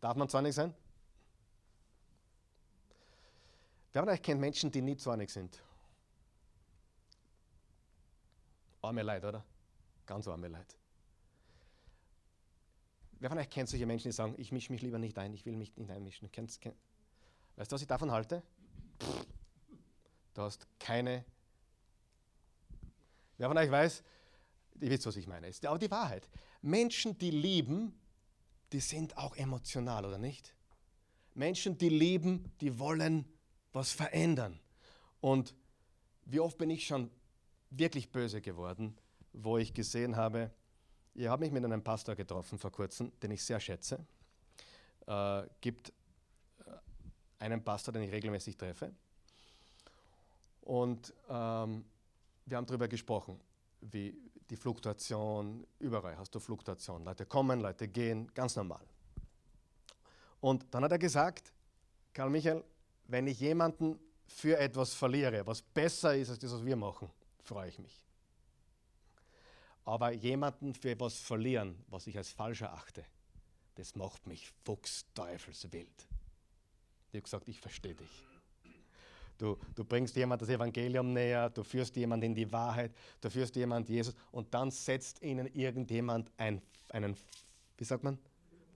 Darf 0.00 0.16
man 0.16 0.28
zornig 0.28 0.54
sein? 0.54 0.74
Wer 3.92 4.02
von 4.02 4.08
euch 4.10 4.22
kennt 4.22 4.40
Menschen, 4.40 4.70
die 4.70 4.82
nie 4.82 4.96
zornig 4.96 5.30
sind? 5.30 5.62
Arme 8.88 9.02
Leid, 9.02 9.22
oder? 9.22 9.44
Ganz 10.06 10.26
arme 10.28 10.48
Leid. 10.48 10.74
Wer 13.20 13.28
von 13.28 13.38
euch 13.38 13.50
kennt 13.50 13.68
solche 13.68 13.84
Menschen, 13.84 14.08
die 14.08 14.12
sagen, 14.12 14.34
ich 14.38 14.50
mische 14.50 14.72
mich 14.72 14.80
lieber 14.80 14.98
nicht 14.98 15.18
ein, 15.18 15.34
ich 15.34 15.44
will 15.44 15.56
mich 15.56 15.76
nicht 15.76 15.90
einmischen? 15.90 16.32
Kennt, 16.32 16.58
kennt, 16.58 16.74
Weißt 17.56 17.70
du, 17.70 17.74
was 17.74 17.82
ich 17.82 17.86
davon 17.86 18.10
halte? 18.10 18.42
du 20.32 20.42
hast 20.42 20.66
keine. 20.80 21.22
Wer 23.36 23.48
von 23.48 23.58
euch 23.58 23.70
weiß, 23.70 24.02
ihr 24.80 24.90
wisst, 24.90 25.04
was 25.04 25.16
ich 25.16 25.26
meine. 25.26 25.48
Ist 25.48 25.66
aber 25.66 25.78
die 25.78 25.90
Wahrheit. 25.90 26.26
Menschen, 26.62 27.18
die 27.18 27.30
lieben, 27.30 27.92
die 28.72 28.80
sind 28.80 29.18
auch 29.18 29.36
emotional, 29.36 30.06
oder 30.06 30.18
nicht? 30.18 30.54
Menschen, 31.34 31.76
die 31.76 31.90
lieben, 31.90 32.50
die 32.62 32.78
wollen 32.78 33.26
was 33.74 33.92
verändern. 33.92 34.58
Und 35.20 35.54
wie 36.24 36.40
oft 36.40 36.56
bin 36.56 36.70
ich 36.70 36.86
schon 36.86 37.10
wirklich 37.70 38.10
böse 38.10 38.40
geworden, 38.40 38.96
wo 39.32 39.58
ich 39.58 39.74
gesehen 39.74 40.16
habe, 40.16 40.50
ich 41.14 41.26
habe 41.26 41.44
mich 41.44 41.52
mit 41.52 41.64
einem 41.64 41.82
Pastor 41.82 42.14
getroffen 42.14 42.58
vor 42.58 42.70
kurzem, 42.70 43.12
den 43.20 43.32
ich 43.32 43.42
sehr 43.42 43.60
schätze. 43.60 43.98
Äh, 45.06 45.42
gibt 45.60 45.92
einen 47.38 47.62
Pastor, 47.62 47.92
den 47.92 48.02
ich 48.02 48.12
regelmäßig 48.12 48.56
treffe. 48.56 48.92
Und 50.62 51.12
ähm, 51.28 51.84
wir 52.46 52.56
haben 52.56 52.66
darüber 52.66 52.88
gesprochen, 52.88 53.40
wie 53.80 54.16
die 54.50 54.56
Fluktuation, 54.56 55.66
überall 55.78 56.16
hast 56.16 56.34
du 56.34 56.40
Fluktuation. 56.40 57.04
Leute 57.04 57.26
kommen, 57.26 57.60
Leute 57.60 57.88
gehen, 57.88 58.30
ganz 58.34 58.56
normal. 58.56 58.84
Und 60.40 60.66
dann 60.70 60.84
hat 60.84 60.92
er 60.92 60.98
gesagt, 60.98 61.52
Karl 62.12 62.30
Michael, 62.30 62.64
wenn 63.06 63.26
ich 63.26 63.40
jemanden 63.40 63.98
für 64.26 64.58
etwas 64.58 64.94
verliere, 64.94 65.46
was 65.46 65.62
besser 65.62 66.16
ist 66.16 66.30
als 66.30 66.38
das, 66.38 66.52
was 66.52 66.64
wir 66.64 66.76
machen, 66.76 67.10
freue 67.48 67.68
ich 67.68 67.78
mich. 67.78 68.04
Aber 69.84 70.12
jemanden 70.12 70.74
für 70.74 70.90
etwas 70.90 71.18
verlieren, 71.18 71.82
was 71.88 72.06
ich 72.06 72.16
als 72.16 72.30
falsch 72.30 72.60
erachte, 72.60 73.04
das 73.74 73.94
macht 73.94 74.26
mich 74.26 74.52
fuchsteufelswild. 74.64 76.06
Ich 77.08 77.14
habe 77.14 77.22
gesagt, 77.22 77.48
ich 77.48 77.58
verstehe 77.58 77.94
dich. 77.94 78.24
Du, 79.38 79.56
du 79.74 79.84
bringst 79.84 80.16
jemand 80.16 80.42
das 80.42 80.48
Evangelium 80.48 81.12
näher, 81.12 81.48
du 81.48 81.62
führst 81.62 81.96
jemand 81.96 82.22
in 82.24 82.34
die 82.34 82.50
Wahrheit, 82.52 82.92
du 83.20 83.30
führst 83.30 83.56
jemand 83.56 83.88
Jesus 83.88 84.14
und 84.30 84.52
dann 84.52 84.70
setzt 84.70 85.22
ihnen 85.22 85.46
irgendjemand 85.46 86.30
ein, 86.36 86.60
einen, 86.90 87.16
wie 87.76 87.84
sagt 87.84 88.04
man, 88.04 88.18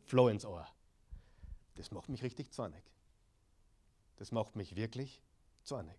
Floh 0.04 0.28
ins 0.28 0.44
Ohr. 0.44 0.66
Das 1.74 1.90
macht 1.90 2.08
mich 2.08 2.22
richtig 2.22 2.52
zornig. 2.52 2.82
Das 4.16 4.30
macht 4.30 4.56
mich 4.56 4.76
wirklich 4.76 5.20
zornig. 5.64 5.98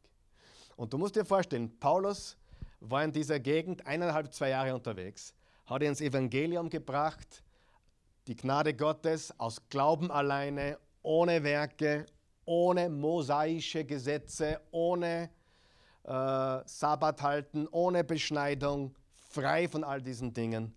Und 0.76 0.94
du 0.94 0.98
musst 0.98 1.16
dir 1.16 1.26
vorstellen, 1.26 1.78
Paulus 1.80 2.38
war 2.84 3.04
in 3.04 3.12
dieser 3.12 3.40
Gegend 3.40 3.88
eineinhalb, 3.88 4.34
zwei 4.34 4.50
Jahre 4.50 4.76
unterwegs, 4.76 5.34
hat 5.66 5.82
ins 5.84 6.02
Evangelium 6.02 6.70
gebracht, 6.70 7.44
die 8.28 8.36
Gnade 8.36 8.74
Gottes 8.74 9.38
aus 9.40 9.70
Glauben 9.70 10.12
alleine, 10.12 10.78
ohne 11.02 11.44
Werke, 11.44 12.06
ohne 12.46 12.90
mosaische 12.90 13.86
Gesetze, 13.86 14.60
ohne 14.72 15.30
äh, 16.04 16.60
Sabbat 16.66 17.22
halten, 17.22 17.68
ohne 17.72 18.04
Beschneidung, 18.04 18.96
frei 19.30 19.68
von 19.68 19.84
all 19.84 20.02
diesen 20.02 20.34
Dingen. 20.34 20.76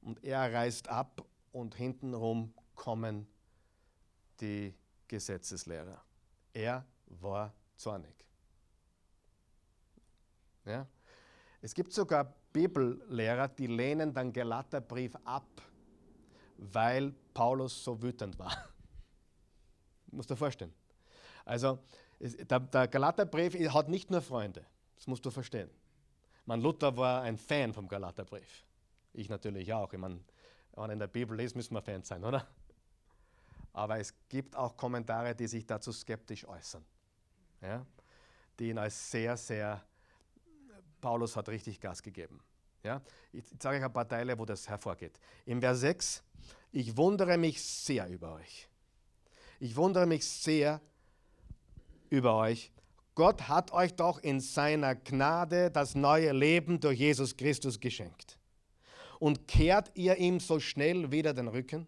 Und 0.00 0.24
er 0.24 0.52
reist 0.52 0.88
ab 0.88 1.22
und 1.52 1.74
hintenrum 1.74 2.54
kommen 2.74 3.26
die 4.40 4.74
Gesetzeslehrer. 5.08 6.02
Er 6.54 6.86
war 7.06 7.52
zornig. 7.76 8.14
Ja? 10.64 10.86
Es 11.64 11.72
gibt 11.72 11.94
sogar 11.94 12.30
Bibellehrer, 12.52 13.48
die 13.48 13.66
lehnen 13.66 14.12
den 14.12 14.34
Galaterbrief 14.34 15.16
ab, 15.24 15.62
weil 16.58 17.14
Paulus 17.32 17.82
so 17.82 18.02
wütend 18.02 18.38
war. 18.38 18.54
Musst 20.08 20.28
du 20.28 20.34
dir 20.34 20.38
vorstellen. 20.38 20.74
Also 21.42 21.78
der, 22.20 22.86
Galaterbrief 22.86 23.54
hat 23.72 23.88
nicht 23.88 24.10
nur 24.10 24.20
Freunde, 24.20 24.66
das 24.94 25.06
musst 25.06 25.24
du 25.24 25.30
verstehen. 25.30 25.70
Man 26.44 26.60
Luther 26.60 26.94
war 26.98 27.22
ein 27.22 27.38
Fan 27.38 27.72
vom 27.72 27.88
Galaterbrief. 27.88 28.62
Ich 29.14 29.30
natürlich 29.30 29.72
auch. 29.72 29.90
Ich 29.90 29.98
meine, 29.98 30.16
wenn 30.72 30.82
man 30.82 30.90
in 30.90 30.98
der 30.98 31.06
Bibel 31.06 31.34
liest, 31.34 31.56
müssen 31.56 31.72
wir 31.72 31.80
Fans 31.80 32.08
sein, 32.08 32.24
oder? 32.24 32.46
Aber 33.72 33.98
es 33.98 34.12
gibt 34.28 34.54
auch 34.54 34.76
Kommentare, 34.76 35.34
die 35.34 35.46
sich 35.46 35.64
dazu 35.64 35.92
skeptisch 35.92 36.46
äußern. 36.46 36.84
Ja? 37.62 37.86
Die 38.58 38.68
ihn 38.68 38.78
als 38.78 39.10
sehr, 39.10 39.36
sehr, 39.38 39.82
Paulus 41.04 41.36
hat 41.36 41.50
richtig 41.50 41.82
Gas 41.82 42.02
gegeben. 42.02 42.40
Ja? 42.82 43.02
Ich 43.30 43.44
zeige 43.58 43.76
euch 43.76 43.84
ein 43.84 43.92
paar 43.92 44.08
Teile, 44.08 44.38
wo 44.38 44.46
das 44.46 44.66
hervorgeht. 44.66 45.20
Im 45.44 45.60
Vers 45.60 45.80
6, 45.80 46.24
ich 46.72 46.96
wundere 46.96 47.36
mich 47.36 47.62
sehr 47.62 48.08
über 48.08 48.32
euch. 48.32 48.70
Ich 49.60 49.76
wundere 49.76 50.06
mich 50.06 50.26
sehr 50.26 50.80
über 52.08 52.36
euch. 52.36 52.72
Gott 53.14 53.48
hat 53.48 53.70
euch 53.72 53.92
doch 53.92 54.18
in 54.18 54.40
seiner 54.40 54.94
Gnade 54.94 55.70
das 55.70 55.94
neue 55.94 56.32
Leben 56.32 56.80
durch 56.80 56.98
Jesus 56.98 57.36
Christus 57.36 57.78
geschenkt. 57.78 58.38
Und 59.18 59.46
kehrt 59.46 59.90
ihr 59.94 60.16
ihm 60.16 60.40
so 60.40 60.58
schnell 60.58 61.12
wieder 61.12 61.34
den 61.34 61.48
Rücken? 61.48 61.86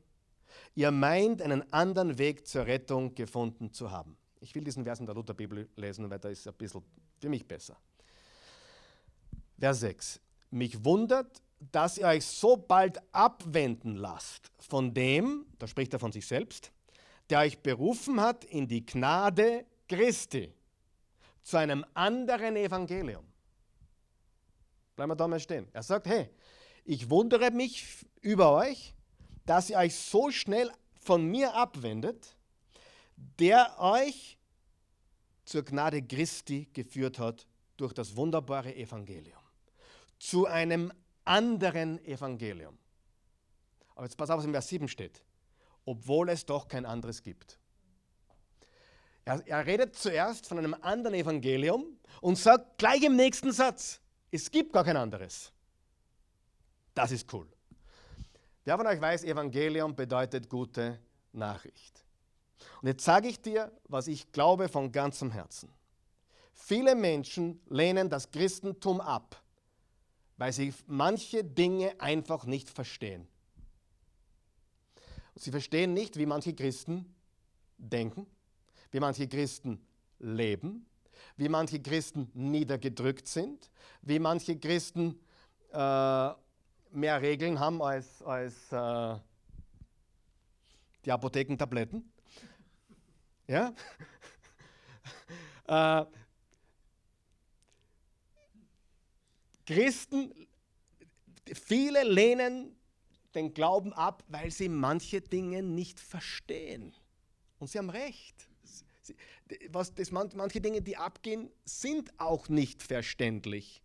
Ihr 0.74 0.90
meint, 0.90 1.40
einen 1.40 1.72
anderen 1.72 2.18
Weg 2.18 2.46
zur 2.46 2.66
Rettung 2.66 3.14
gefunden 3.14 3.72
zu 3.72 3.90
haben. 3.90 4.18
Ich 4.40 4.54
will 4.54 4.62
diesen 4.62 4.84
Vers 4.84 5.00
in 5.00 5.06
der 5.06 5.14
Lutherbibel 5.14 5.70
lesen, 5.76 6.10
weil 6.10 6.18
da 6.18 6.28
ist 6.28 6.46
ein 6.46 6.52
bisschen 6.52 6.82
für 7.18 7.30
mich 7.30 7.48
besser. 7.48 7.78
Vers 9.58 9.80
6. 9.80 10.20
Mich 10.50 10.84
wundert, 10.84 11.42
dass 11.72 11.98
ihr 11.98 12.06
euch 12.06 12.24
so 12.24 12.56
bald 12.56 13.00
abwenden 13.12 13.96
lasst 13.96 14.50
von 14.58 14.92
dem, 14.92 15.46
da 15.58 15.66
spricht 15.66 15.92
er 15.92 15.98
von 15.98 16.12
sich 16.12 16.26
selbst, 16.26 16.70
der 17.30 17.40
euch 17.40 17.58
berufen 17.58 18.20
hat 18.20 18.44
in 18.44 18.68
die 18.68 18.84
Gnade 18.84 19.64
Christi 19.88 20.52
zu 21.42 21.56
einem 21.56 21.84
anderen 21.94 22.56
Evangelium. 22.56 23.24
Bleiben 24.94 25.10
wir 25.10 25.16
da 25.16 25.28
mal 25.28 25.40
stehen. 25.40 25.68
Er 25.72 25.82
sagt, 25.82 26.06
hey, 26.06 26.30
ich 26.84 27.08
wundere 27.10 27.50
mich 27.50 28.04
über 28.20 28.52
euch, 28.52 28.94
dass 29.44 29.70
ihr 29.70 29.78
euch 29.78 29.94
so 29.94 30.30
schnell 30.30 30.70
von 31.00 31.24
mir 31.26 31.54
abwendet, 31.54 32.36
der 33.38 33.78
euch 33.80 34.38
zur 35.44 35.64
Gnade 35.64 36.02
Christi 36.02 36.68
geführt 36.72 37.18
hat 37.18 37.46
durch 37.76 37.92
das 37.92 38.16
wunderbare 38.16 38.74
Evangelium. 38.74 39.45
Zu 40.18 40.46
einem 40.46 40.92
anderen 41.24 42.04
Evangelium. 42.04 42.78
Aber 43.94 44.04
jetzt 44.04 44.16
pass 44.16 44.30
auf, 44.30 44.38
was 44.38 44.44
im 44.44 44.52
Vers 44.52 44.68
7 44.68 44.88
steht. 44.88 45.22
Obwohl 45.84 46.28
es 46.28 46.44
doch 46.44 46.68
kein 46.68 46.84
anderes 46.84 47.22
gibt. 47.22 47.58
Er, 49.24 49.46
er 49.46 49.66
redet 49.66 49.96
zuerst 49.96 50.46
von 50.46 50.58
einem 50.58 50.74
anderen 50.74 51.14
Evangelium 51.14 51.98
und 52.20 52.38
sagt 52.38 52.78
gleich 52.78 53.02
im 53.02 53.16
nächsten 53.16 53.52
Satz, 53.52 54.00
es 54.30 54.50
gibt 54.50 54.72
gar 54.72 54.84
kein 54.84 54.96
anderes. 54.96 55.52
Das 56.94 57.10
ist 57.10 57.32
cool. 57.32 57.48
Wer 58.64 58.76
von 58.76 58.86
euch 58.86 59.00
weiß, 59.00 59.24
Evangelium 59.24 59.94
bedeutet 59.94 60.48
gute 60.48 60.98
Nachricht. 61.32 62.04
Und 62.80 62.88
jetzt 62.88 63.04
sage 63.04 63.28
ich 63.28 63.40
dir, 63.40 63.70
was 63.88 64.08
ich 64.08 64.32
glaube 64.32 64.68
von 64.68 64.92
ganzem 64.92 65.30
Herzen. 65.30 65.72
Viele 66.52 66.94
Menschen 66.94 67.60
lehnen 67.68 68.08
das 68.08 68.30
Christentum 68.30 69.00
ab, 69.00 69.40
weil 70.36 70.52
sie 70.52 70.72
manche 70.86 71.44
Dinge 71.44 72.00
einfach 72.00 72.44
nicht 72.44 72.68
verstehen. 72.70 73.26
Sie 75.34 75.50
verstehen 75.50 75.92
nicht, 75.94 76.16
wie 76.18 76.26
manche 76.26 76.54
Christen 76.54 77.14
denken, 77.78 78.26
wie 78.90 79.00
manche 79.00 79.28
Christen 79.28 79.80
leben, 80.18 80.86
wie 81.36 81.48
manche 81.48 81.80
Christen 81.80 82.30
niedergedrückt 82.34 83.28
sind, 83.28 83.70
wie 84.02 84.18
manche 84.18 84.58
Christen 84.58 85.20
äh, 85.72 86.30
mehr 86.90 87.20
Regeln 87.20 87.60
haben 87.60 87.82
als, 87.82 88.22
als 88.22 88.72
äh, 88.72 89.18
die 91.04 91.12
Apothekentabletten. 91.12 92.10
Ja? 93.46 93.74
äh, 96.02 96.06
Christen, 99.66 100.32
viele 101.52 102.04
lehnen 102.04 102.76
den 103.34 103.52
Glauben 103.52 103.92
ab, 103.92 104.24
weil 104.28 104.50
sie 104.50 104.68
manche 104.68 105.20
Dinge 105.20 105.62
nicht 105.62 106.00
verstehen. 106.00 106.94
Und 107.58 107.68
sie 107.68 107.78
haben 107.78 107.90
recht. 107.90 108.48
Was, 109.70 109.94
das, 109.94 110.10
manche 110.10 110.60
Dinge, 110.60 110.82
die 110.82 110.96
abgehen, 110.96 111.50
sind 111.64 112.18
auch 112.18 112.48
nicht 112.48 112.82
verständlich 112.82 113.82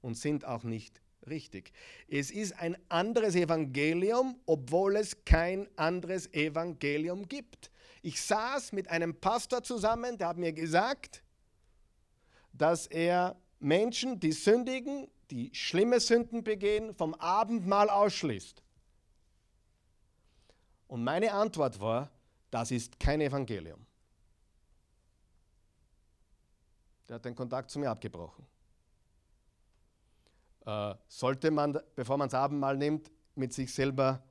und 0.00 0.16
sind 0.16 0.44
auch 0.44 0.64
nicht 0.64 1.00
richtig. 1.28 1.72
Es 2.08 2.30
ist 2.30 2.58
ein 2.58 2.76
anderes 2.88 3.36
Evangelium, 3.36 4.40
obwohl 4.46 4.96
es 4.96 5.24
kein 5.24 5.68
anderes 5.76 6.32
Evangelium 6.32 7.28
gibt. 7.28 7.70
Ich 8.02 8.20
saß 8.20 8.72
mit 8.72 8.88
einem 8.88 9.14
Pastor 9.20 9.62
zusammen, 9.62 10.18
der 10.18 10.28
hat 10.28 10.36
mir 10.36 10.52
gesagt, 10.52 11.22
dass 12.52 12.86
er 12.86 13.40
Menschen, 13.60 14.20
die 14.20 14.32
sündigen, 14.32 15.08
die 15.30 15.54
schlimme 15.54 16.00
Sünden 16.00 16.44
begehen, 16.44 16.94
vom 16.94 17.14
Abendmahl 17.14 17.88
ausschließt. 17.90 18.62
Und 20.86 21.02
meine 21.02 21.32
Antwort 21.32 21.80
war, 21.80 22.10
das 22.50 22.70
ist 22.70 23.00
kein 23.00 23.20
Evangelium. 23.20 23.84
Der 27.08 27.16
hat 27.16 27.24
den 27.24 27.34
Kontakt 27.34 27.70
zu 27.70 27.78
mir 27.78 27.90
abgebrochen. 27.90 28.46
Äh, 30.64 30.94
sollte 31.08 31.50
man, 31.50 31.78
bevor 31.94 32.16
man 32.16 32.28
das 32.28 32.34
Abendmahl 32.34 32.76
nimmt, 32.76 33.10
mit 33.34 33.52
sich 33.52 33.72
selber 33.72 34.22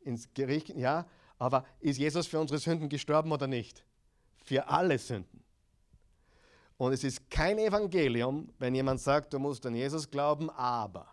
ins 0.00 0.32
Gericht, 0.32 0.70
ja, 0.70 1.06
aber 1.38 1.64
ist 1.80 1.98
Jesus 1.98 2.26
für 2.26 2.38
unsere 2.38 2.58
Sünden 2.58 2.88
gestorben 2.88 3.32
oder 3.32 3.46
nicht? 3.46 3.84
Für 4.44 4.68
alle 4.68 4.98
Sünden. 4.98 5.41
Und 6.82 6.92
es 6.92 7.04
ist 7.04 7.30
kein 7.30 7.58
Evangelium, 7.58 8.52
wenn 8.58 8.74
jemand 8.74 9.00
sagt, 9.00 9.32
du 9.32 9.38
musst 9.38 9.64
an 9.64 9.76
Jesus 9.76 10.10
glauben, 10.10 10.50
aber. 10.50 11.06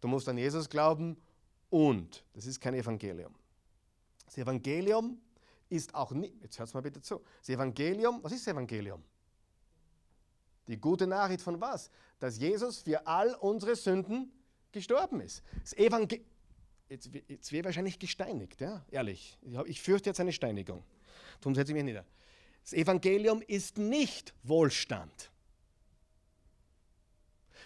Du 0.00 0.08
musst 0.08 0.28
an 0.28 0.36
Jesus 0.36 0.68
glauben 0.68 1.16
und. 1.70 2.24
Das 2.32 2.46
ist 2.46 2.60
kein 2.60 2.74
Evangelium. 2.74 3.32
Das 4.24 4.36
Evangelium 4.38 5.20
ist 5.68 5.94
auch 5.94 6.10
nicht, 6.10 6.34
jetzt 6.42 6.58
hört 6.58 6.74
mal 6.74 6.80
bitte 6.80 7.00
zu. 7.00 7.20
Das 7.38 7.48
Evangelium, 7.48 8.24
was 8.24 8.32
ist 8.32 8.44
das 8.44 8.54
Evangelium? 8.54 9.04
Die 10.66 10.80
gute 10.80 11.06
Nachricht 11.06 11.42
von 11.42 11.60
was? 11.60 11.92
Dass 12.18 12.36
Jesus 12.36 12.80
für 12.80 13.06
all 13.06 13.36
unsere 13.36 13.76
Sünden 13.76 14.32
gestorben 14.72 15.20
ist. 15.20 15.44
Das 15.60 15.74
Evangelium, 15.74 16.26
jetzt, 16.88 17.08
jetzt 17.28 17.52
wird 17.52 17.64
wahrscheinlich 17.66 18.00
gesteinigt, 18.00 18.60
ja? 18.60 18.84
ehrlich. 18.90 19.38
Ich 19.66 19.80
fürchte 19.80 20.10
jetzt 20.10 20.18
eine 20.18 20.32
Steinigung. 20.32 20.82
Darum 21.38 21.54
setze 21.54 21.70
ich 21.70 21.74
mich 21.76 21.84
nieder. 21.84 22.04
Das 22.64 22.72
Evangelium 22.72 23.42
ist 23.46 23.76
nicht 23.76 24.34
Wohlstand. 24.42 25.30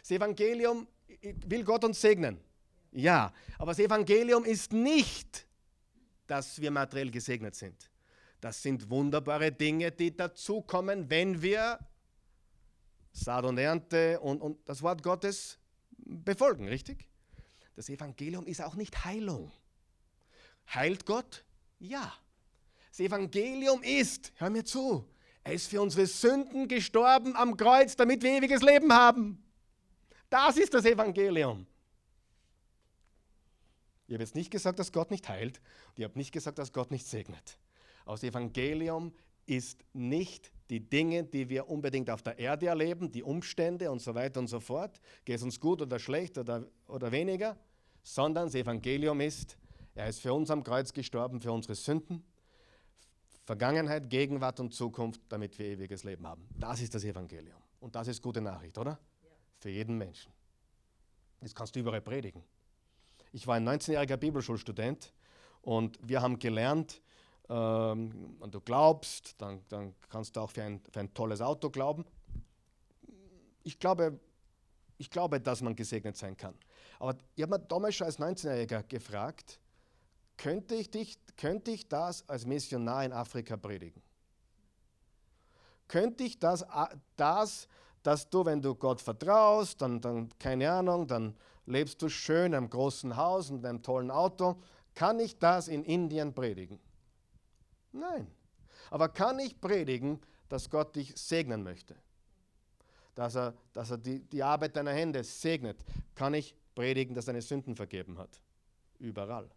Das 0.00 0.10
Evangelium 0.10 0.88
will 1.46 1.64
Gott 1.64 1.84
uns 1.84 2.00
segnen. 2.00 2.40
Ja, 2.90 3.32
aber 3.58 3.70
das 3.70 3.78
Evangelium 3.78 4.44
ist 4.44 4.72
nicht, 4.72 5.46
dass 6.26 6.60
wir 6.60 6.70
materiell 6.72 7.10
gesegnet 7.10 7.54
sind. 7.54 7.90
Das 8.40 8.60
sind 8.60 8.90
wunderbare 8.90 9.52
Dinge, 9.52 9.92
die 9.92 10.16
dazukommen, 10.16 11.08
wenn 11.08 11.40
wir 11.40 11.78
Saat 13.12 13.44
und 13.44 13.58
Ernte 13.58 14.18
und, 14.20 14.40
und 14.40 14.68
das 14.68 14.82
Wort 14.82 15.02
Gottes 15.02 15.58
befolgen, 15.96 16.68
richtig? 16.68 17.08
Das 17.76 17.88
Evangelium 17.88 18.46
ist 18.46 18.62
auch 18.62 18.74
nicht 18.74 19.04
Heilung. 19.04 19.52
Heilt 20.74 21.06
Gott? 21.06 21.44
Ja. 21.78 22.12
Das 22.90 23.00
Evangelium 23.00 23.82
ist, 23.82 24.32
hör 24.36 24.50
mir 24.50 24.64
zu, 24.64 25.08
er 25.44 25.52
ist 25.54 25.68
für 25.68 25.80
unsere 25.80 26.06
Sünden 26.06 26.68
gestorben 26.68 27.34
am 27.36 27.56
Kreuz, 27.56 27.96
damit 27.96 28.22
wir 28.22 28.32
ewiges 28.32 28.62
Leben 28.62 28.92
haben. 28.92 29.42
Das 30.28 30.56
ist 30.56 30.74
das 30.74 30.84
Evangelium. 30.84 31.66
Ich 34.06 34.14
habe 34.14 34.22
jetzt 34.22 34.34
nicht 34.34 34.50
gesagt, 34.50 34.78
dass 34.78 34.92
Gott 34.92 35.10
nicht 35.10 35.28
heilt. 35.28 35.60
Und 35.88 35.98
ich 35.98 36.04
habe 36.04 36.18
nicht 36.18 36.32
gesagt, 36.32 36.58
dass 36.58 36.72
Gott 36.72 36.90
nicht 36.90 37.06
segnet. 37.06 37.58
Aus 38.04 38.22
Evangelium 38.22 39.12
ist 39.44 39.84
nicht 39.92 40.52
die 40.70 40.80
Dinge, 40.80 41.24
die 41.24 41.48
wir 41.48 41.68
unbedingt 41.68 42.10
auf 42.10 42.22
der 42.22 42.38
Erde 42.38 42.66
erleben, 42.66 43.10
die 43.10 43.22
Umstände 43.22 43.90
und 43.90 44.00
so 44.00 44.14
weiter 44.14 44.40
und 44.40 44.48
so 44.48 44.60
fort, 44.60 45.00
geht 45.24 45.36
es 45.36 45.42
uns 45.42 45.58
gut 45.58 45.80
oder 45.80 45.98
schlecht 45.98 46.36
oder, 46.36 46.66
oder 46.86 47.10
weniger, 47.10 47.58
sondern 48.02 48.46
das 48.46 48.54
Evangelium 48.54 49.20
ist, 49.20 49.56
er 49.94 50.08
ist 50.08 50.20
für 50.20 50.32
uns 50.32 50.50
am 50.50 50.62
Kreuz 50.62 50.92
gestorben, 50.92 51.40
für 51.40 51.52
unsere 51.52 51.74
Sünden, 51.74 52.22
Vergangenheit, 53.48 54.10
Gegenwart 54.10 54.60
und 54.60 54.74
Zukunft, 54.74 55.22
damit 55.30 55.58
wir 55.58 55.64
ewiges 55.64 56.04
Leben 56.04 56.26
haben. 56.26 56.46
Das 56.50 56.82
ist 56.82 56.94
das 56.94 57.02
Evangelium. 57.02 57.56
Und 57.80 57.94
das 57.94 58.06
ist 58.06 58.20
gute 58.20 58.42
Nachricht, 58.42 58.76
oder? 58.76 58.90
Ja. 58.90 59.28
Für 59.58 59.70
jeden 59.70 59.96
Menschen. 59.96 60.30
Das 61.40 61.54
kannst 61.54 61.74
du 61.74 61.80
überall 61.80 62.02
predigen. 62.02 62.44
Ich 63.32 63.46
war 63.46 63.54
ein 63.54 63.66
19-jähriger 63.66 64.18
Bibelschulstudent 64.18 65.14
und 65.62 65.98
wir 66.06 66.20
haben 66.20 66.38
gelernt, 66.38 67.00
ähm, 67.48 68.36
wenn 68.38 68.50
du 68.50 68.60
glaubst, 68.60 69.40
dann, 69.40 69.64
dann 69.70 69.94
kannst 70.10 70.36
du 70.36 70.40
auch 70.40 70.50
für 70.50 70.64
ein, 70.64 70.82
für 70.92 71.00
ein 71.00 71.14
tolles 71.14 71.40
Auto 71.40 71.70
glauben. 71.70 72.04
Ich 73.62 73.78
glaube, 73.78 74.20
ich 74.98 75.08
glaube, 75.08 75.40
dass 75.40 75.62
man 75.62 75.74
gesegnet 75.74 76.18
sein 76.18 76.36
kann. 76.36 76.54
Aber 76.98 77.16
ich 77.34 77.42
habe 77.44 77.58
mir 77.58 77.64
damals 77.64 77.94
schon 77.94 78.08
als 78.08 78.18
19-Jähriger 78.18 78.82
gefragt, 78.82 79.58
könnte 80.38 80.74
ich, 80.74 80.90
dich, 80.90 81.18
könnte 81.36 81.70
ich 81.70 81.88
das 81.88 82.26
als 82.28 82.46
Missionar 82.46 83.04
in 83.04 83.12
Afrika 83.12 83.58
predigen? 83.58 84.02
Könnte 85.86 86.24
ich 86.24 86.38
das, 86.38 86.64
das 87.16 87.68
dass 88.02 88.30
du, 88.30 88.46
wenn 88.46 88.62
du 88.62 88.74
Gott 88.74 89.02
vertraust, 89.02 89.82
dann, 89.82 90.00
dann, 90.00 90.30
keine 90.38 90.70
Ahnung, 90.70 91.06
dann 91.06 91.36
lebst 91.66 92.00
du 92.00 92.08
schön 92.08 92.54
einem 92.54 92.70
großen 92.70 93.16
Haus 93.16 93.50
und 93.50 93.66
einem 93.66 93.82
tollen 93.82 94.10
Auto, 94.10 94.62
kann 94.94 95.20
ich 95.20 95.38
das 95.38 95.68
in 95.68 95.84
Indien 95.84 96.32
predigen? 96.32 96.80
Nein. 97.92 98.26
Aber 98.90 99.10
kann 99.10 99.38
ich 99.38 99.60
predigen, 99.60 100.20
dass 100.48 100.70
Gott 100.70 100.96
dich 100.96 101.12
segnen 101.16 101.62
möchte? 101.62 101.96
dass 103.18 103.34
er, 103.34 103.52
dass 103.72 103.90
er 103.90 103.98
die, 103.98 104.20
die 104.20 104.44
Arbeit 104.44 104.76
deiner 104.76 104.92
Hände 104.92 105.24
segnet, 105.24 105.84
kann 106.14 106.34
ich 106.34 106.54
predigen, 106.76 107.16
dass 107.16 107.26
er 107.26 107.32
deine 107.32 107.42
Sünden 107.42 107.74
vergeben 107.74 108.16
hat. 108.16 108.40
Überall. 109.00 109.50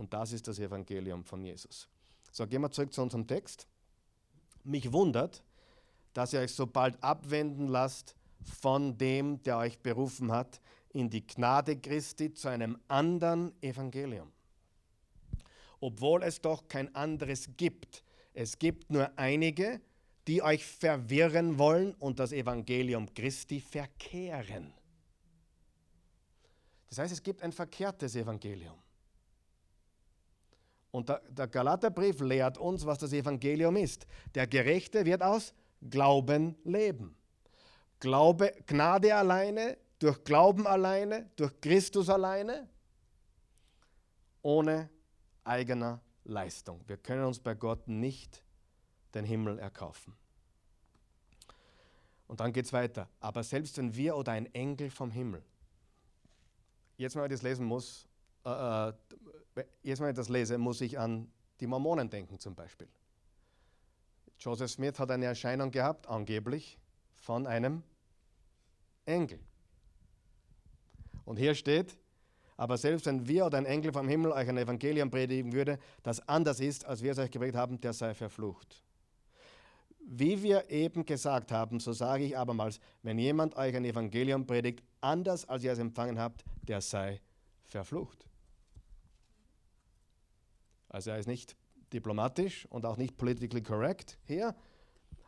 Und 0.00 0.14
das 0.14 0.32
ist 0.32 0.48
das 0.48 0.58
Evangelium 0.58 1.22
von 1.24 1.44
Jesus. 1.44 1.86
So, 2.32 2.46
gehen 2.46 2.62
wir 2.62 2.70
zurück 2.70 2.90
zu 2.90 3.02
unserem 3.02 3.26
Text. 3.26 3.66
Mich 4.64 4.90
wundert, 4.94 5.44
dass 6.14 6.32
ihr 6.32 6.40
euch 6.40 6.54
so 6.54 6.66
bald 6.66 6.96
abwenden 7.04 7.68
lasst 7.68 8.16
von 8.42 8.96
dem, 8.96 9.42
der 9.42 9.58
euch 9.58 9.78
berufen 9.78 10.32
hat, 10.32 10.58
in 10.94 11.10
die 11.10 11.26
Gnade 11.26 11.76
Christi 11.76 12.32
zu 12.32 12.48
einem 12.48 12.78
anderen 12.88 13.52
Evangelium. 13.62 14.32
Obwohl 15.80 16.22
es 16.22 16.40
doch 16.40 16.66
kein 16.66 16.94
anderes 16.94 17.50
gibt. 17.58 18.02
Es 18.32 18.58
gibt 18.58 18.90
nur 18.90 19.10
einige, 19.18 19.82
die 20.26 20.42
euch 20.42 20.64
verwirren 20.64 21.58
wollen 21.58 21.92
und 21.96 22.18
das 22.20 22.32
Evangelium 22.32 23.12
Christi 23.12 23.60
verkehren. 23.60 24.72
Das 26.88 26.96
heißt, 26.96 27.12
es 27.12 27.22
gibt 27.22 27.42
ein 27.42 27.52
verkehrtes 27.52 28.16
Evangelium. 28.16 28.79
Und 30.90 31.08
der, 31.08 31.46
Galaterbrief 31.46 32.20
lehrt 32.20 32.58
uns, 32.58 32.84
was 32.84 32.98
das 32.98 33.12
Evangelium 33.12 33.76
ist. 33.76 34.06
Der 34.34 34.46
Gerechte 34.46 35.04
wird 35.04 35.22
aus 35.22 35.54
Glauben 35.88 36.56
leben. 36.64 37.16
Glaube, 38.00 38.52
Gnade 38.66 39.14
alleine, 39.14 39.76
durch 39.98 40.24
Glauben 40.24 40.66
alleine, 40.66 41.30
durch 41.36 41.60
Christus 41.60 42.08
alleine, 42.08 42.68
ohne 44.42 44.88
eigener 45.44 46.00
Leistung. 46.24 46.82
Wir 46.86 46.96
können 46.96 47.24
uns 47.24 47.38
bei 47.38 47.54
Gott 47.54 47.86
nicht 47.86 48.42
den 49.14 49.24
Himmel 49.24 49.58
erkaufen. 49.58 50.16
Und 52.26 52.40
dann 52.40 52.52
geht 52.52 52.64
es 52.64 52.72
weiter. 52.72 53.08
Aber 53.20 53.42
selbst 53.42 53.76
wenn 53.78 53.94
wir 53.94 54.16
oder 54.16 54.32
ein 54.32 54.46
Engel 54.54 54.90
vom 54.90 55.10
Himmel, 55.10 55.42
jetzt 56.96 57.16
wenn 57.16 57.24
ich 57.24 57.30
das 57.30 57.42
lesen 57.42 57.66
muss, 57.66 58.08
äh, 58.44 58.92
äh 59.54 59.64
jetzt 59.82 60.00
wenn 60.00 60.10
ich 60.10 60.16
das 60.16 60.28
lese, 60.28 60.58
muss 60.58 60.80
ich 60.80 60.98
an 60.98 61.30
die 61.60 61.66
Mormonen 61.66 62.08
denken 62.08 62.38
zum 62.38 62.54
Beispiel. 62.54 62.88
Joseph 64.38 64.70
Smith 64.70 64.98
hat 64.98 65.10
eine 65.10 65.26
Erscheinung 65.26 65.70
gehabt, 65.70 66.08
angeblich, 66.08 66.78
von 67.14 67.46
einem 67.46 67.82
Engel. 69.04 69.38
Und 71.26 71.38
hier 71.38 71.54
steht, 71.54 71.98
aber 72.56 72.76
selbst 72.78 73.06
wenn 73.06 73.26
wir 73.28 73.46
oder 73.46 73.58
ein 73.58 73.66
Engel 73.66 73.92
vom 73.92 74.08
Himmel 74.08 74.32
euch 74.32 74.48
ein 74.48 74.56
Evangelium 74.56 75.10
predigen 75.10 75.52
würde, 75.52 75.78
das 76.02 76.26
anders 76.28 76.60
ist, 76.60 76.84
als 76.86 77.02
wir 77.02 77.12
es 77.12 77.18
euch 77.18 77.30
gepredigt 77.30 77.56
haben, 77.56 77.80
der 77.80 77.92
sei 77.92 78.14
verflucht. 78.14 78.82
Wie 80.06 80.42
wir 80.42 80.70
eben 80.70 81.04
gesagt 81.04 81.52
haben, 81.52 81.78
so 81.78 81.92
sage 81.92 82.24
ich 82.24 82.36
abermals, 82.36 82.80
wenn 83.02 83.18
jemand 83.18 83.56
euch 83.56 83.76
ein 83.76 83.84
Evangelium 83.84 84.46
predigt, 84.46 84.82
anders 85.00 85.48
als 85.48 85.62
ihr 85.62 85.72
es 85.72 85.78
empfangen 85.78 86.18
habt, 86.18 86.44
der 86.62 86.80
sei 86.80 87.20
verflucht. 87.64 88.29
Also 90.90 91.10
er 91.10 91.18
ist 91.18 91.26
nicht 91.26 91.56
diplomatisch 91.92 92.66
und 92.66 92.84
auch 92.84 92.96
nicht 92.96 93.16
politically 93.16 93.62
correct 93.62 94.18
hier. 94.26 94.54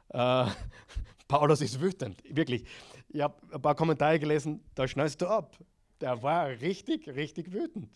Äh, 0.09 0.47
Paulus 1.29 1.63
ist 1.63 1.81
wütend, 1.81 2.23
wirklich. 2.29 2.67
Ich 3.09 3.21
habe 3.23 3.35
ein 3.53 3.63
paar 3.63 3.75
Kommentare 3.75 4.19
gelesen, 4.19 4.63
da 4.75 4.87
schnallst 4.87 5.23
du 5.23 5.27
ab. 5.27 5.57
Der 6.01 6.23
war 6.23 6.49
richtig, 6.49 7.09
richtig 7.09 7.53
wütend. 7.53 7.89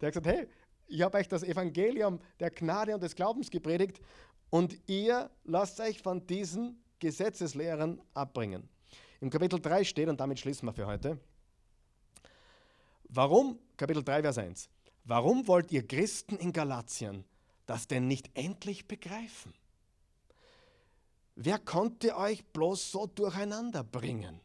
Der 0.00 0.08
hat 0.08 0.14
gesagt, 0.14 0.26
hey, 0.26 0.48
ich 0.86 1.02
habe 1.02 1.18
euch 1.18 1.28
das 1.28 1.42
Evangelium 1.42 2.20
der 2.40 2.50
Gnade 2.50 2.94
und 2.94 3.02
des 3.02 3.14
Glaubens 3.14 3.50
gepredigt 3.50 4.00
und 4.50 4.76
ihr 4.88 5.30
lasst 5.44 5.80
euch 5.80 6.02
von 6.02 6.26
diesen 6.26 6.82
Gesetzeslehrern 6.98 8.00
abbringen. 8.12 8.68
Im 9.20 9.30
Kapitel 9.30 9.60
3 9.60 9.84
steht, 9.84 10.08
und 10.08 10.18
damit 10.18 10.40
schließen 10.40 10.66
wir 10.66 10.72
für 10.72 10.86
heute, 10.86 11.18
warum, 13.04 13.58
Kapitel 13.76 14.02
3, 14.02 14.22
Vers 14.22 14.38
1, 14.38 14.68
warum 15.04 15.46
wollt 15.48 15.72
ihr 15.72 15.86
Christen 15.86 16.36
in 16.36 16.52
Galatien 16.52 17.24
das 17.66 17.86
denn 17.86 18.06
nicht 18.06 18.30
endlich 18.34 18.88
begreifen? 18.88 19.54
Wer 21.36 21.58
konnte 21.58 22.16
euch 22.16 22.44
bloß 22.44 22.90
so 22.90 23.06
durcheinander 23.06 23.84
bringen? 23.84 24.40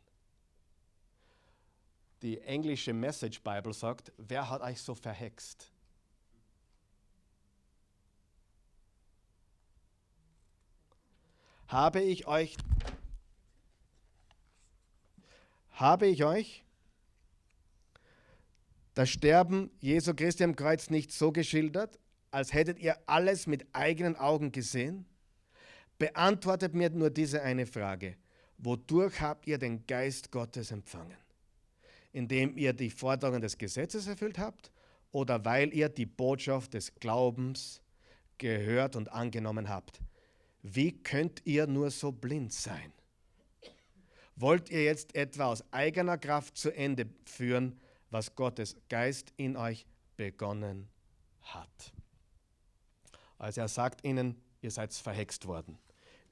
Die 2.22 2.40
englische 2.42 2.94
Message 2.94 3.42
Bible 3.42 3.74
sagt, 3.74 4.12
wer 4.18 4.50
hat 4.50 4.62
euch 4.62 4.82
so 4.82 4.96
verhext? 4.96 5.72
Habe 11.68 12.02
ich 12.02 12.28
euch 12.28 12.56
habe 15.72 16.08
ich 16.08 16.24
euch 16.24 16.64
das 18.96 19.10
Sterben 19.10 19.70
Jesu 19.82 20.14
Christi 20.14 20.44
am 20.44 20.56
Kreuz 20.56 20.90
nicht 20.90 21.12
so 21.12 21.32
geschildert, 21.32 22.00
als 22.32 22.54
hättet 22.54 22.80
ihr 22.80 22.98
alles 23.06 23.46
mit 23.46 23.68
eigenen 23.74 24.16
Augen 24.16 24.52
gesehen? 24.52 25.06
Beantwortet 25.98 26.74
mir 26.74 26.90
nur 26.90 27.10
diese 27.10 27.42
eine 27.42 27.66
Frage. 27.66 28.16
Wodurch 28.58 29.22
habt 29.22 29.48
ihr 29.48 29.58
den 29.58 29.86
Geist 29.86 30.32
Gottes 30.32 30.72
empfangen? 30.72 31.18
Indem 32.14 32.58
ihr 32.58 32.72
die 32.72 32.90
Forderungen 32.90 33.42
des 33.42 33.58
Gesetzes 33.58 34.08
erfüllt 34.08 34.40
habt 34.40 34.72
oder 35.12 35.44
weil 35.44 35.74
ihr 35.74 35.90
die 35.90 36.06
Botschaft 36.06 36.74
des 36.74 36.96
Glaubens 36.96 37.82
gehört 38.38 38.96
und 38.96 39.12
angenommen 39.12 39.68
habt? 39.68 40.00
Wie 40.62 41.04
könnt 41.04 41.42
ihr 41.46 41.68
nur 41.68 41.92
so 41.92 42.14
blind 42.14 42.54
sein? 42.54 42.94
Wollt 44.38 44.70
ihr 44.70 44.84
jetzt 44.84 45.16
etwa 45.16 45.46
aus 45.46 45.64
eigener 45.72 46.18
Kraft 46.18 46.58
zu 46.58 46.74
Ende 46.74 47.10
führen, 47.26 47.80
was 48.10 48.36
Gottes 48.36 48.76
Geist 48.90 49.34
in 49.38 49.58
euch 49.58 49.86
begonnen 50.16 50.88
hat? 51.42 51.94
Also 53.38 53.62
er 53.62 53.68
sagt 53.68 54.04
ihnen, 54.04 54.42
ihr 54.62 54.72
seid 54.72 54.94
verhext 54.94 55.46
worden. 55.46 55.78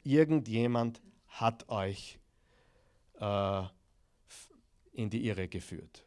Irgendjemand 0.03 1.01
hat 1.27 1.67
euch 1.69 2.19
äh, 3.19 3.63
in 4.93 5.09
die 5.09 5.25
Irre 5.25 5.47
geführt. 5.47 6.05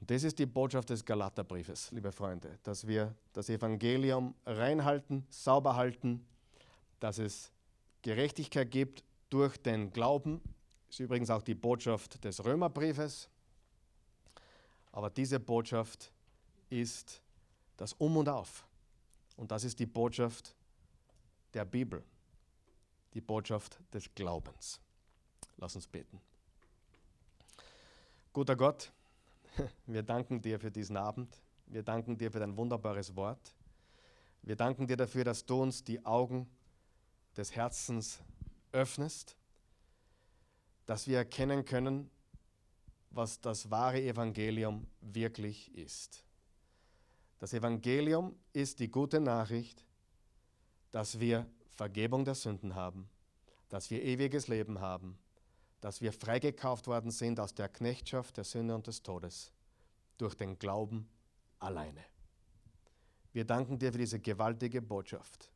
Und 0.00 0.10
das 0.10 0.22
ist 0.22 0.38
die 0.38 0.46
Botschaft 0.46 0.90
des 0.90 1.04
Galaterbriefes, 1.04 1.90
liebe 1.92 2.10
Freunde, 2.10 2.58
dass 2.62 2.86
wir 2.86 3.14
das 3.34 3.50
Evangelium 3.50 4.34
reinhalten, 4.46 5.26
sauber 5.28 5.76
halten, 5.76 6.26
dass 7.00 7.18
es 7.18 7.52
Gerechtigkeit 8.02 8.70
gibt 8.70 9.04
durch 9.28 9.58
den 9.58 9.92
Glauben. 9.92 10.40
Das 10.86 10.96
ist 10.96 11.00
übrigens 11.00 11.28
auch 11.28 11.42
die 11.42 11.54
Botschaft 11.54 12.24
des 12.24 12.42
Römerbriefes. 12.44 13.28
Aber 14.92 15.10
diese 15.10 15.38
Botschaft 15.38 16.12
ist 16.68 17.22
das 17.76 17.92
Um 17.94 18.16
und 18.16 18.28
Auf. 18.28 18.66
Und 19.36 19.50
das 19.50 19.64
ist 19.64 19.78
die 19.78 19.86
Botschaft 19.86 20.54
der 21.54 21.64
Bibel, 21.64 22.04
die 23.14 23.20
Botschaft 23.20 23.80
des 23.92 24.12
Glaubens. 24.14 24.80
Lass 25.56 25.74
uns 25.74 25.86
beten. 25.86 26.20
Guter 28.32 28.56
Gott, 28.56 28.92
wir 29.86 30.02
danken 30.02 30.40
dir 30.40 30.60
für 30.60 30.70
diesen 30.70 30.96
Abend. 30.96 31.40
Wir 31.66 31.82
danken 31.82 32.18
dir 32.18 32.30
für 32.30 32.38
dein 32.38 32.56
wunderbares 32.56 33.14
Wort. 33.16 33.54
Wir 34.42 34.56
danken 34.56 34.86
dir 34.86 34.96
dafür, 34.96 35.24
dass 35.24 35.44
du 35.44 35.62
uns 35.62 35.84
die 35.84 36.04
Augen 36.04 36.48
des 37.36 37.54
Herzens 37.54 38.20
öffnest, 38.72 39.36
dass 40.86 41.06
wir 41.06 41.18
erkennen 41.18 41.64
können, 41.64 42.10
was 43.10 43.40
das 43.40 43.70
wahre 43.70 44.00
Evangelium 44.00 44.86
wirklich 45.00 45.74
ist. 45.74 46.24
Das 47.38 47.52
Evangelium 47.52 48.36
ist 48.52 48.80
die 48.80 48.90
gute 48.90 49.20
Nachricht, 49.20 49.84
dass 50.90 51.18
wir 51.18 51.46
Vergebung 51.68 52.24
der 52.24 52.34
Sünden 52.34 52.74
haben, 52.74 53.08
dass 53.68 53.90
wir 53.90 54.02
ewiges 54.02 54.48
Leben 54.48 54.80
haben, 54.80 55.18
dass 55.80 56.00
wir 56.00 56.12
freigekauft 56.12 56.86
worden 56.86 57.10
sind 57.10 57.40
aus 57.40 57.54
der 57.54 57.68
Knechtschaft 57.68 58.36
der 58.36 58.44
Sünde 58.44 58.74
und 58.74 58.86
des 58.86 59.02
Todes 59.02 59.52
durch 60.18 60.34
den 60.34 60.58
Glauben 60.58 61.08
alleine. 61.58 62.04
Wir 63.32 63.44
danken 63.44 63.78
dir 63.78 63.92
für 63.92 63.98
diese 63.98 64.20
gewaltige 64.20 64.82
Botschaft. 64.82 65.50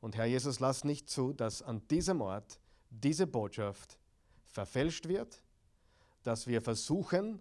Und 0.00 0.16
Herr 0.16 0.24
Jesus, 0.24 0.58
lass 0.58 0.82
nicht 0.82 1.08
zu, 1.08 1.32
dass 1.32 1.62
an 1.62 1.86
diesem 1.88 2.20
Ort 2.20 2.58
diese 2.90 3.26
Botschaft 3.26 3.98
verfälscht 4.46 5.06
wird, 5.06 5.42
dass 6.22 6.46
wir 6.46 6.60
versuchen, 6.62 7.40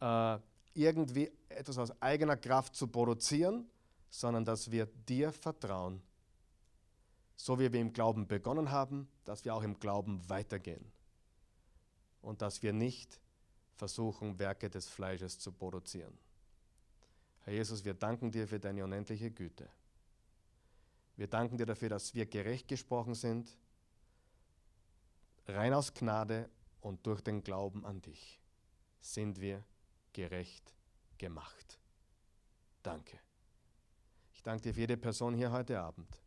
äh, 0.00 0.38
irgendwie 0.74 1.30
etwas 1.48 1.78
aus 1.78 2.02
eigener 2.02 2.36
Kraft 2.36 2.74
zu 2.74 2.88
produzieren, 2.88 3.68
sondern 4.10 4.44
dass 4.44 4.70
wir 4.70 4.86
dir 4.86 5.32
vertrauen, 5.32 6.02
so 7.34 7.58
wie 7.58 7.72
wir 7.72 7.80
im 7.80 7.92
Glauben 7.92 8.26
begonnen 8.26 8.70
haben, 8.70 9.08
dass 9.24 9.44
wir 9.44 9.54
auch 9.54 9.62
im 9.62 9.78
Glauben 9.78 10.28
weitergehen 10.28 10.92
und 12.22 12.42
dass 12.42 12.62
wir 12.62 12.72
nicht 12.72 13.20
versuchen, 13.74 14.38
Werke 14.38 14.70
des 14.70 14.88
Fleisches 14.88 15.38
zu 15.38 15.52
produzieren. 15.52 16.16
Herr 17.44 17.52
Jesus, 17.52 17.84
wir 17.84 17.94
danken 17.94 18.30
dir 18.30 18.48
für 18.48 18.58
deine 18.58 18.84
unendliche 18.84 19.30
Güte. 19.30 19.68
Wir 21.16 21.28
danken 21.28 21.56
dir 21.56 21.66
dafür, 21.66 21.88
dass 21.88 22.14
wir 22.14 22.26
gerecht 22.26 22.68
gesprochen 22.68 23.14
sind, 23.14 23.56
rein 25.46 25.72
aus 25.72 25.94
Gnade 25.94 26.50
und 26.86 27.04
durch 27.04 27.20
den 27.20 27.42
Glauben 27.42 27.84
an 27.84 28.00
dich 28.00 28.40
sind 29.00 29.40
wir 29.40 29.64
gerecht 30.12 30.72
gemacht. 31.18 31.80
Danke. 32.80 33.18
Ich 34.32 34.40
danke 34.44 34.62
dir 34.62 34.74
für 34.74 34.80
jede 34.80 34.96
Person 34.96 35.34
hier 35.34 35.50
heute 35.50 35.80
Abend. 35.80 36.22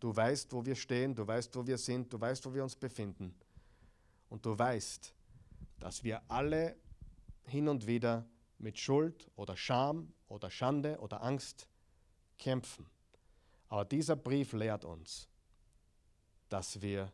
Du 0.00 0.16
weißt, 0.16 0.50
wo 0.54 0.64
wir 0.64 0.74
stehen, 0.74 1.14
du 1.14 1.26
weißt, 1.26 1.54
wo 1.54 1.66
wir 1.66 1.76
sind, 1.76 2.10
du 2.10 2.18
weißt, 2.18 2.46
wo 2.46 2.54
wir 2.54 2.62
uns 2.62 2.74
befinden. 2.74 3.34
Und 4.30 4.46
du 4.46 4.58
weißt, 4.58 5.12
dass 5.80 6.02
wir 6.02 6.22
alle 6.30 6.78
hin 7.42 7.68
und 7.68 7.86
wieder 7.86 8.26
mit 8.56 8.78
Schuld 8.78 9.30
oder 9.36 9.54
Scham 9.54 10.14
oder 10.28 10.48
Schande 10.48 10.98
oder 10.98 11.22
Angst 11.22 11.68
kämpfen. 12.38 12.86
Aber 13.68 13.84
dieser 13.84 14.16
Brief 14.16 14.54
lehrt 14.54 14.86
uns, 14.86 15.28
dass 16.48 16.80
wir 16.80 17.12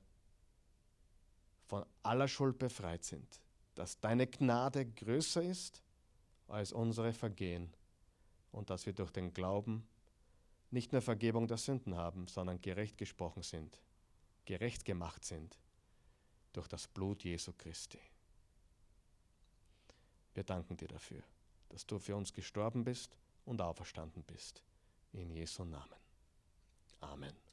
von 1.70 1.86
aller 2.02 2.26
Schuld 2.26 2.58
befreit 2.58 3.04
sind, 3.04 3.40
dass 3.76 4.00
deine 4.00 4.26
Gnade 4.26 4.84
größer 4.84 5.40
ist 5.40 5.84
als 6.48 6.72
unsere 6.72 7.12
Vergehen 7.12 7.72
und 8.50 8.70
dass 8.70 8.86
wir 8.86 8.92
durch 8.92 9.12
den 9.12 9.32
Glauben 9.32 9.86
nicht 10.72 10.90
nur 10.90 11.00
Vergebung 11.00 11.46
der 11.46 11.58
Sünden 11.58 11.94
haben, 11.94 12.26
sondern 12.26 12.60
gerecht 12.60 12.98
gesprochen 12.98 13.44
sind, 13.44 13.80
gerecht 14.46 14.84
gemacht 14.84 15.24
sind 15.24 15.60
durch 16.52 16.66
das 16.66 16.88
Blut 16.88 17.22
Jesu 17.22 17.52
Christi. 17.56 18.00
Wir 20.34 20.42
danken 20.42 20.76
dir 20.76 20.88
dafür, 20.88 21.22
dass 21.68 21.86
du 21.86 22.00
für 22.00 22.16
uns 22.16 22.32
gestorben 22.32 22.82
bist 22.82 23.16
und 23.44 23.60
auferstanden 23.60 24.24
bist. 24.24 24.64
In 25.12 25.30
Jesu 25.30 25.64
Namen. 25.64 26.00
Amen. 27.00 27.49